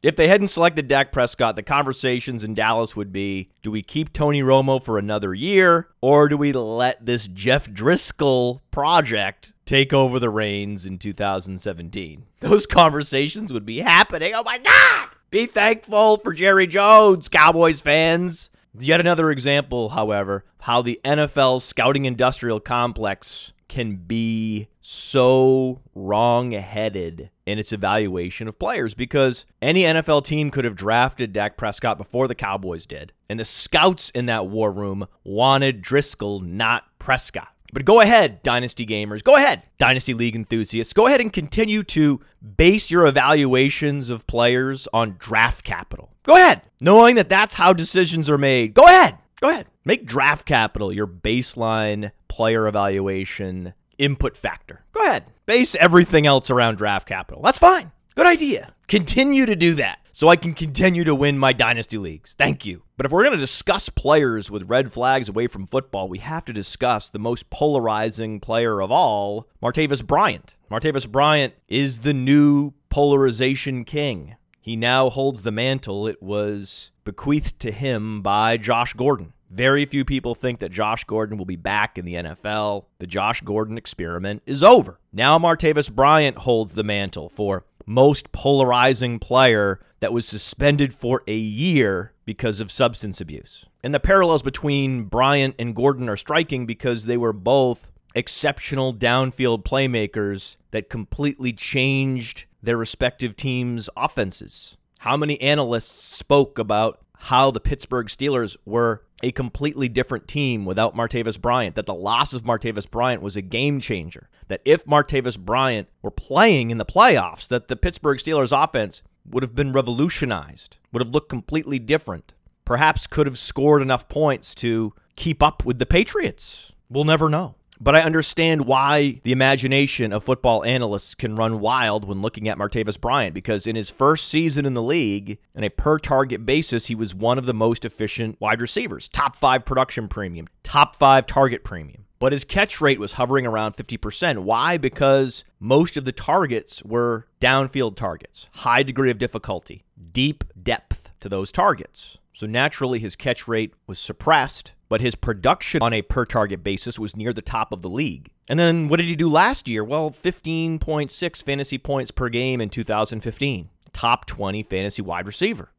If 0.02 0.16
they 0.16 0.26
hadn't 0.26 0.48
selected 0.48 0.88
Dak 0.88 1.12
Prescott, 1.12 1.54
the 1.54 1.62
conversations 1.62 2.42
in 2.42 2.54
Dallas 2.54 2.96
would 2.96 3.12
be 3.12 3.50
do 3.62 3.70
we 3.70 3.82
keep 3.82 4.12
Tony 4.12 4.42
Romo 4.42 4.82
for 4.82 4.98
another 4.98 5.32
year 5.32 5.90
or 6.00 6.28
do 6.28 6.36
we 6.36 6.52
let 6.52 7.06
this 7.06 7.28
Jeff 7.28 7.68
Driskel 7.68 8.62
project 8.72 9.52
take 9.64 9.92
over 9.92 10.18
the 10.18 10.30
reins 10.30 10.84
in 10.84 10.98
2017? 10.98 12.24
Those 12.40 12.66
conversations 12.66 13.52
would 13.52 13.64
be 13.64 13.78
happening. 13.78 14.32
Oh 14.34 14.42
my 14.42 14.58
God! 14.58 15.10
Be 15.30 15.46
thankful 15.46 16.16
for 16.16 16.32
Jerry 16.32 16.66
Jones, 16.66 17.28
Cowboys 17.28 17.80
fans. 17.80 18.50
Yet 18.76 18.98
another 18.98 19.30
example, 19.30 19.90
however, 19.90 20.44
how 20.62 20.82
the 20.82 20.98
NFL 21.04 21.62
scouting 21.62 22.06
industrial 22.06 22.58
complex 22.58 23.52
can 23.72 23.96
be 23.96 24.68
so 24.82 25.80
wrong 25.94 26.52
headed 26.52 27.30
in 27.46 27.58
its 27.58 27.72
evaluation 27.72 28.46
of 28.46 28.58
players 28.58 28.92
because 28.92 29.46
any 29.62 29.84
NFL 29.84 30.26
team 30.26 30.50
could 30.50 30.66
have 30.66 30.76
drafted 30.76 31.32
Dak 31.32 31.56
Prescott 31.56 31.96
before 31.96 32.28
the 32.28 32.34
Cowboys 32.34 32.84
did. 32.84 33.14
And 33.30 33.40
the 33.40 33.46
scouts 33.46 34.10
in 34.10 34.26
that 34.26 34.46
war 34.46 34.70
room 34.70 35.06
wanted 35.24 35.82
Driskel, 35.82 36.42
not 36.42 36.84
Prescott. 36.98 37.48
But 37.72 37.86
go 37.86 38.02
ahead, 38.02 38.42
Dynasty 38.42 38.84
gamers. 38.84 39.24
Go 39.24 39.36
ahead, 39.36 39.62
Dynasty 39.78 40.12
League 40.12 40.36
enthusiasts. 40.36 40.92
Go 40.92 41.06
ahead 41.06 41.22
and 41.22 41.32
continue 41.32 41.82
to 41.84 42.20
base 42.58 42.90
your 42.90 43.06
evaluations 43.06 44.10
of 44.10 44.26
players 44.26 44.86
on 44.92 45.16
draft 45.18 45.64
capital. 45.64 46.12
Go 46.24 46.36
ahead, 46.36 46.60
knowing 46.78 47.14
that 47.14 47.30
that's 47.30 47.54
how 47.54 47.72
decisions 47.72 48.28
are 48.28 48.36
made. 48.36 48.74
Go 48.74 48.84
ahead. 48.84 49.16
Go 49.42 49.50
ahead. 49.50 49.66
Make 49.84 50.06
draft 50.06 50.46
capital 50.46 50.92
your 50.92 51.08
baseline 51.08 52.12
player 52.28 52.68
evaluation 52.68 53.74
input 53.98 54.36
factor. 54.36 54.84
Go 54.92 55.02
ahead. 55.02 55.24
Base 55.46 55.74
everything 55.74 56.28
else 56.28 56.48
around 56.48 56.76
draft 56.76 57.08
capital. 57.08 57.42
That's 57.42 57.58
fine. 57.58 57.90
Good 58.14 58.26
idea. 58.26 58.72
Continue 58.86 59.44
to 59.46 59.56
do 59.56 59.74
that 59.74 59.98
so 60.12 60.28
I 60.28 60.36
can 60.36 60.54
continue 60.54 61.02
to 61.02 61.14
win 61.14 61.38
my 61.38 61.52
dynasty 61.52 61.98
leagues. 61.98 62.36
Thank 62.38 62.64
you. 62.64 62.84
But 62.96 63.06
if 63.06 63.10
we're 63.10 63.24
going 63.24 63.34
to 63.34 63.40
discuss 63.40 63.88
players 63.88 64.48
with 64.48 64.70
red 64.70 64.92
flags 64.92 65.28
away 65.28 65.48
from 65.48 65.66
football, 65.66 66.08
we 66.08 66.18
have 66.18 66.44
to 66.44 66.52
discuss 66.52 67.10
the 67.10 67.18
most 67.18 67.50
polarizing 67.50 68.38
player 68.38 68.80
of 68.80 68.92
all, 68.92 69.48
Martavis 69.60 70.06
Bryant. 70.06 70.54
Martavis 70.70 71.10
Bryant 71.10 71.54
is 71.66 72.00
the 72.00 72.14
new 72.14 72.74
polarization 72.90 73.84
king. 73.84 74.36
He 74.62 74.76
now 74.76 75.10
holds 75.10 75.42
the 75.42 75.50
mantle. 75.50 76.06
It 76.06 76.22
was 76.22 76.92
bequeathed 77.04 77.58
to 77.60 77.72
him 77.72 78.22
by 78.22 78.56
Josh 78.56 78.94
Gordon. 78.94 79.32
Very 79.50 79.84
few 79.84 80.04
people 80.04 80.34
think 80.34 80.60
that 80.60 80.70
Josh 80.70 81.04
Gordon 81.04 81.36
will 81.36 81.44
be 81.44 81.56
back 81.56 81.98
in 81.98 82.06
the 82.06 82.14
NFL. 82.14 82.86
The 83.00 83.06
Josh 83.06 83.42
Gordon 83.42 83.76
experiment 83.76 84.42
is 84.46 84.62
over. 84.62 84.98
Now 85.12 85.38
Martavis 85.38 85.92
Bryant 85.92 86.38
holds 86.38 86.72
the 86.72 86.84
mantle 86.84 87.28
for 87.28 87.66
most 87.84 88.32
polarizing 88.32 89.18
player 89.18 89.80
that 90.00 90.12
was 90.12 90.26
suspended 90.26 90.94
for 90.94 91.22
a 91.26 91.36
year 91.36 92.12
because 92.24 92.60
of 92.60 92.70
substance 92.70 93.20
abuse. 93.20 93.66
And 93.82 93.92
the 93.92 94.00
parallels 94.00 94.42
between 94.42 95.04
Bryant 95.04 95.56
and 95.58 95.74
Gordon 95.74 96.08
are 96.08 96.16
striking 96.16 96.66
because 96.66 97.06
they 97.06 97.16
were 97.16 97.32
both 97.32 97.90
exceptional 98.14 98.94
downfield 98.94 99.64
playmakers 99.64 100.56
that 100.70 100.88
completely 100.88 101.52
changed 101.52 102.46
their 102.62 102.76
respective 102.76 103.36
teams' 103.36 103.90
offenses. 103.96 104.76
How 105.00 105.16
many 105.16 105.40
analysts 105.40 105.90
spoke 105.90 106.58
about 106.58 107.00
how 107.24 107.50
the 107.50 107.60
Pittsburgh 107.60 108.06
Steelers 108.06 108.56
were 108.64 109.04
a 109.22 109.30
completely 109.30 109.88
different 109.88 110.26
team 110.26 110.64
without 110.64 110.96
Martavis 110.96 111.40
Bryant, 111.40 111.76
that 111.76 111.86
the 111.86 111.94
loss 111.94 112.34
of 112.34 112.42
Martavis 112.42 112.90
Bryant 112.90 113.22
was 113.22 113.36
a 113.36 113.42
game 113.42 113.78
changer, 113.78 114.28
that 114.48 114.60
if 114.64 114.84
Martavis 114.84 115.38
Bryant 115.38 115.88
were 116.02 116.10
playing 116.10 116.70
in 116.70 116.78
the 116.78 116.84
playoffs, 116.84 117.46
that 117.48 117.68
the 117.68 117.76
Pittsburgh 117.76 118.18
Steelers 118.18 118.52
offense 118.52 119.02
would 119.24 119.44
have 119.44 119.54
been 119.54 119.70
revolutionized, 119.70 120.78
would 120.92 121.00
have 121.00 121.14
looked 121.14 121.28
completely 121.28 121.78
different, 121.78 122.34
perhaps 122.64 123.06
could 123.06 123.26
have 123.28 123.38
scored 123.38 123.82
enough 123.82 124.08
points 124.08 124.54
to 124.56 124.92
keep 125.14 125.42
up 125.42 125.64
with 125.64 125.78
the 125.78 125.86
Patriots. 125.86 126.72
We'll 126.90 127.04
never 127.04 127.28
know. 127.28 127.54
But 127.82 127.96
I 127.96 128.02
understand 128.02 128.64
why 128.64 129.20
the 129.24 129.32
imagination 129.32 130.12
of 130.12 130.22
football 130.22 130.64
analysts 130.64 131.16
can 131.16 131.34
run 131.34 131.58
wild 131.58 132.06
when 132.06 132.22
looking 132.22 132.48
at 132.48 132.56
Martavis 132.56 133.00
Bryant 133.00 133.34
because 133.34 133.66
in 133.66 133.74
his 133.74 133.90
first 133.90 134.28
season 134.28 134.64
in 134.64 134.74
the 134.74 134.82
league, 134.82 135.38
on 135.56 135.64
a 135.64 135.68
per 135.68 135.98
target 135.98 136.46
basis, 136.46 136.86
he 136.86 136.94
was 136.94 137.12
one 137.12 137.38
of 137.38 137.46
the 137.46 137.52
most 137.52 137.84
efficient 137.84 138.40
wide 138.40 138.60
receivers. 138.60 139.08
Top 139.08 139.34
five 139.34 139.64
production 139.64 140.06
premium, 140.06 140.46
top 140.62 140.94
five 140.94 141.26
target 141.26 141.64
premium. 141.64 142.06
But 142.20 142.30
his 142.30 142.44
catch 142.44 142.80
rate 142.80 143.00
was 143.00 143.14
hovering 143.14 143.48
around 143.48 143.74
50%. 143.74 144.44
Why? 144.44 144.76
Because 144.76 145.42
most 145.58 145.96
of 145.96 146.04
the 146.04 146.12
targets 146.12 146.84
were 146.84 147.26
downfield 147.40 147.96
targets, 147.96 148.46
high 148.52 148.84
degree 148.84 149.10
of 149.10 149.18
difficulty, 149.18 149.82
deep 150.12 150.44
depth 150.62 151.10
to 151.18 151.28
those 151.28 151.50
targets. 151.50 152.18
So 152.32 152.46
naturally, 152.46 153.00
his 153.00 153.16
catch 153.16 153.48
rate 153.48 153.74
was 153.88 153.98
suppressed 153.98 154.72
but 154.92 155.00
his 155.00 155.14
production 155.14 155.80
on 155.80 155.94
a 155.94 156.02
per 156.02 156.26
target 156.26 156.62
basis 156.62 156.98
was 156.98 157.16
near 157.16 157.32
the 157.32 157.40
top 157.40 157.72
of 157.72 157.80
the 157.80 157.88
league. 157.88 158.30
And 158.46 158.60
then 158.60 158.88
what 158.88 158.98
did 158.98 159.06
he 159.06 159.16
do 159.16 159.26
last 159.26 159.66
year? 159.66 159.82
Well, 159.82 160.10
15.6 160.10 161.42
fantasy 161.42 161.78
points 161.78 162.10
per 162.10 162.28
game 162.28 162.60
in 162.60 162.68
2015. 162.68 163.70
Top 163.94 164.26
20 164.26 164.62
fantasy 164.64 165.00
wide 165.00 165.26
receiver. 165.26 165.70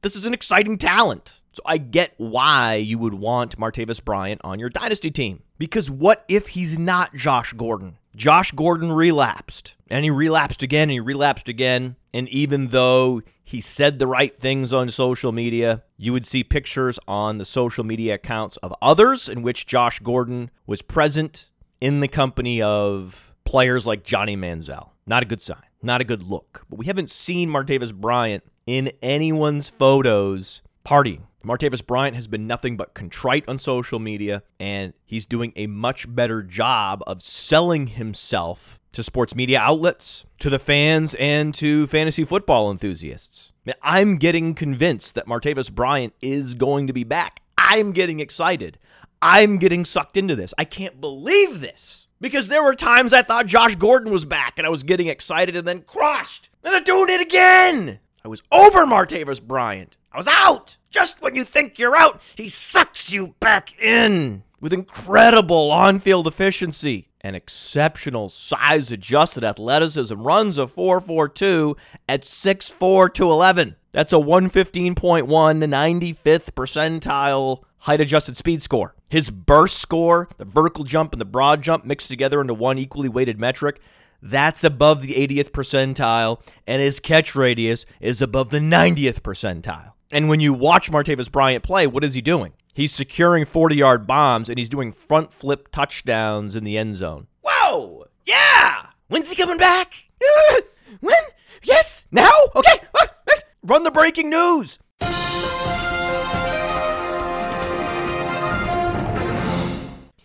This 0.00 0.16
is 0.16 0.24
an 0.24 0.32
exciting 0.32 0.78
talent. 0.78 1.42
So 1.52 1.62
I 1.66 1.76
get 1.76 2.14
why 2.16 2.76
you 2.76 2.98
would 2.98 3.12
want 3.12 3.58
Martavis 3.58 4.02
Bryant 4.02 4.40
on 4.42 4.58
your 4.58 4.70
dynasty 4.70 5.10
team. 5.10 5.42
Because 5.58 5.90
what 5.90 6.24
if 6.26 6.48
he's 6.48 6.78
not 6.78 7.14
Josh 7.14 7.52
Gordon? 7.52 7.98
Josh 8.16 8.52
Gordon 8.52 8.90
relapsed, 8.90 9.74
and 9.90 10.02
he 10.02 10.10
relapsed 10.10 10.62
again, 10.62 10.84
and 10.84 10.92
he 10.92 11.00
relapsed 11.00 11.50
again. 11.50 11.96
And 12.14 12.26
even 12.30 12.68
though 12.68 13.20
he 13.44 13.60
said 13.60 13.98
the 13.98 14.06
right 14.06 14.36
things 14.36 14.72
on 14.72 14.88
social 14.88 15.32
media. 15.32 15.82
You 15.96 16.12
would 16.12 16.26
see 16.26 16.44
pictures 16.44 16.98
on 17.06 17.38
the 17.38 17.44
social 17.44 17.84
media 17.84 18.14
accounts 18.14 18.56
of 18.58 18.74
others 18.80 19.28
in 19.28 19.42
which 19.42 19.66
Josh 19.66 19.98
Gordon 20.00 20.50
was 20.66 20.82
present 20.82 21.50
in 21.80 22.00
the 22.00 22.08
company 22.08 22.62
of 22.62 23.34
players 23.44 23.86
like 23.86 24.04
Johnny 24.04 24.36
Manziel. 24.36 24.90
Not 25.06 25.22
a 25.22 25.26
good 25.26 25.42
sign, 25.42 25.64
not 25.82 26.00
a 26.00 26.04
good 26.04 26.22
look. 26.22 26.64
But 26.70 26.78
we 26.78 26.86
haven't 26.86 27.10
seen 27.10 27.50
Martavis 27.50 27.92
Bryant 27.92 28.44
in 28.66 28.92
anyone's 29.02 29.68
photos 29.68 30.62
partying. 30.84 31.22
Martavis 31.44 31.84
Bryant 31.84 32.16
has 32.16 32.26
been 32.26 32.46
nothing 32.46 32.76
but 32.76 32.94
contrite 32.94 33.48
on 33.48 33.58
social 33.58 33.98
media, 33.98 34.42
and 34.58 34.92
he's 35.04 35.26
doing 35.26 35.52
a 35.56 35.66
much 35.66 36.12
better 36.12 36.42
job 36.42 37.02
of 37.06 37.22
selling 37.22 37.88
himself 37.88 38.78
to 38.92 39.02
sports 39.02 39.34
media 39.34 39.58
outlets, 39.58 40.24
to 40.38 40.50
the 40.50 40.58
fans, 40.58 41.14
and 41.14 41.54
to 41.54 41.86
fantasy 41.86 42.24
football 42.24 42.70
enthusiasts. 42.70 43.52
I'm 43.82 44.16
getting 44.16 44.54
convinced 44.54 45.14
that 45.14 45.26
Martavis 45.26 45.72
Bryant 45.72 46.14
is 46.20 46.54
going 46.54 46.86
to 46.88 46.92
be 46.92 47.04
back. 47.04 47.40
I'm 47.56 47.92
getting 47.92 48.20
excited. 48.20 48.78
I'm 49.22 49.58
getting 49.58 49.84
sucked 49.84 50.16
into 50.16 50.34
this. 50.34 50.52
I 50.58 50.64
can't 50.64 51.00
believe 51.00 51.60
this. 51.60 52.08
Because 52.20 52.48
there 52.48 52.62
were 52.62 52.74
times 52.74 53.12
I 53.12 53.22
thought 53.22 53.46
Josh 53.46 53.74
Gordon 53.74 54.12
was 54.12 54.24
back 54.24 54.56
and 54.56 54.66
I 54.66 54.70
was 54.70 54.84
getting 54.84 55.08
excited 55.08 55.56
and 55.56 55.66
then 55.66 55.82
crushed. 55.82 56.50
And 56.62 56.72
they're 56.72 56.80
doing 56.80 57.08
it 57.08 57.20
again. 57.20 57.98
I 58.24 58.28
was 58.28 58.42
over 58.52 58.86
Martavis 58.86 59.42
Bryant. 59.42 59.96
I 60.12 60.18
was 60.18 60.28
out. 60.28 60.76
Just 60.92 61.22
when 61.22 61.34
you 61.34 61.42
think 61.42 61.78
you're 61.78 61.96
out, 61.96 62.20
he 62.36 62.48
sucks 62.48 63.12
you 63.12 63.34
back 63.40 63.80
in. 63.80 64.42
with 64.60 64.74
incredible 64.74 65.72
on 65.72 65.98
field 65.98 66.26
efficiency 66.26 67.08
and 67.22 67.34
exceptional 67.34 68.28
size 68.28 68.92
adjusted 68.92 69.42
athleticism 69.42 70.22
runs 70.22 70.58
a 70.58 70.66
4.42 70.66 71.76
at 72.08 72.22
6'4 72.22 73.14
to 73.14 73.24
11. 73.24 73.76
That's 73.92 74.12
a 74.12 74.16
115.1 74.16 74.94
95th 74.94 76.52
percentile 76.52 77.62
height 77.78 78.00
adjusted 78.00 78.36
speed 78.36 78.62
score. 78.62 78.94
His 79.08 79.30
burst 79.30 79.78
score, 79.78 80.28
the 80.36 80.44
vertical 80.44 80.84
jump 80.84 81.12
and 81.12 81.20
the 81.20 81.24
broad 81.24 81.62
jump 81.62 81.84
mixed 81.84 82.08
together 82.08 82.40
into 82.40 82.54
one 82.54 82.78
equally 82.78 83.08
weighted 83.08 83.40
metric, 83.40 83.80
that's 84.20 84.62
above 84.62 85.02
the 85.02 85.14
80th 85.14 85.50
percentile, 85.50 86.40
and 86.66 86.80
his 86.80 87.00
catch 87.00 87.34
radius 87.34 87.84
is 88.00 88.22
above 88.22 88.50
the 88.50 88.60
90th 88.60 89.20
percentile. 89.20 89.92
And 90.12 90.28
when 90.28 90.40
you 90.40 90.52
watch 90.52 90.92
Martavis 90.92 91.32
Bryant 91.32 91.64
play, 91.64 91.86
what 91.86 92.04
is 92.04 92.12
he 92.12 92.20
doing? 92.20 92.52
He's 92.74 92.92
securing 92.92 93.46
40 93.46 93.76
yard 93.76 94.06
bombs 94.06 94.50
and 94.50 94.58
he's 94.58 94.68
doing 94.68 94.92
front 94.92 95.32
flip 95.32 95.72
touchdowns 95.72 96.54
in 96.54 96.64
the 96.64 96.76
end 96.76 96.96
zone. 96.96 97.28
Whoa! 97.42 98.04
Yeah! 98.26 98.88
When's 99.08 99.30
he 99.30 99.36
coming 99.36 99.56
back? 99.56 99.94
when? 101.00 101.14
Yes! 101.62 102.06
Now? 102.10 102.30
Okay! 102.54 102.78
Ah, 102.94 103.06
ah. 103.30 103.38
Run 103.62 103.84
the 103.84 103.90
breaking 103.90 104.28
news! 104.28 104.78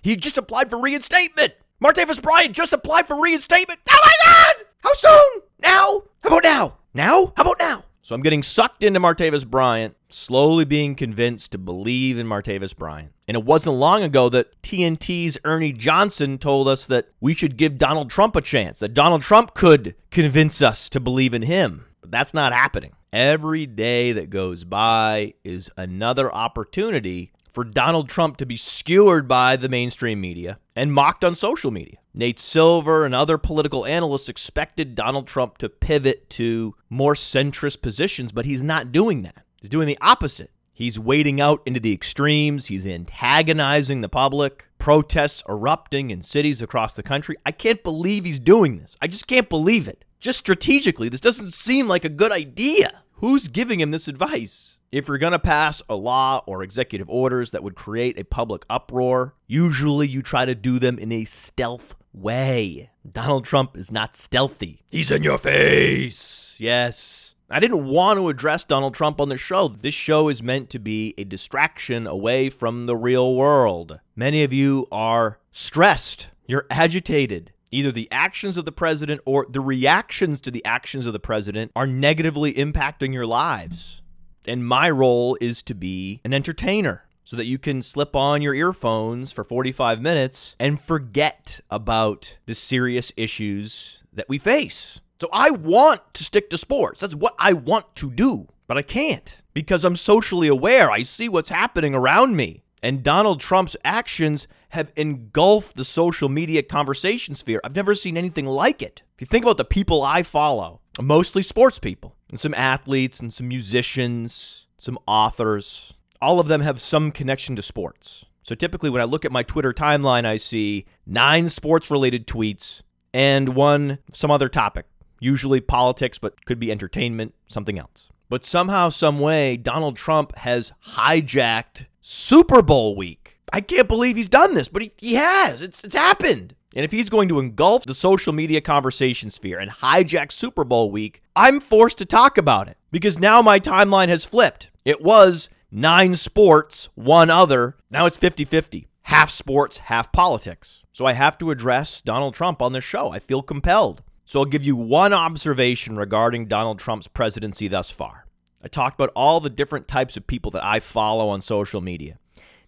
He 0.02 0.18
just 0.18 0.38
applied 0.38 0.70
for 0.70 0.82
reinstatement! 0.82 1.54
Martavis 1.82 2.22
Bryant 2.22 2.54
just 2.54 2.74
applied 2.74 3.08
for 3.08 3.22
reinstatement! 3.22 3.80
Oh 3.90 4.00
my 4.04 4.14
god! 4.26 4.66
How 4.80 4.94
soon? 4.94 5.42
Now? 5.62 6.04
How 6.24 6.30
about 6.30 6.44
now? 6.44 6.78
Now? 6.94 7.32
How 7.38 7.44
about 7.44 7.60
now? 7.60 7.84
So 8.08 8.16
I'm 8.16 8.22
getting 8.22 8.42
sucked 8.42 8.84
into 8.84 9.02
Martavis 9.02 9.46
Bryant, 9.46 9.98
slowly 10.08 10.64
being 10.64 10.96
convinced 10.96 11.52
to 11.52 11.58
believe 11.58 12.18
in 12.18 12.26
Martavis 12.26 12.74
Bryant. 12.74 13.12
And 13.28 13.36
it 13.36 13.44
wasn't 13.44 13.76
long 13.76 14.02
ago 14.02 14.30
that 14.30 14.62
TNT's 14.62 15.38
Ernie 15.44 15.74
Johnson 15.74 16.38
told 16.38 16.70
us 16.70 16.88
that 16.88 17.10
we 17.20 17.34
should 17.34 17.58
give 17.58 17.78
Donald 17.78 18.10
Trump 18.10 18.38
a 18.38 18.42
chance, 18.42 18.80
that 18.80 18.94
Donald 18.94 19.24
Trump 19.24 19.56
could 19.56 19.94
convince 20.10 20.62
us 20.62 20.90
to 20.92 21.02
believe 21.02 21.34
in 21.34 21.42
him. 21.42 21.84
But 22.00 22.12
that's 22.12 22.34
not 22.34 22.54
happening. 22.54 22.94
Every 23.12 23.66
day 23.66 24.14
that 24.14 24.30
goes 24.30 24.64
by 24.64 25.34
is 25.44 25.70
another 25.76 26.34
opportunity 26.34 27.34
for 27.58 27.64
Donald 27.64 28.08
Trump 28.08 28.38
to 28.38 28.46
be 28.46 28.56
skewered 28.56 29.28
by 29.28 29.56
the 29.56 29.68
mainstream 29.68 30.22
media 30.22 30.60
and 30.76 30.94
mocked 30.94 31.24
on 31.24 31.34
social 31.34 31.72
media. 31.72 31.98
Nate 32.14 32.38
Silver 32.38 33.04
and 33.04 33.16
other 33.16 33.40
political 33.40 33.84
analysts 33.84 34.30
expected 34.30 34.94
Donald 34.94 35.28
Trump 35.28 35.58
to 35.58 35.68
pivot 35.68 36.30
to 36.30 36.76
more 36.92 37.16
centrist 37.16 37.82
positions, 37.82 38.32
but 38.32 38.46
he's 38.46 38.62
not 38.62 38.92
doing 38.92 39.24
that. 39.24 39.44
He's 39.60 39.72
doing 39.72 39.88
the 39.88 39.98
opposite. 40.02 40.52
He's 40.72 41.00
wading 41.00 41.42
out 41.42 41.64
into 41.66 41.80
the 41.80 41.94
extremes. 41.94 42.68
He's 42.68 42.86
antagonizing 42.86 44.02
the 44.02 44.08
public. 44.08 44.68
Protests 44.78 45.42
erupting 45.50 46.12
in 46.12 46.22
cities 46.22 46.62
across 46.62 46.96
the 46.96 47.02
country. 47.02 47.38
I 47.44 47.54
can't 47.54 47.82
believe 47.82 48.26
he's 48.26 48.40
doing 48.40 48.78
this. 48.78 48.96
I 49.02 49.08
just 49.08 49.26
can't 49.26 49.50
believe 49.50 49.88
it. 49.88 50.06
Just 50.20 50.38
strategically, 50.38 51.10
this 51.10 51.22
doesn't 51.22 51.54
seem 51.54 51.88
like 51.88 52.06
a 52.06 52.10
good 52.10 52.32
idea. 52.32 53.02
Who's 53.14 53.48
giving 53.48 53.80
him 53.80 53.90
this 53.90 54.08
advice? 54.08 54.77
If 54.90 55.10
you're 55.10 55.18
going 55.18 55.34
to 55.34 55.40
pass 55.40 55.82
a 55.90 55.96
law 55.96 56.42
or 56.46 56.64
executive 56.64 57.10
orders 57.10 57.52
that 57.52 57.62
would 57.62 57.76
create 57.76 58.18
a 58.18 58.24
public 58.24 58.64
uproar, 58.70 59.36
usually 59.46 60.08
you 60.08 60.22
try 60.22 60.46
to 60.46 60.56
do 60.56 60.80
them 60.80 60.98
in 60.98 61.12
a 61.12 61.26
stealth 61.26 61.94
way. 62.14 62.90
Donald 63.10 63.44
Trump 63.44 63.76
is 63.76 63.92
not 63.92 64.16
stealthy. 64.16 64.86
He's 64.88 65.12
in 65.12 65.24
your 65.24 65.40
face. 65.40 66.56
Yes. 66.58 67.36
I 67.50 67.60
didn't 67.60 67.86
want 67.86 68.18
to 68.18 68.30
address 68.30 68.64
Donald 68.64 68.94
Trump 68.94 69.20
on 69.20 69.28
the 69.28 69.36
show. 69.36 69.68
This 69.68 69.94
show 69.94 70.30
is 70.30 70.42
meant 70.42 70.70
to 70.70 70.80
be 70.80 71.14
a 71.18 71.26
distraction 71.26 72.08
away 72.08 72.50
from 72.50 72.86
the 72.86 72.96
real 72.96 73.36
world. 73.36 74.00
Many 74.16 74.42
of 74.44 74.54
you 74.54 74.88
are 74.90 75.40
stressed, 75.52 76.30
you're 76.46 76.66
agitated. 76.70 77.52
Either 77.72 77.92
the 77.92 78.08
actions 78.10 78.56
of 78.56 78.64
the 78.64 78.72
president 78.72 79.20
or 79.26 79.46
the 79.50 79.60
reactions 79.60 80.40
to 80.40 80.50
the 80.50 80.64
actions 80.64 81.06
of 81.06 81.12
the 81.12 81.20
president 81.20 81.74
are 81.76 81.88
negatively 81.88 82.54
impacting 82.54 83.14
your 83.14 83.26
lives. 83.26 84.02
And 84.48 84.66
my 84.66 84.90
role 84.90 85.38
is 85.42 85.62
to 85.64 85.76
be 85.76 86.22
an 86.24 86.34
entertainer 86.34 87.04
so 87.24 87.36
that 87.36 87.46
you 87.46 87.58
can 87.58 87.82
slip 87.82 88.16
on 88.16 88.42
your 88.42 88.56
earphones 88.56 89.34
for 89.34 89.44
45 89.44 90.02
minutes 90.02 90.56
and 90.60 90.80
forget 90.80 91.60
about 91.70 92.38
the 92.46 92.56
serious 92.56 93.12
issues 93.18 94.02
that 94.14 94.30
we 94.30 94.38
face. 94.38 95.02
So 95.20 95.28
I 95.34 95.50
want 95.50 96.14
to 96.14 96.24
stick 96.24 96.50
to 96.52 96.58
sports. 96.58 97.02
That's 97.02 97.16
what 97.16 97.36
I 97.38 97.54
want 97.54 97.96
to 97.98 98.12
do, 98.12 98.48
but 98.68 98.78
I 98.78 98.82
can't 98.82 99.42
because 99.54 99.84
I'm 99.84 99.96
socially 99.96 100.48
aware. 100.48 100.90
I 100.92 101.02
see 101.04 101.28
what's 101.28 101.50
happening 101.50 101.94
around 101.94 102.36
me. 102.36 102.64
And 102.84 103.04
Donald 103.04 103.42
Trump's 103.42 103.76
actions 103.84 104.48
have 104.70 104.94
engulfed 104.96 105.76
the 105.76 105.84
social 105.86 106.30
media 106.30 106.62
conversation 106.62 107.34
sphere. 107.34 107.60
I've 107.64 107.76
never 107.76 107.96
seen 107.96 108.16
anything 108.16 108.46
like 108.46 108.82
it. 108.84 109.02
If 109.16 109.22
you 109.22 109.28
think 109.28 109.44
about 109.44 109.58
the 109.58 109.66
people 109.66 110.04
I 110.04 110.22
follow, 110.22 110.82
mostly 111.02 111.42
sports 111.42 111.80
people, 111.80 112.16
and 112.30 112.40
some 112.40 112.54
athletes, 112.54 113.20
and 113.20 113.32
some 113.32 113.48
musicians, 113.48 114.68
some 114.78 115.00
authors, 115.08 115.94
all 116.22 116.40
of 116.40 116.48
them 116.48 116.62
have 116.62 116.82
some 116.82 117.12
connection 117.12 117.56
to 117.56 117.62
sports. 117.62 118.26
So 118.44 118.56
typically, 118.56 118.90
when 118.90 119.02
I 119.02 119.06
look 119.06 119.26
at 119.26 119.32
my 119.32 119.44
Twitter 119.44 119.74
timeline, 119.74 120.26
I 120.26 120.38
see 120.38 120.86
nine 121.06 121.50
sports 121.50 121.92
related 121.92 122.28
tweets 122.28 122.82
and 123.14 123.56
one 123.56 124.00
some 124.14 124.32
other 124.32 124.50
topic, 124.50 124.86
usually 125.20 125.60
politics, 125.60 126.18
but 126.18 126.46
could 126.46 126.60
be 126.60 126.72
entertainment, 126.72 127.34
something 127.48 127.78
else. 127.78 128.10
But 128.30 128.46
somehow, 128.46 128.90
some 128.90 129.20
way, 129.20 129.58
Donald 129.58 129.96
Trump 129.96 130.36
has 130.38 130.72
hijacked 130.90 131.86
Super 132.02 132.62
Bowl 132.62 132.96
week. 132.96 133.38
I 133.54 133.62
can't 133.62 133.88
believe 133.88 134.18
he's 134.18 134.30
done 134.30 134.54
this, 134.54 134.68
but 134.68 134.82
he, 134.82 134.92
he 134.98 135.14
has. 135.16 135.62
It's, 135.62 135.84
it's 135.84 135.96
happened. 135.96 136.56
And 136.76 136.84
if 136.84 136.92
he's 136.92 137.10
going 137.10 137.30
to 137.30 137.40
engulf 137.40 137.86
the 137.86 137.94
social 137.94 138.34
media 138.34 138.62
conversation 138.62 139.30
sphere 139.30 139.60
and 139.60 139.72
hijack 139.72 140.32
Super 140.32 140.64
Bowl 140.64 140.92
week, 140.92 141.22
I'm 141.36 141.60
forced 141.60 141.98
to 142.00 142.06
talk 142.06 142.38
about 142.38 142.68
it 142.68 142.78
because 142.92 143.20
now 143.20 143.42
my 143.42 143.60
timeline 143.60 144.10
has 144.10 144.26
flipped. 144.26 144.70
It 144.84 145.02
was 145.02 145.50
nine 145.72 146.16
sports, 146.16 146.90
one 146.96 147.30
other. 147.30 147.78
Now 147.90 148.06
it's 148.06 148.18
50 148.18 148.46
50. 148.46 148.88
Half 149.04 149.30
sports, 149.30 149.78
half 149.78 150.12
politics. 150.12 150.84
So 150.92 151.06
I 151.06 151.14
have 151.14 151.38
to 151.38 151.52
address 151.52 152.02
Donald 152.02 152.34
Trump 152.34 152.62
on 152.62 152.74
this 152.74 152.84
show. 152.84 153.12
I 153.12 153.20
feel 153.20 153.42
compelled. 153.42 154.04
So 154.26 154.40
I'll 154.40 154.46
give 154.46 154.66
you 154.66 154.76
one 154.76 155.14
observation 155.14 155.96
regarding 155.96 156.48
Donald 156.48 156.80
Trump's 156.80 157.08
presidency 157.08 157.70
thus 157.70 157.90
far. 157.90 158.26
I 158.62 158.68
talked 158.68 159.00
about 159.00 159.14
all 159.16 159.40
the 159.40 159.50
different 159.50 159.88
types 159.88 160.18
of 160.18 160.28
people 160.28 160.52
that 160.52 160.66
I 160.66 160.82
follow 160.82 161.30
on 161.30 161.40
social 161.40 161.80
media. 161.80 162.20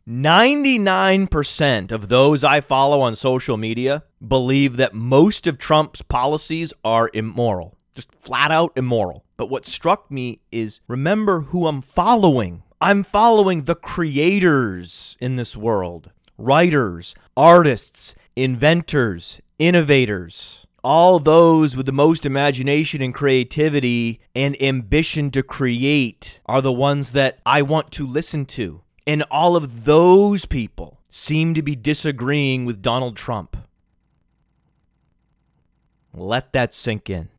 99% 0.10 1.92
of 1.92 2.10
those 2.10 2.44
I 2.44 2.62
follow 2.62 3.02
on 3.02 3.14
social 3.14 3.58
media 3.58 4.04
believe 4.28 4.76
that 4.78 4.96
most 4.96 5.46
of 5.46 5.60
Trump's 5.60 6.02
policies 6.02 6.74
are 6.84 7.12
immoral, 7.14 7.78
just 7.94 8.10
flat 8.16 8.50
out 8.50 8.72
immoral. 8.76 9.24
But 9.38 9.52
what 9.52 9.68
struck 9.68 10.10
me 10.10 10.40
is 10.52 10.80
remember 10.88 11.42
who 11.42 11.68
I'm 11.68 11.84
following. 11.84 12.64
I'm 12.82 13.04
following 13.04 13.66
the 13.66 13.76
creators 13.76 15.16
in 15.20 15.36
this 15.36 15.56
world 15.56 16.10
writers, 16.40 17.14
artists, 17.38 18.16
inventors, 18.36 19.40
innovators 19.60 20.66
all 20.82 21.20
those 21.20 21.76
with 21.76 21.86
the 21.86 21.92
most 21.92 22.26
imagination 22.26 23.02
and 23.02 23.14
creativity 23.14 24.22
and 24.34 24.60
ambition 24.62 25.30
to 25.30 25.44
create 25.44 26.40
are 26.46 26.62
the 26.62 26.72
ones 26.72 27.12
that 27.12 27.38
I 27.46 27.62
want 27.62 27.92
to 27.92 28.08
listen 28.08 28.46
to. 28.46 28.82
And 29.10 29.24
all 29.32 29.56
of 29.56 29.86
those 29.86 30.46
people 30.46 31.00
seem 31.10 31.56
to 31.56 31.64
be 31.64 31.76
disagreeing 31.76 32.66
with 32.66 32.84
Donald 32.84 33.18
Trump. 33.18 33.58
Let 36.14 36.54
that 36.54 36.76
sink 36.76 37.10
in. 37.10 37.30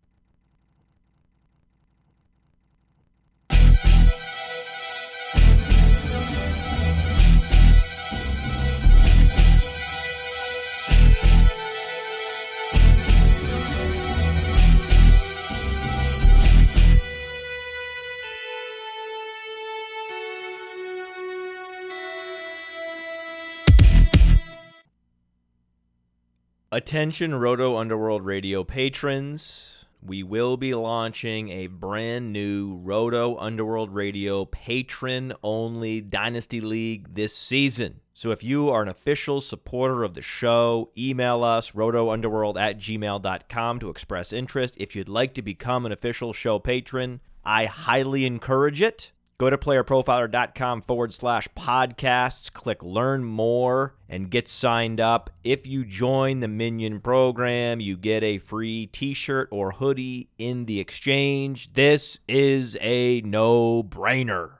Attention 26.73 27.35
Roto 27.35 27.77
Underworld 27.77 28.25
Radio 28.25 28.63
patrons. 28.63 29.87
We 30.01 30.23
will 30.23 30.57
be 30.57 30.73
launching 30.73 31.49
a 31.49 31.67
brand 31.67 32.33
new 32.33 32.77
Roto 32.77 33.37
Underworld 33.39 33.93
Radio 33.93 34.45
patron 34.45 35.33
only 35.43 36.01
Dynasty 36.01 36.61
League 36.61 37.13
this 37.17 37.37
season. 37.37 37.99
So 38.15 38.31
if 38.31 38.45
you 38.45 38.71
are 38.71 38.83
an 38.83 38.89
official 38.89 39.41
supporter 39.41 40.05
of 40.05 40.15
the 40.15 40.23
show, 40.23 40.93
email 40.97 41.43
us 41.43 41.73
rotounderworld 41.73 42.57
at 42.57 42.79
gmail.com 42.79 43.81
to 43.81 43.91
express 43.91 44.33
interest. 44.33 44.77
If 44.79 44.95
you'd 44.95 45.09
like 45.09 45.35
to 45.35 45.43
become 45.43 45.85
an 45.85 45.91
official 45.91 46.33
show 46.33 46.61
patron, 46.61 47.21
I 47.45 47.65
highly 47.65 48.25
encourage 48.25 48.81
it. 48.81 49.11
Go 49.41 49.49
to 49.49 49.57
playerprofiler.com 49.57 50.83
forward 50.83 51.15
slash 51.15 51.49
podcasts, 51.57 52.53
click 52.53 52.83
learn 52.83 53.25
more, 53.25 53.95
and 54.07 54.31
get 54.31 54.49
signed 54.49 55.01
up. 55.01 55.31
If 55.43 55.67
you 55.67 55.87
join 55.87 56.41
the 56.41 56.47
Minion 56.47 57.01
program, 57.01 57.81
you 57.81 57.97
get 57.97 58.23
a 58.23 58.37
free 58.37 58.89
t 58.89 59.15
shirt 59.15 59.49
or 59.51 59.71
hoodie 59.73 60.29
in 60.37 60.67
the 60.67 60.79
exchange. 60.79 61.73
This 61.73 62.19
is 62.29 62.77
a 62.83 63.23
no 63.23 63.83
brainer. 63.83 64.60